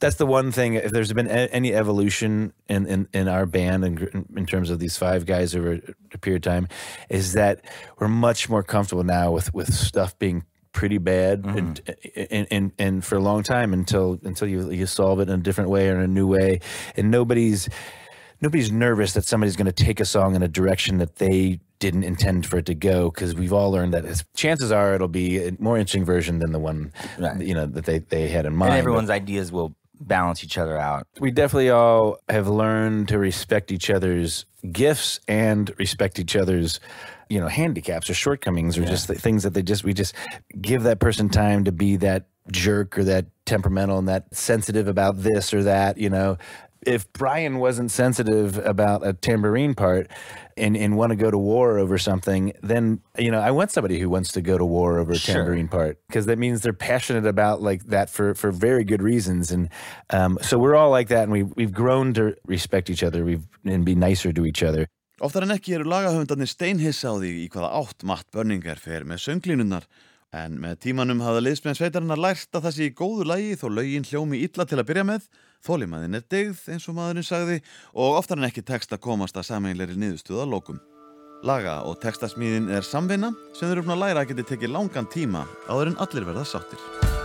that's 0.00 0.16
the 0.16 0.26
one 0.26 0.52
thing. 0.52 0.74
If 0.74 0.90
there's 0.90 1.12
been 1.12 1.28
a, 1.28 1.48
any 1.52 1.74
evolution 1.74 2.52
in, 2.68 2.86
in, 2.86 3.08
in 3.14 3.28
our 3.28 3.46
band 3.46 3.84
and 3.84 3.98
in, 3.98 4.26
in 4.36 4.46
terms 4.46 4.70
of 4.70 4.78
these 4.78 4.96
five 4.96 5.24
guys 5.24 5.54
over 5.54 5.80
a 6.12 6.18
period 6.18 6.46
of 6.46 6.52
time, 6.52 6.68
is 7.08 7.32
that 7.32 7.64
we're 7.98 8.08
much 8.08 8.48
more 8.48 8.62
comfortable 8.62 9.04
now 9.04 9.32
with 9.32 9.54
with 9.54 9.72
stuff 9.72 10.18
being 10.18 10.44
pretty 10.72 10.98
bad 10.98 11.42
mm-hmm. 11.42 11.56
and, 11.56 11.80
and, 12.30 12.46
and 12.50 12.72
and 12.78 13.04
for 13.04 13.16
a 13.16 13.20
long 13.20 13.42
time 13.42 13.72
until 13.72 14.18
until 14.24 14.46
you 14.46 14.70
you 14.70 14.84
solve 14.84 15.20
it 15.20 15.28
in 15.30 15.40
a 15.40 15.42
different 15.42 15.70
way 15.70 15.88
or 15.88 15.94
in 15.94 16.02
a 16.02 16.08
new 16.08 16.26
way, 16.26 16.60
and 16.96 17.10
nobody's 17.10 17.68
nobody's 18.42 18.70
nervous 18.70 19.14
that 19.14 19.24
somebody's 19.24 19.56
going 19.56 19.66
to 19.66 19.72
take 19.72 19.98
a 20.00 20.04
song 20.04 20.34
in 20.34 20.42
a 20.42 20.48
direction 20.48 20.98
that 20.98 21.16
they 21.16 21.58
didn't 21.78 22.04
intend 22.04 22.46
for 22.46 22.58
it 22.58 22.66
to 22.66 22.74
go 22.74 23.10
because 23.10 23.34
we've 23.34 23.52
all 23.52 23.70
learned 23.70 23.92
that 23.94 24.04
it's, 24.04 24.24
chances 24.34 24.72
are 24.72 24.94
it'll 24.94 25.08
be 25.08 25.38
a 25.46 25.52
more 25.58 25.76
interesting 25.76 26.04
version 26.04 26.38
than 26.38 26.52
the 26.52 26.58
one 26.58 26.92
Right. 27.18 27.40
you 27.40 27.54
know 27.54 27.66
that 27.66 27.84
they, 27.84 27.98
they 27.98 28.28
had 28.28 28.46
in 28.46 28.54
mind. 28.54 28.70
And 28.72 28.76
But 28.76 28.78
everyone's 28.78 29.10
ideas 29.10 29.52
will 29.52 29.74
balance 30.00 30.44
each 30.44 30.58
other 30.58 30.76
out. 30.78 31.06
we 31.20 31.30
definitely 31.30 31.70
all 31.70 32.18
have 32.28 32.48
learned 32.48 33.08
to 33.08 33.18
respect 33.18 33.72
each 33.72 33.88
other's 33.90 34.44
gifts 34.70 35.20
and 35.26 35.72
respect 35.78 36.18
each 36.18 36.36
other's 36.36 36.80
you 37.28 37.40
know 37.40 37.48
handicaps 37.48 38.08
or 38.10 38.14
shortcomings 38.14 38.76
or 38.76 38.84
just 38.84 39.08
the 39.08 39.14
things 39.14 39.42
that 39.42 39.54
they 39.54 39.62
just 39.62 39.84
we 39.84 39.94
just 39.94 40.14
give 40.60 40.82
that 40.82 40.98
person 41.00 41.28
time 41.28 41.64
to 41.64 41.72
be 41.72 41.96
that 41.96 42.26
jerk 42.52 42.96
or 42.98 43.04
that 43.04 43.26
temperamental 43.46 43.98
and 43.98 44.06
that 44.08 44.32
sensitive 44.34 44.86
about 44.86 45.22
this 45.22 45.52
or 45.54 45.62
that 45.64 45.96
you 45.98 46.10
know 46.10 46.36
if 46.86 47.12
Brian 47.12 47.58
wasn't 47.58 47.90
sensitive 47.90 48.58
about 48.64 49.06
a 49.06 49.12
tambourine 49.12 49.74
part 49.74 50.10
and, 50.56 50.76
and 50.76 50.96
want 50.96 51.10
to 51.10 51.16
go 51.16 51.30
to 51.30 51.36
war 51.38 51.78
over 51.78 51.98
something, 51.98 52.52
then 52.62 53.00
you 53.18 53.30
know 53.30 53.40
I 53.40 53.50
want 53.50 53.70
somebody 53.72 53.98
who 53.98 54.08
wants 54.08 54.32
to 54.32 54.40
go 54.40 54.56
to 54.56 54.64
war 54.64 54.98
over 54.98 55.12
a 55.12 55.16
Sure. 55.18 55.34
tambourine 55.34 55.68
part 55.68 55.98
because 56.08 56.26
that 56.26 56.38
means 56.38 56.62
they're 56.62 56.72
passionate 56.72 57.26
about 57.26 57.60
like 57.60 57.84
that 57.86 58.08
for 58.08 58.34
for 58.34 58.50
very 58.52 58.84
good 58.84 59.02
reasons. 59.02 59.50
And 59.50 59.68
um, 60.10 60.38
so 60.42 60.58
we're 60.58 60.76
all 60.76 60.90
like 60.90 61.08
that, 61.08 61.24
and 61.24 61.32
we 61.32 61.42
we've 61.42 61.72
grown 61.74 62.14
to 62.14 62.34
respect 62.46 62.88
each 62.88 63.02
other. 63.02 63.24
We've 63.24 63.46
and 63.64 63.84
be 63.84 63.94
nicer 63.94 64.32
to 64.32 64.46
each 64.46 64.62
other. 64.62 64.86
Oftar 65.20 65.42
en 65.42 65.54
ekki 65.56 65.74
eru 65.74 65.84
lagahöfundarnir 65.88 66.48
steinhissa 66.50 67.08
á 67.08 67.14
því 67.16 67.30
í 67.46 67.48
hvaða 67.48 67.70
átt 67.80 68.04
Matt 68.04 68.26
Börningar 68.36 68.76
fer 68.78 69.00
með 69.08 69.22
sönglínunnar 69.24 69.86
en 70.36 70.58
með 70.60 70.74
tímanum 70.84 71.22
hafa 71.24 71.40
liðsmenn 71.40 71.78
sveitarinnar 71.78 72.20
lært 72.20 72.52
að 72.52 72.66
það 72.66 72.74
sé 72.76 72.88
í 72.90 72.92
góðu 72.98 73.24
lagi 73.30 73.54
þó 73.56 73.66
lögin 73.72 74.04
hljómi 74.04 74.42
illa 74.44 74.66
til 74.68 74.76
að 74.82 74.88
byrja 74.90 75.04
með 75.08 75.28
þólimaðin 75.66 76.18
er 76.20 76.26
degð 76.30 76.62
eins 76.72 76.86
og 76.90 76.96
maðurinn 76.98 77.26
sagði 77.26 77.58
og 77.92 78.20
oftar 78.20 78.40
en 78.40 78.48
ekki 78.48 78.64
tekst 78.66 78.94
að 78.94 79.02
komast 79.08 79.36
að 79.36 79.48
sameinleiri 79.50 79.98
niðurstöða 79.98 80.46
lókum. 80.52 80.80
Laga 81.46 81.82
og 81.84 81.98
tekstasmíðin 82.02 82.70
er 82.72 82.86
samvinna 82.86 83.34
sem 83.58 83.68
búin 83.74 83.98
að 83.98 84.02
læra 84.06 84.24
að 84.24 84.32
geti 84.32 84.48
tekið 84.54 84.74
langan 84.78 85.10
tíma 85.12 85.44
áður 85.68 85.92
en 85.92 86.00
allir 86.06 86.30
verða 86.30 86.48
sáttir. 86.48 87.15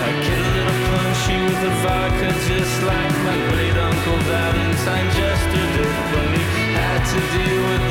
I 0.00 0.12
get 0.22 0.38
a 0.38 0.50
little 0.54 0.78
punchy 0.86 1.36
with 1.42 1.60
the 1.60 1.74
vodka 1.82 2.30
just 2.46 2.82
like 2.86 3.14
my 3.26 3.36
great 3.50 3.76
uncle 3.76 4.18
Valentine 4.30 5.10
Jester 5.10 5.66
did 5.74 5.94
when 6.14 6.28
he 6.38 6.44
had 6.78 7.02
to 7.02 7.18
deal 7.34 7.62
with 7.66 7.87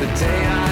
The 0.00 0.06
day 0.06 0.46
I 0.46 0.69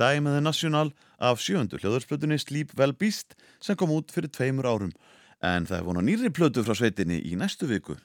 Dag 0.00 0.16
með 0.24 0.38
The 0.38 0.40
National 0.40 0.90
af 1.20 1.42
sjöundu 1.44 1.76
hljóðursplutunni 1.76 2.38
Sleep 2.40 2.70
Well 2.78 2.94
Beast 2.96 3.34
sem 3.60 3.76
kom 3.76 3.90
út 3.92 4.08
fyrir 4.14 4.30
tveimur 4.32 4.64
árum 4.64 4.92
en 5.44 5.66
það 5.68 5.76
er 5.76 5.82
vona 5.84 6.04
nýri 6.04 6.30
plötu 6.32 6.62
frá 6.64 6.72
sveitinni 6.78 7.18
í 7.20 7.34
næstu 7.36 7.68
viku. 7.68 7.98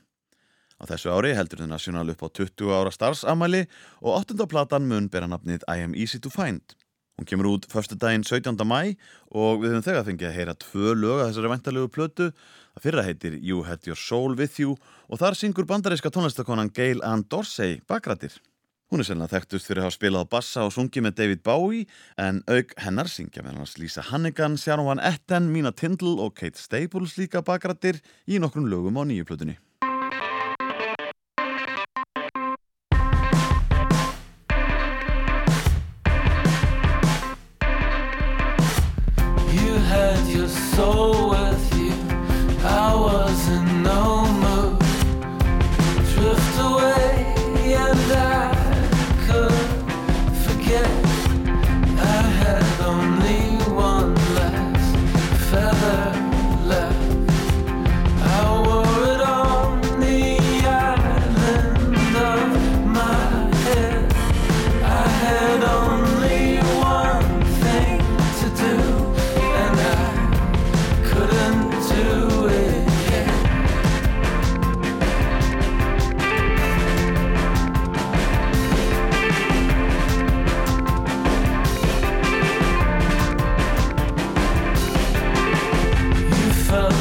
Á 0.76 0.84
þessu 0.90 1.14
ári 1.16 1.32
heldur 1.38 1.62
The 1.62 1.70
National 1.72 2.12
upp 2.12 2.26
á 2.26 2.28
20 2.28 2.74
ára 2.76 2.92
starfsamæli 2.92 3.62
og 4.02 4.10
8. 4.12 4.44
platan 4.44 4.90
mun 4.90 5.08
bera 5.08 5.30
nafnið 5.32 5.64
I 5.72 5.86
Am 5.86 5.96
Easy 5.96 6.20
to 6.20 6.32
Find. 6.34 6.76
Hún 7.16 7.30
kemur 7.30 7.48
út 7.54 7.68
förstu 7.72 7.96
daginn 7.96 8.28
17. 8.28 8.60
mæ 8.68 8.98
og 9.32 9.64
við 9.64 9.72
höfum 9.72 9.86
þegar 9.86 10.08
fengið 10.10 10.28
að 10.28 10.36
heyra 10.36 10.56
tvö 10.66 10.98
lög 11.00 11.22
að 11.22 11.30
þessari 11.30 11.52
ventalegu 11.54 11.94
plötu. 11.96 12.28
Það 12.76 12.84
fyrra 12.90 13.06
heitir 13.08 13.40
You 13.40 13.64
Had 13.64 13.88
Your 13.88 13.96
Soul 13.96 14.36
With 14.36 14.60
You 14.60 14.76
og 15.08 15.24
þar 15.24 15.40
syngur 15.40 15.70
bandaríska 15.70 16.12
tónlistakonan 16.12 16.74
Gail 16.76 17.00
Ann 17.08 17.24
Dorsey 17.24 17.80
bakrættir. 17.88 18.36
Hún 18.94 19.02
er 19.02 19.08
selna 19.08 19.26
þekktust 19.26 19.66
fyrir 19.66 19.82
að 19.82 19.88
hafa 19.88 19.96
spilað 19.96 20.28
á 20.30 20.34
bassa 20.36 20.64
og 20.68 20.74
sungið 20.76 21.08
með 21.08 21.16
David 21.18 21.40
Bowie 21.48 21.88
en 22.22 22.44
auk 22.46 22.76
hennar 22.86 23.10
syngja 23.10 23.42
með 23.42 23.58
hans 23.58 23.74
Lisa 23.82 24.04
Hannigan, 24.12 24.60
Sharon 24.62 24.86
Van 24.86 25.02
Etten, 25.02 25.50
Mina 25.50 25.74
Tindall 25.74 26.20
og 26.22 26.36
Kate 26.38 26.62
Staples 26.62 27.18
líka 27.18 27.42
bakrættir 27.42 27.98
í 28.30 28.38
nokkrum 28.38 28.70
lögum 28.70 29.02
á 29.02 29.04
nýju 29.10 29.26
plötunni. 29.26 29.58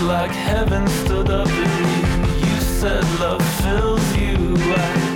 Like 0.04 0.30
heaven 0.30 0.86
stood 0.86 1.30
up 1.30 1.48
in 1.48 1.70
you. 1.88 2.46
You 2.46 2.60
said 2.60 3.04
love 3.20 3.42
fills 3.60 4.16
you. 4.16 4.54
I, 4.56 5.13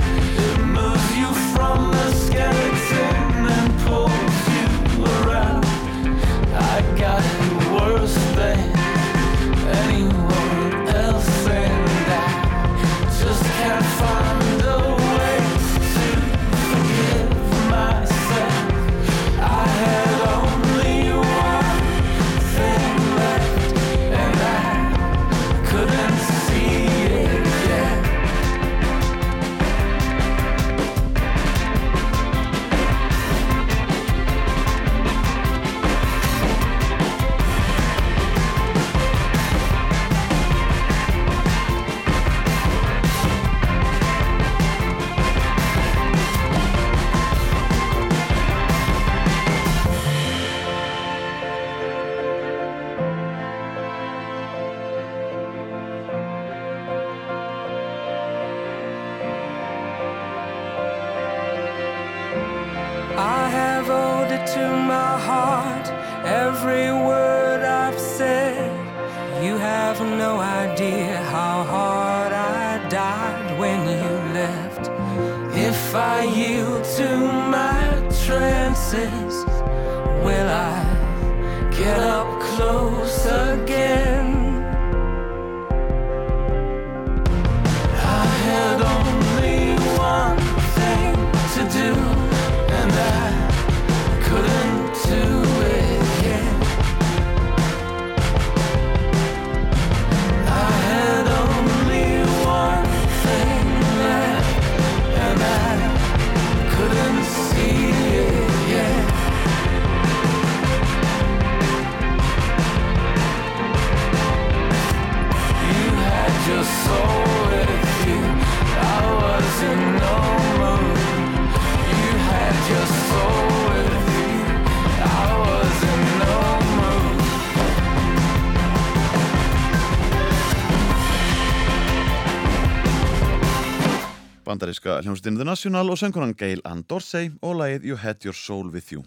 Bandaríska 134.68 135.00
hljómsveitin 135.00 135.36
The 135.38 135.44
National 135.44 135.88
og 135.88 135.96
söngunan 135.96 136.34
Gail 136.36 136.60
Ann 136.68 136.82
Dorsey 136.84 137.30
og 137.40 137.54
lagið 137.56 137.86
You 137.88 137.96
Had 137.96 138.20
Your 138.24 138.36
Soul 138.36 138.68
With 138.68 138.92
You. 138.92 139.00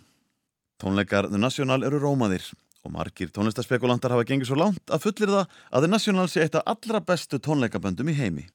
Tónleikar 0.81 1.27
The 1.29 1.37
National 1.37 1.83
eru 1.85 1.99
rómaðir 2.01 2.47
og 2.81 2.95
margir 2.95 3.29
tónlistaspekulantar 3.29 4.09
hafa 4.09 4.25
gengið 4.25 4.49
svo 4.49 4.57
langt 4.57 4.89
að 4.89 5.03
fullir 5.03 5.29
það 5.29 5.53
að 5.69 5.85
The 5.85 5.91
National 5.91 6.31
sé 6.33 6.41
eitt 6.41 6.57
af 6.57 6.65
allra 6.65 7.03
bestu 7.05 7.37
tónleikaböndum 7.37 8.09
í 8.09 8.17
heimi. 8.17 8.47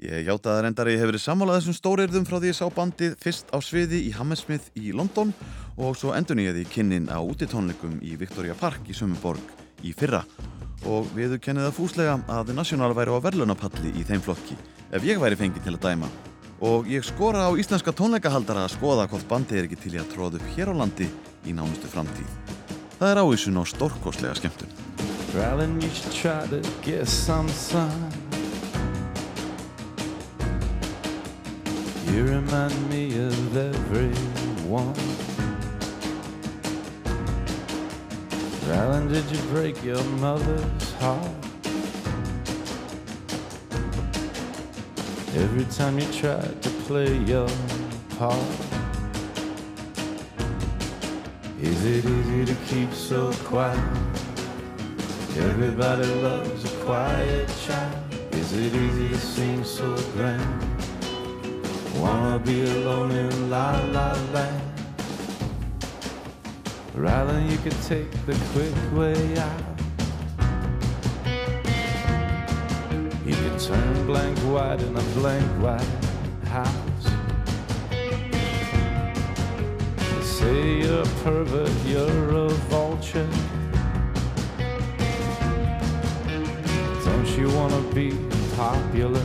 Ég 0.00 0.24
hjátaði 0.24 0.64
reyndar 0.64 0.88
að 0.88 0.96
ég 0.96 1.02
hef 1.02 1.10
verið 1.12 1.24
sammálað 1.26 1.60
þessum 1.60 1.76
stóriðum 1.76 2.24
frá 2.24 2.38
því 2.38 2.52
ég 2.54 2.56
sá 2.56 2.66
bandið 2.72 3.18
fyrst 3.20 3.52
á 3.52 3.58
sviði 3.60 4.00
í 4.08 4.14
Hammersmith 4.16 4.70
í 4.80 4.94
London 4.96 5.34
og 5.76 5.98
svo 5.98 6.16
endur 6.16 6.40
ég 6.40 6.56
því 6.56 6.64
kynnin 6.72 7.12
á 7.12 7.20
útitónleikum 7.20 8.00
í 8.00 8.16
Victoria 8.16 8.56
Park 8.56 8.88
í 8.88 8.96
Sömmuborg 8.96 9.84
í 9.84 9.92
fyrra 9.92 10.24
og 10.86 11.08
viðu 11.16 11.38
kennið 11.42 11.68
það 11.68 11.76
fúslega 11.76 12.16
að 12.30 12.52
National 12.54 12.94
væri 12.96 13.14
á 13.14 13.24
verðlunapalli 13.24 13.92
í 13.98 14.04
þeim 14.06 14.22
flokki 14.24 14.56
ef 14.94 15.04
ég 15.04 15.20
væri 15.20 15.38
fengið 15.38 15.66
til 15.66 15.74
að 15.76 15.84
dæma. 15.84 16.10
Og 16.60 16.88
ég 16.90 17.04
skora 17.06 17.46
á 17.46 17.50
íslenska 17.54 17.92
tónleikahaldara 17.94 18.64
að 18.66 18.74
skoða 18.74 19.06
hvort 19.10 19.28
bandið 19.30 19.60
er 19.60 19.68
ekki 19.68 19.78
til 19.84 19.98
að 20.00 20.10
tróða 20.14 20.40
upp 20.40 20.48
hér 20.56 20.72
á 20.74 20.78
landi 20.80 21.06
í 21.46 21.54
nánustu 21.54 21.90
framtíð. 21.90 22.30
Það 22.98 23.12
er 23.12 23.20
ávísun 23.22 23.60
á 23.60 23.64
stórkostlega 23.66 24.34
skemmtun. 24.38 24.72
Darling, 25.34 25.80
you 25.82 25.90
should 25.90 26.12
try 26.12 26.46
to 26.50 26.60
get 26.82 27.06
some 27.06 27.48
sun. 27.48 28.10
You 32.10 32.24
remind 32.24 32.74
me 32.90 33.14
of 33.20 33.56
everyone. 33.56 35.27
Darling, 38.68 39.08
did 39.08 39.24
you 39.30 39.38
break 39.48 39.82
your 39.82 40.04
mother's 40.20 40.92
heart? 41.00 41.26
Every 45.34 45.64
time 45.74 45.98
you 45.98 46.04
tried 46.12 46.60
to 46.60 46.68
play 46.84 47.16
your 47.24 47.48
part. 48.18 48.36
Is 51.62 51.82
it 51.86 52.04
easy 52.04 52.44
to 52.44 52.54
keep 52.66 52.92
so 52.92 53.32
quiet? 53.48 53.80
Everybody 55.38 56.04
loves 56.20 56.62
a 56.70 56.84
quiet 56.84 57.48
child. 57.64 57.96
Is 58.32 58.52
it 58.52 58.74
easy 58.74 59.08
to 59.08 59.18
seem 59.18 59.64
so 59.64 59.96
grand? 60.12 60.62
Wanna 61.96 62.38
be 62.38 62.60
alone 62.64 63.12
in 63.12 63.48
la 63.48 63.80
la 63.86 64.12
land. 64.34 64.67
Rather 66.98 67.40
you 67.42 67.56
could 67.58 67.80
take 67.82 68.10
the 68.26 68.34
quick 68.52 68.74
way 68.92 69.38
out. 69.38 69.62
You 73.24 73.34
could 73.36 73.60
turn 73.60 74.06
blank 74.06 74.36
white 74.38 74.80
in 74.80 74.96
a 74.96 75.02
blank 75.14 75.46
white 75.62 75.86
house. 76.48 77.04
They 79.96 80.22
say 80.22 80.78
you're 80.80 81.02
a 81.02 81.06
pervert, 81.22 81.70
you're 81.86 82.30
a 82.30 82.48
vulture. 82.66 83.28
Don't 87.04 87.28
you 87.38 87.48
wanna 87.52 87.80
be 87.94 88.10
popular 88.56 89.24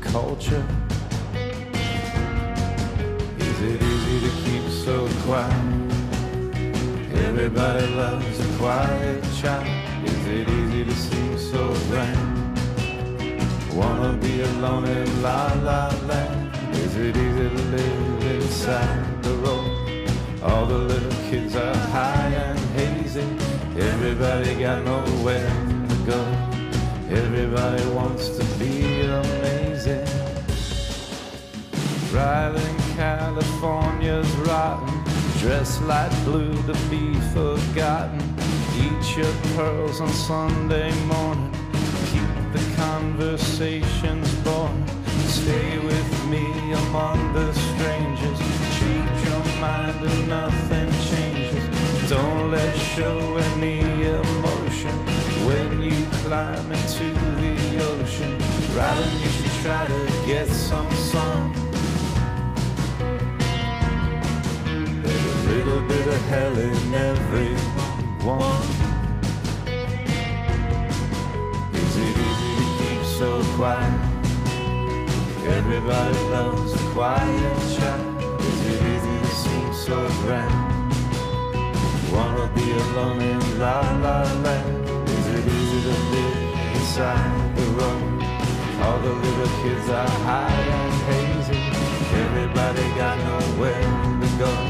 culture? 0.00 0.66
Is 3.38 3.60
it 3.62 3.80
easy 3.80 4.20
to 4.26 4.30
keep 4.44 4.68
so 4.84 5.08
quiet? 5.22 5.85
Everybody 7.36 7.86
loves 7.88 8.40
a 8.40 8.56
quiet 8.56 9.22
child. 9.38 9.66
Is 10.06 10.26
it 10.26 10.48
easy 10.48 10.84
to 10.86 10.94
seem 10.94 11.38
so 11.38 11.68
grand? 11.90 12.58
Wanna 13.74 14.14
be 14.14 14.40
alone 14.40 14.86
in 14.86 15.22
la 15.22 15.52
la 15.62 15.92
land? 16.06 16.50
Is 16.76 16.96
it 16.96 17.14
easy 17.14 17.48
to 17.50 17.62
live 17.76 18.24
inside 18.36 19.22
the 19.22 19.34
road? 19.44 20.08
All 20.44 20.64
the 20.64 20.78
little 20.78 21.12
kids 21.28 21.54
are 21.56 21.76
high 21.92 22.32
and 22.46 22.58
hazy. 22.74 23.28
Everybody 23.78 24.54
got 24.54 24.82
nowhere 24.82 25.50
to 25.90 25.96
go. 26.06 26.20
Everybody 27.10 27.84
wants 27.90 28.30
to 28.30 28.44
be 28.58 29.02
amazing. 29.02 30.08
Driving 32.08 32.76
California's 32.96 34.30
rotten. 34.48 35.05
Dress 35.46 35.80
light 35.82 36.10
blue 36.24 36.52
to 36.64 36.72
be 36.90 37.14
forgotten. 37.30 38.20
Eat 38.82 39.16
your 39.16 39.32
pearls 39.54 40.00
on 40.00 40.08
Sunday 40.08 40.92
morning. 41.04 41.52
Keep 42.10 42.52
the 42.52 42.74
conversations 42.74 44.34
born. 44.42 44.84
Stay 45.28 45.78
with 45.78 46.24
me 46.26 46.72
among 46.72 47.32
the 47.32 47.52
strangers. 47.52 48.38
Change 48.80 49.18
your 49.28 49.44
mind 49.60 50.04
and 50.04 50.28
nothing 50.28 50.90
changes. 51.10 52.10
Don't 52.10 52.50
let 52.50 52.76
show 52.76 53.36
any 53.36 53.82
emotion 54.02 54.96
when 55.46 55.80
you 55.80 56.06
climb 56.24 56.72
into 56.72 57.04
the 57.38 57.84
ocean. 57.92 58.36
Rather, 58.74 59.08
you 59.20 59.28
should 59.28 59.62
try 59.62 59.86
to 59.86 60.26
get 60.26 60.48
some 60.48 60.90
sun. 60.90 61.65
Little 65.66 65.88
bit 65.88 66.06
of 66.06 66.22
hell 66.28 66.56
in 66.58 66.94
everyone. 66.94 68.62
Is 71.74 71.96
it 71.96 72.16
easy 72.28 72.52
to 72.58 72.66
keep 72.78 73.02
so 73.18 73.42
quiet? 73.56 74.00
Everybody 75.58 76.18
loves 76.30 76.72
a 76.72 76.78
quiet 76.94 77.58
child. 77.74 78.40
Is 78.42 78.60
it 78.70 78.80
easy 78.92 79.16
to 79.18 79.32
seem 79.42 79.74
so 79.74 79.96
grand? 80.22 80.92
Wanna 82.12 82.46
be 82.54 82.70
alone 82.70 83.20
in 83.20 83.58
la 83.58 83.80
la 84.04 84.22
land? 84.44 84.88
Is 85.08 85.26
it 85.34 85.46
easy 85.58 85.80
to 85.88 85.94
live 86.14 86.38
inside 86.76 87.56
the 87.56 87.66
road? 87.78 88.22
All 88.82 88.98
the 89.00 89.14
little 89.24 89.52
kids 89.62 89.88
are 89.90 90.14
high 90.30 90.62
and 90.78 90.94
hazy. 91.10 91.60
Everybody 92.22 92.84
got 92.94 93.18
nowhere 93.18 93.82
to 94.20 94.28
go. 94.38 94.65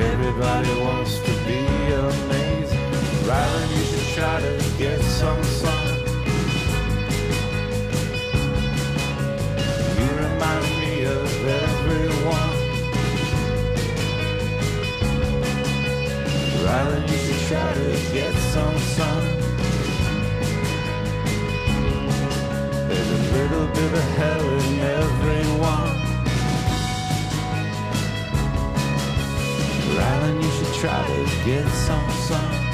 Everybody 0.00 0.80
wants 0.80 1.18
to 1.18 1.32
be 1.44 1.66
amazing. 1.92 2.78
Rather, 3.26 3.66
you 3.66 3.82
should 3.82 4.14
try 4.14 4.40
to 4.40 4.62
get 4.78 5.00
some 5.02 5.42
sun. 5.42 5.88
You 9.98 10.08
remind 10.22 10.64
me 10.78 11.02
of 11.02 11.46
everyone. 11.64 12.54
Rather, 16.64 17.00
you 17.00 17.18
should 17.18 17.48
try 17.48 17.74
to 17.74 17.90
get 18.12 18.34
some 18.54 18.78
sun. 18.78 19.22
There's 22.88 23.10
a 23.10 23.32
little 23.36 23.66
bit 23.66 23.92
of 23.94 24.04
hell 24.16 24.48
in 24.60 24.78
everyone. 24.78 25.97
Rylan, 29.98 30.42
you 30.42 30.50
should 30.50 30.74
try 30.74 31.06
to 31.06 31.44
get 31.44 31.66
some 31.68 32.10
sun. 32.10 32.67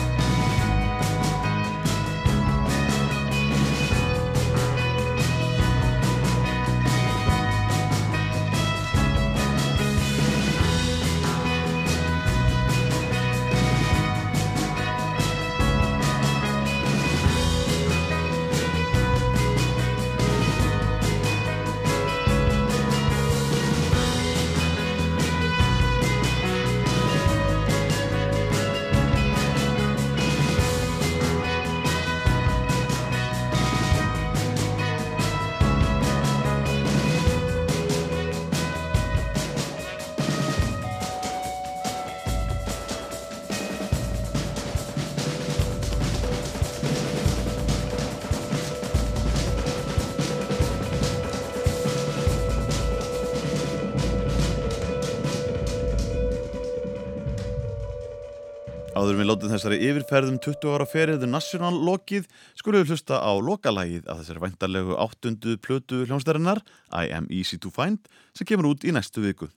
Áður 59.05 59.19
við 59.19 59.27
látum 59.29 59.51
þessari 59.53 59.79
yfirferðum 59.85 60.37
20 60.41 60.71
ára 60.73 60.85
feriðu 60.89 61.27
National 61.29 61.75
lokið 61.77 62.25
skulum 62.57 62.81
við 62.81 62.95
hlusta 62.95 63.19
á 63.21 63.33
lokalagið 63.37 64.07
af 64.09 64.23
þessari 64.23 64.41
væntarlegu 64.41 64.97
áttundu 64.97 65.57
plötu 65.61 65.99
hljónstærinnar 66.07 66.63
I 66.89 67.11
am 67.13 67.27
easy 67.29 67.59
to 67.61 67.69
find 67.75 68.09
sem 68.33 68.49
kemur 68.49 68.71
út 68.71 68.87
í 68.89 68.95
næstu 68.97 69.21
viku. 69.27 69.51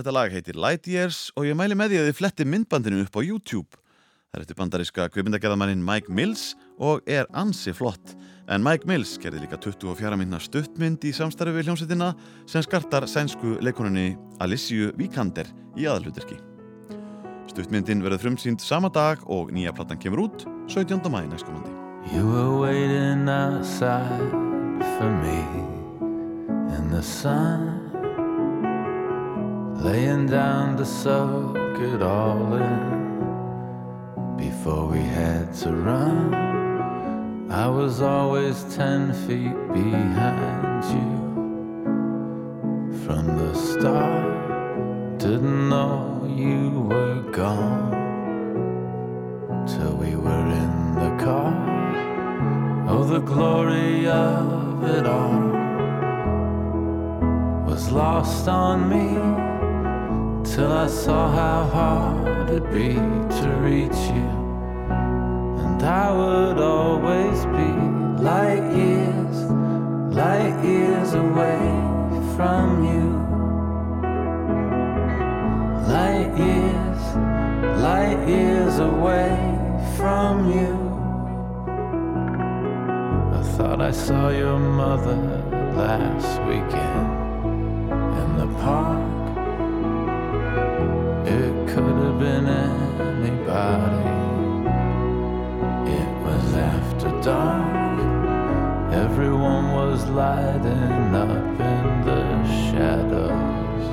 Þetta 0.00 0.16
lag 0.16 0.32
heitir 0.32 0.56
Light 0.56 0.88
Years 0.88 1.26
og 1.36 1.44
ég 1.44 1.58
mæli 1.58 1.76
með 1.76 1.92
því 1.92 2.00
að 2.00 2.08
þið 2.08 2.18
fletti 2.22 2.48
myndbandinu 2.48 3.04
upp 3.04 3.20
á 3.20 3.26
YouTube. 3.26 3.82
Það 4.32 4.40
er 4.40 4.46
eftir 4.46 4.60
bandaríska 4.62 5.10
kvipindagerðamannin 5.12 5.84
Mike 5.84 6.16
Mills 6.16 6.48
og 6.80 7.04
er 7.04 7.28
ansi 7.36 7.76
flott. 7.76 8.16
En 8.48 8.64
Mike 8.64 8.88
Mills 8.88 9.18
gerði 9.20 9.44
líka 9.44 9.60
24 9.60 10.16
minna 10.16 10.40
stuttmynd 10.40 11.04
í 11.04 11.12
samstarfi 11.12 11.58
við 11.58 11.68
hljómsveitina 11.68 12.14
sem 12.48 12.64
skartar 12.64 13.10
sænsku 13.12 13.58
leikoninni 13.60 14.14
Alicia 14.40 14.94
Vikander 14.96 15.52
í 15.76 15.84
aðalhuturki. 15.84 16.45
Stuttmyndin 17.56 18.02
verður 18.04 18.20
frumsýnd 18.20 18.60
sama 18.60 18.90
dag 18.92 19.22
og 19.32 19.48
nýja 19.56 19.70
platan 19.72 19.96
kemur 19.96 20.26
út 20.26 20.42
17. 20.68 21.00
mæ 21.08 21.22
næstkomandi. 21.24 21.70
You 22.12 22.28
were 22.28 22.52
waiting 22.60 23.24
outside 23.32 24.28
for 24.98 25.08
me 25.24 25.40
in 26.76 26.90
the 26.90 27.00
sun, 27.00 27.80
laying 29.80 30.26
down 30.28 30.76
to 30.76 30.84
soak 30.84 31.80
it 31.80 32.02
all 32.02 32.60
in 32.60 32.84
before 34.36 34.84
we 34.92 35.00
had 35.00 35.48
to 35.64 35.72
run. 35.72 36.34
I 37.48 37.68
was 37.68 38.02
always 38.02 38.64
ten 38.76 39.14
feet 39.24 39.56
behind 39.72 40.84
you 40.92 41.10
from 43.06 43.24
the 43.40 43.54
start. 43.54 44.45
Didn't 45.18 45.70
know 45.70 46.26
you 46.28 46.82
were 46.90 47.22
gone 47.32 47.90
till 49.66 49.96
we 49.96 50.14
were 50.14 50.46
in 50.62 50.94
the 50.94 51.24
car. 51.24 51.54
Oh, 52.86 53.02
the 53.02 53.20
glory 53.20 54.06
of 54.06 54.84
it 54.84 55.06
all 55.06 55.40
was 57.66 57.90
lost 57.90 58.46
on 58.46 58.90
me 58.90 59.14
till 60.44 60.70
I 60.70 60.86
saw 60.86 61.30
how 61.30 61.64
hard 61.64 62.50
it'd 62.50 62.70
be 62.70 62.94
to 63.40 63.48
reach 63.62 64.00
you. 64.14 64.30
And 65.64 65.82
I 65.82 66.12
would 66.12 66.58
always 66.58 67.46
be 67.46 67.72
light 68.22 68.70
years, 68.76 69.36
light 70.14 70.62
years 70.62 71.14
away 71.14 71.58
from 72.36 72.84
you. 72.84 73.25
Light 75.86 76.36
years, 76.36 77.02
light 77.80 78.26
years 78.26 78.80
away 78.80 79.30
from 79.96 80.50
you. 80.50 80.74
I 83.32 83.42
thought 83.54 83.80
I 83.80 83.92
saw 83.92 84.30
your 84.30 84.58
mother 84.58 85.14
last 85.76 86.42
weekend 86.42 87.90
in 88.20 88.36
the 88.36 88.48
park. 88.58 89.28
It 91.28 91.54
could 91.68 91.96
have 92.04 92.18
been 92.18 92.46
anybody. 92.48 94.10
It 96.00 96.10
was 96.26 96.54
after 96.54 97.10
dark. 97.22 98.00
Everyone 98.92 99.70
was 99.70 100.04
lighting 100.08 101.14
up 101.14 101.30
in 101.60 102.04
the 102.04 102.44
shadows 102.72 103.86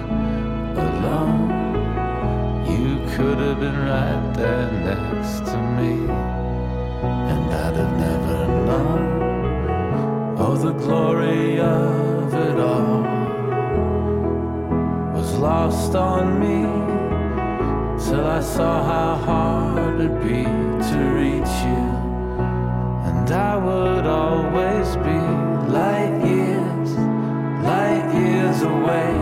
alone. 0.75 1.62
You 2.83 2.99
could 3.15 3.37
have 3.37 3.61
been 3.61 3.77
right 3.77 4.33
there 4.35 4.69
next 4.69 5.45
to 5.45 5.57
me, 5.77 5.93
and 7.31 7.43
I'd 7.63 7.77
have 7.77 7.97
never 7.97 8.39
known. 8.67 10.37
Oh, 10.37 10.55
the 10.57 10.73
glory 10.73 11.61
of 11.61 12.33
it 12.33 12.59
all 12.59 13.03
was 15.15 15.33
lost 15.37 15.95
on 15.95 16.37
me 16.41 16.59
till 18.03 18.27
I 18.27 18.41
saw 18.41 18.83
how 18.83 19.15
hard 19.15 20.01
it'd 20.01 20.19
be 20.21 20.43
to 20.89 20.97
reach 21.21 21.55
you, 21.69 21.85
and 23.07 23.31
I 23.31 23.55
would 23.55 24.05
always 24.05 24.97
be 25.07 25.19
light 25.71 26.15
years, 26.25 26.91
light 27.63 28.07
years 28.13 28.61
away 28.61 29.13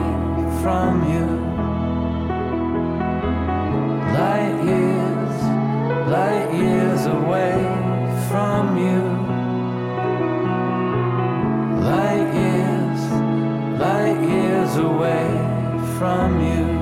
from 0.64 1.08
you. 1.14 1.41
Away 7.32 7.64
from 8.28 8.78
you. 8.78 9.02
Light 11.80 12.30
years, 12.34 13.02
light 13.80 14.20
years 14.22 14.76
away 14.76 15.28
from 15.98 16.42
you. 16.42 16.81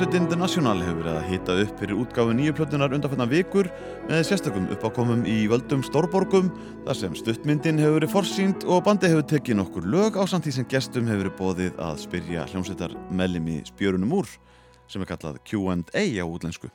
Hljómsveitin 0.00 0.30
The 0.30 0.36
National 0.40 0.78
hefur 0.80 1.02
verið 1.02 1.16
að 1.18 1.26
hita 1.28 1.54
upp 1.60 1.80
fyrir 1.82 1.98
útgáfu 2.00 2.32
nýju 2.32 2.54
plötunar 2.56 2.94
undanfætna 2.96 3.26
vikur 3.28 3.66
með 4.08 4.22
sérstakum 4.30 4.70
uppákomum 4.72 5.26
í 5.28 5.42
völdum 5.52 5.82
stórborgum 5.84 6.48
þar 6.86 6.96
sem 7.02 7.18
stuttmyndin 7.20 7.82
hefur 7.82 7.98
verið 7.98 8.14
forsýnd 8.14 8.64
og 8.64 8.80
bandi 8.86 9.10
hefur 9.12 9.26
tekið 9.28 9.58
nokkur 9.60 9.92
lög 9.92 10.16
á 10.16 10.24
samt 10.24 10.48
því 10.48 10.56
sem 10.56 10.68
gestum 10.72 11.10
hefur 11.10 11.26
verið 11.26 11.36
bóðið 11.36 11.84
að 11.84 12.00
spyrja 12.06 12.46
hljómsveitar 12.48 12.96
mellimi 13.12 13.58
spjörunum 13.68 14.14
úr 14.22 14.32
sem 14.88 15.04
er 15.04 15.12
kallað 15.12 15.42
Q&A 15.44 16.06
á 16.16 16.24
útlensku. 16.24 16.72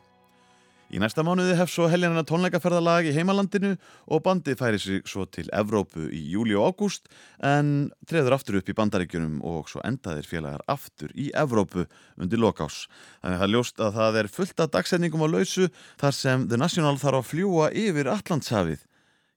Í 0.95 0.99
næsta 1.03 1.25
mánuði 1.27 1.57
hef 1.59 1.67
svo 1.73 1.89
heljanina 1.91 2.21
tónleikaferðalag 2.23 3.09
í 3.09 3.13
heimalandinu 3.17 3.73
og 4.15 4.21
bandið 4.23 4.55
færi 4.61 4.77
sig 4.79 5.01
svo 5.11 5.25
til 5.27 5.49
Evrópu 5.51 6.05
í 6.07 6.21
júli 6.31 6.55
og 6.55 6.69
ágúst 6.71 7.09
en 7.43 7.89
treður 8.07 8.37
aftur 8.37 8.61
upp 8.61 8.71
í 8.71 8.75
bandaríkjunum 8.77 9.41
og 9.43 9.67
svo 9.67 9.83
endaðir 9.83 10.29
félagar 10.29 10.63
aftur 10.71 11.11
í 11.11 11.27
Evrópu 11.35 11.83
undir 12.15 12.39
lokás. 12.39 12.85
Þannig 13.19 13.35
að 13.35 13.41
það 13.41 13.47
er 13.49 13.53
ljóst 13.57 13.83
að 13.83 13.99
það 13.99 14.21
er 14.21 14.31
fullt 14.37 14.63
af 14.63 14.71
dagsendingum 14.77 15.27
á 15.27 15.33
lausu 15.33 15.67
þar 15.99 16.17
sem 16.21 16.47
The 16.47 16.63
National 16.63 16.95
þarf 17.03 17.19
að 17.19 17.29
fljúa 17.33 17.69
yfir 17.75 18.13
Allandshafið, 18.15 18.87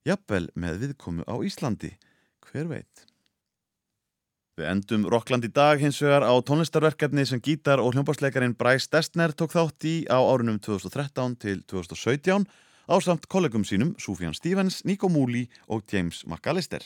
jafnvel 0.06 0.46
með 0.54 0.82
viðkomu 0.84 1.26
á 1.26 1.34
Íslandi. 1.42 1.96
hver 2.48 2.70
veit. 2.70 3.07
Við 4.58 4.66
endum 4.66 5.04
Rockland 5.06 5.44
í 5.46 5.52
dag 5.54 5.78
hins 5.78 6.00
vegar 6.02 6.24
á 6.26 6.34
tónlistarverkefni 6.42 7.22
sem 7.30 7.38
gítar 7.38 7.78
og 7.78 7.92
hljómbásleikarin 7.94 8.56
Bryce 8.58 8.88
Destner 8.90 9.30
tók 9.30 9.52
þátt 9.54 9.86
í 9.86 9.92
á 10.10 10.18
árunum 10.18 10.56
2013 10.58 11.36
til 11.38 11.60
2017 11.70 12.42
á 12.90 12.94
samt 12.98 13.28
kollegum 13.30 13.62
sínum 13.62 13.92
Sufjan 14.02 14.34
Stevens, 14.34 14.80
Nico 14.82 15.06
Mooley 15.06 15.46
og 15.70 15.84
James 15.86 16.24
McAllister. 16.26 16.82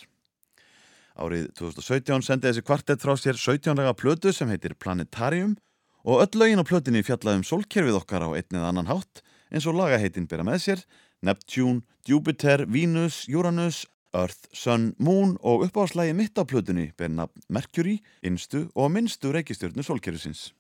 Árið 1.17 1.49
2017 1.57 2.27
sendi 2.29 2.51
þessi 2.51 2.67
kvartett 2.69 3.01
frá 3.01 3.17
sér 3.17 3.41
17-lega 3.41 3.97
plötu 3.97 4.35
sem 4.37 4.53
heitir 4.53 4.77
Planetarium 4.77 5.57
og 6.05 6.27
öll 6.27 6.43
lögin 6.43 6.61
á 6.61 6.69
plötunni 6.69 7.01
fjallaðum 7.01 7.47
sólkerfið 7.49 8.03
okkar 8.03 8.29
á 8.29 8.37
einn 8.37 8.53
eða 8.53 8.69
annan 8.69 8.93
hátt 8.93 9.25
eins 9.49 9.65
og 9.65 9.81
lagaheitin 9.81 10.29
byrja 10.29 10.45
með 10.45 10.61
sér 10.67 10.85
Neptune, 11.25 11.87
Jupiter, 12.05 12.67
Venus, 12.69 13.25
Uranus, 13.33 13.87
Earth, 14.13 14.49
Sun, 14.53 14.93
Moon 14.99 15.37
og 15.41 15.65
uppáðslægi 15.67 16.13
mitt 16.17 16.37
á 16.37 16.45
plötunni 16.45 16.91
ber 16.99 17.09
nafn 17.09 17.45
Mercury, 17.49 18.01
innstu 18.23 18.67
og 18.75 18.93
minnstu 18.93 19.33
reykistjörnu 19.33 19.85
sólkerfisins. 19.87 20.53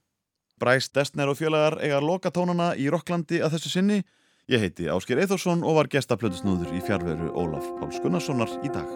Bryce 0.61 0.91
Destner 0.95 1.29
og 1.29 1.37
félagar 1.37 1.79
eiga 1.83 2.01
loka 2.01 2.31
tónana 2.31 2.73
í 2.79 2.89
Rocklandi 2.93 3.43
að 3.43 3.57
þessu 3.57 3.74
sinni. 3.74 4.03
Ég 4.51 4.62
heiti 4.62 4.89
Ásker 4.91 5.20
Eithorsson 5.20 5.62
og 5.66 5.77
var 5.81 5.91
gestaplötusnúður 5.93 6.73
í 6.77 6.81
fjárveru 6.87 7.33
Ólaf 7.37 7.69
Páls 7.81 8.01
Gunnarssonar 8.03 8.51
í 8.65 8.73
dag. 8.73 8.89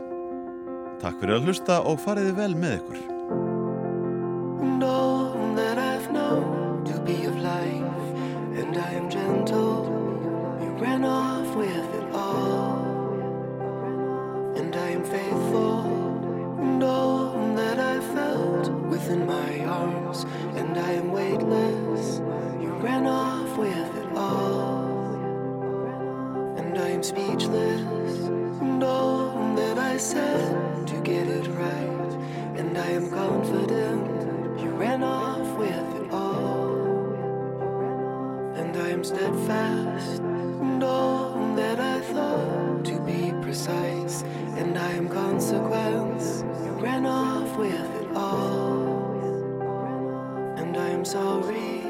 Takk 1.02 1.20
fyrir 1.20 1.36
að 1.36 1.50
hlusta 1.50 1.82
og 1.84 2.00
fariði 2.02 2.32
vel 2.38 2.54
með 2.56 2.80
ykkur. 2.80 3.00
Within 19.06 19.24
my 19.24 19.64
arms, 19.64 20.24
and 20.56 20.76
I 20.76 20.92
am 20.92 21.12
weightless. 21.12 22.18
You 22.60 22.70
ran 22.82 23.06
off 23.06 23.56
with 23.56 23.96
it 23.96 24.16
all, 24.16 25.14
and 26.56 26.76
I 26.76 26.88
am 26.88 27.04
speechless. 27.04 28.18
And 28.60 28.82
all 28.82 29.54
that 29.54 29.78
I 29.78 29.96
said 29.96 30.88
to 30.88 31.00
get 31.02 31.28
it 31.28 31.46
right, 31.46 32.12
and 32.58 32.76
I 32.76 32.90
am 32.98 33.08
confident. 33.10 34.60
You 34.60 34.70
ran 34.70 35.04
off 35.04 35.56
with 35.56 35.88
it 36.00 36.10
all, 36.10 36.74
and 38.56 38.76
I 38.76 38.88
am 38.88 39.04
steadfast. 39.04 40.20
And 40.20 40.82
all 40.82 41.54
that 41.54 41.78
I 41.78 42.00
thought 42.00 42.84
to 42.86 42.98
be 43.02 43.32
precise, 43.40 44.24
and 44.56 44.76
I 44.76 44.90
am 44.94 45.08
consequence. 45.08 46.42
You 46.64 46.72
ran 46.82 47.06
off 47.06 47.56
with 47.56 47.72
it 48.02 48.16
all, 48.16 48.85
I'm 50.86 51.04
sorry. 51.04 51.85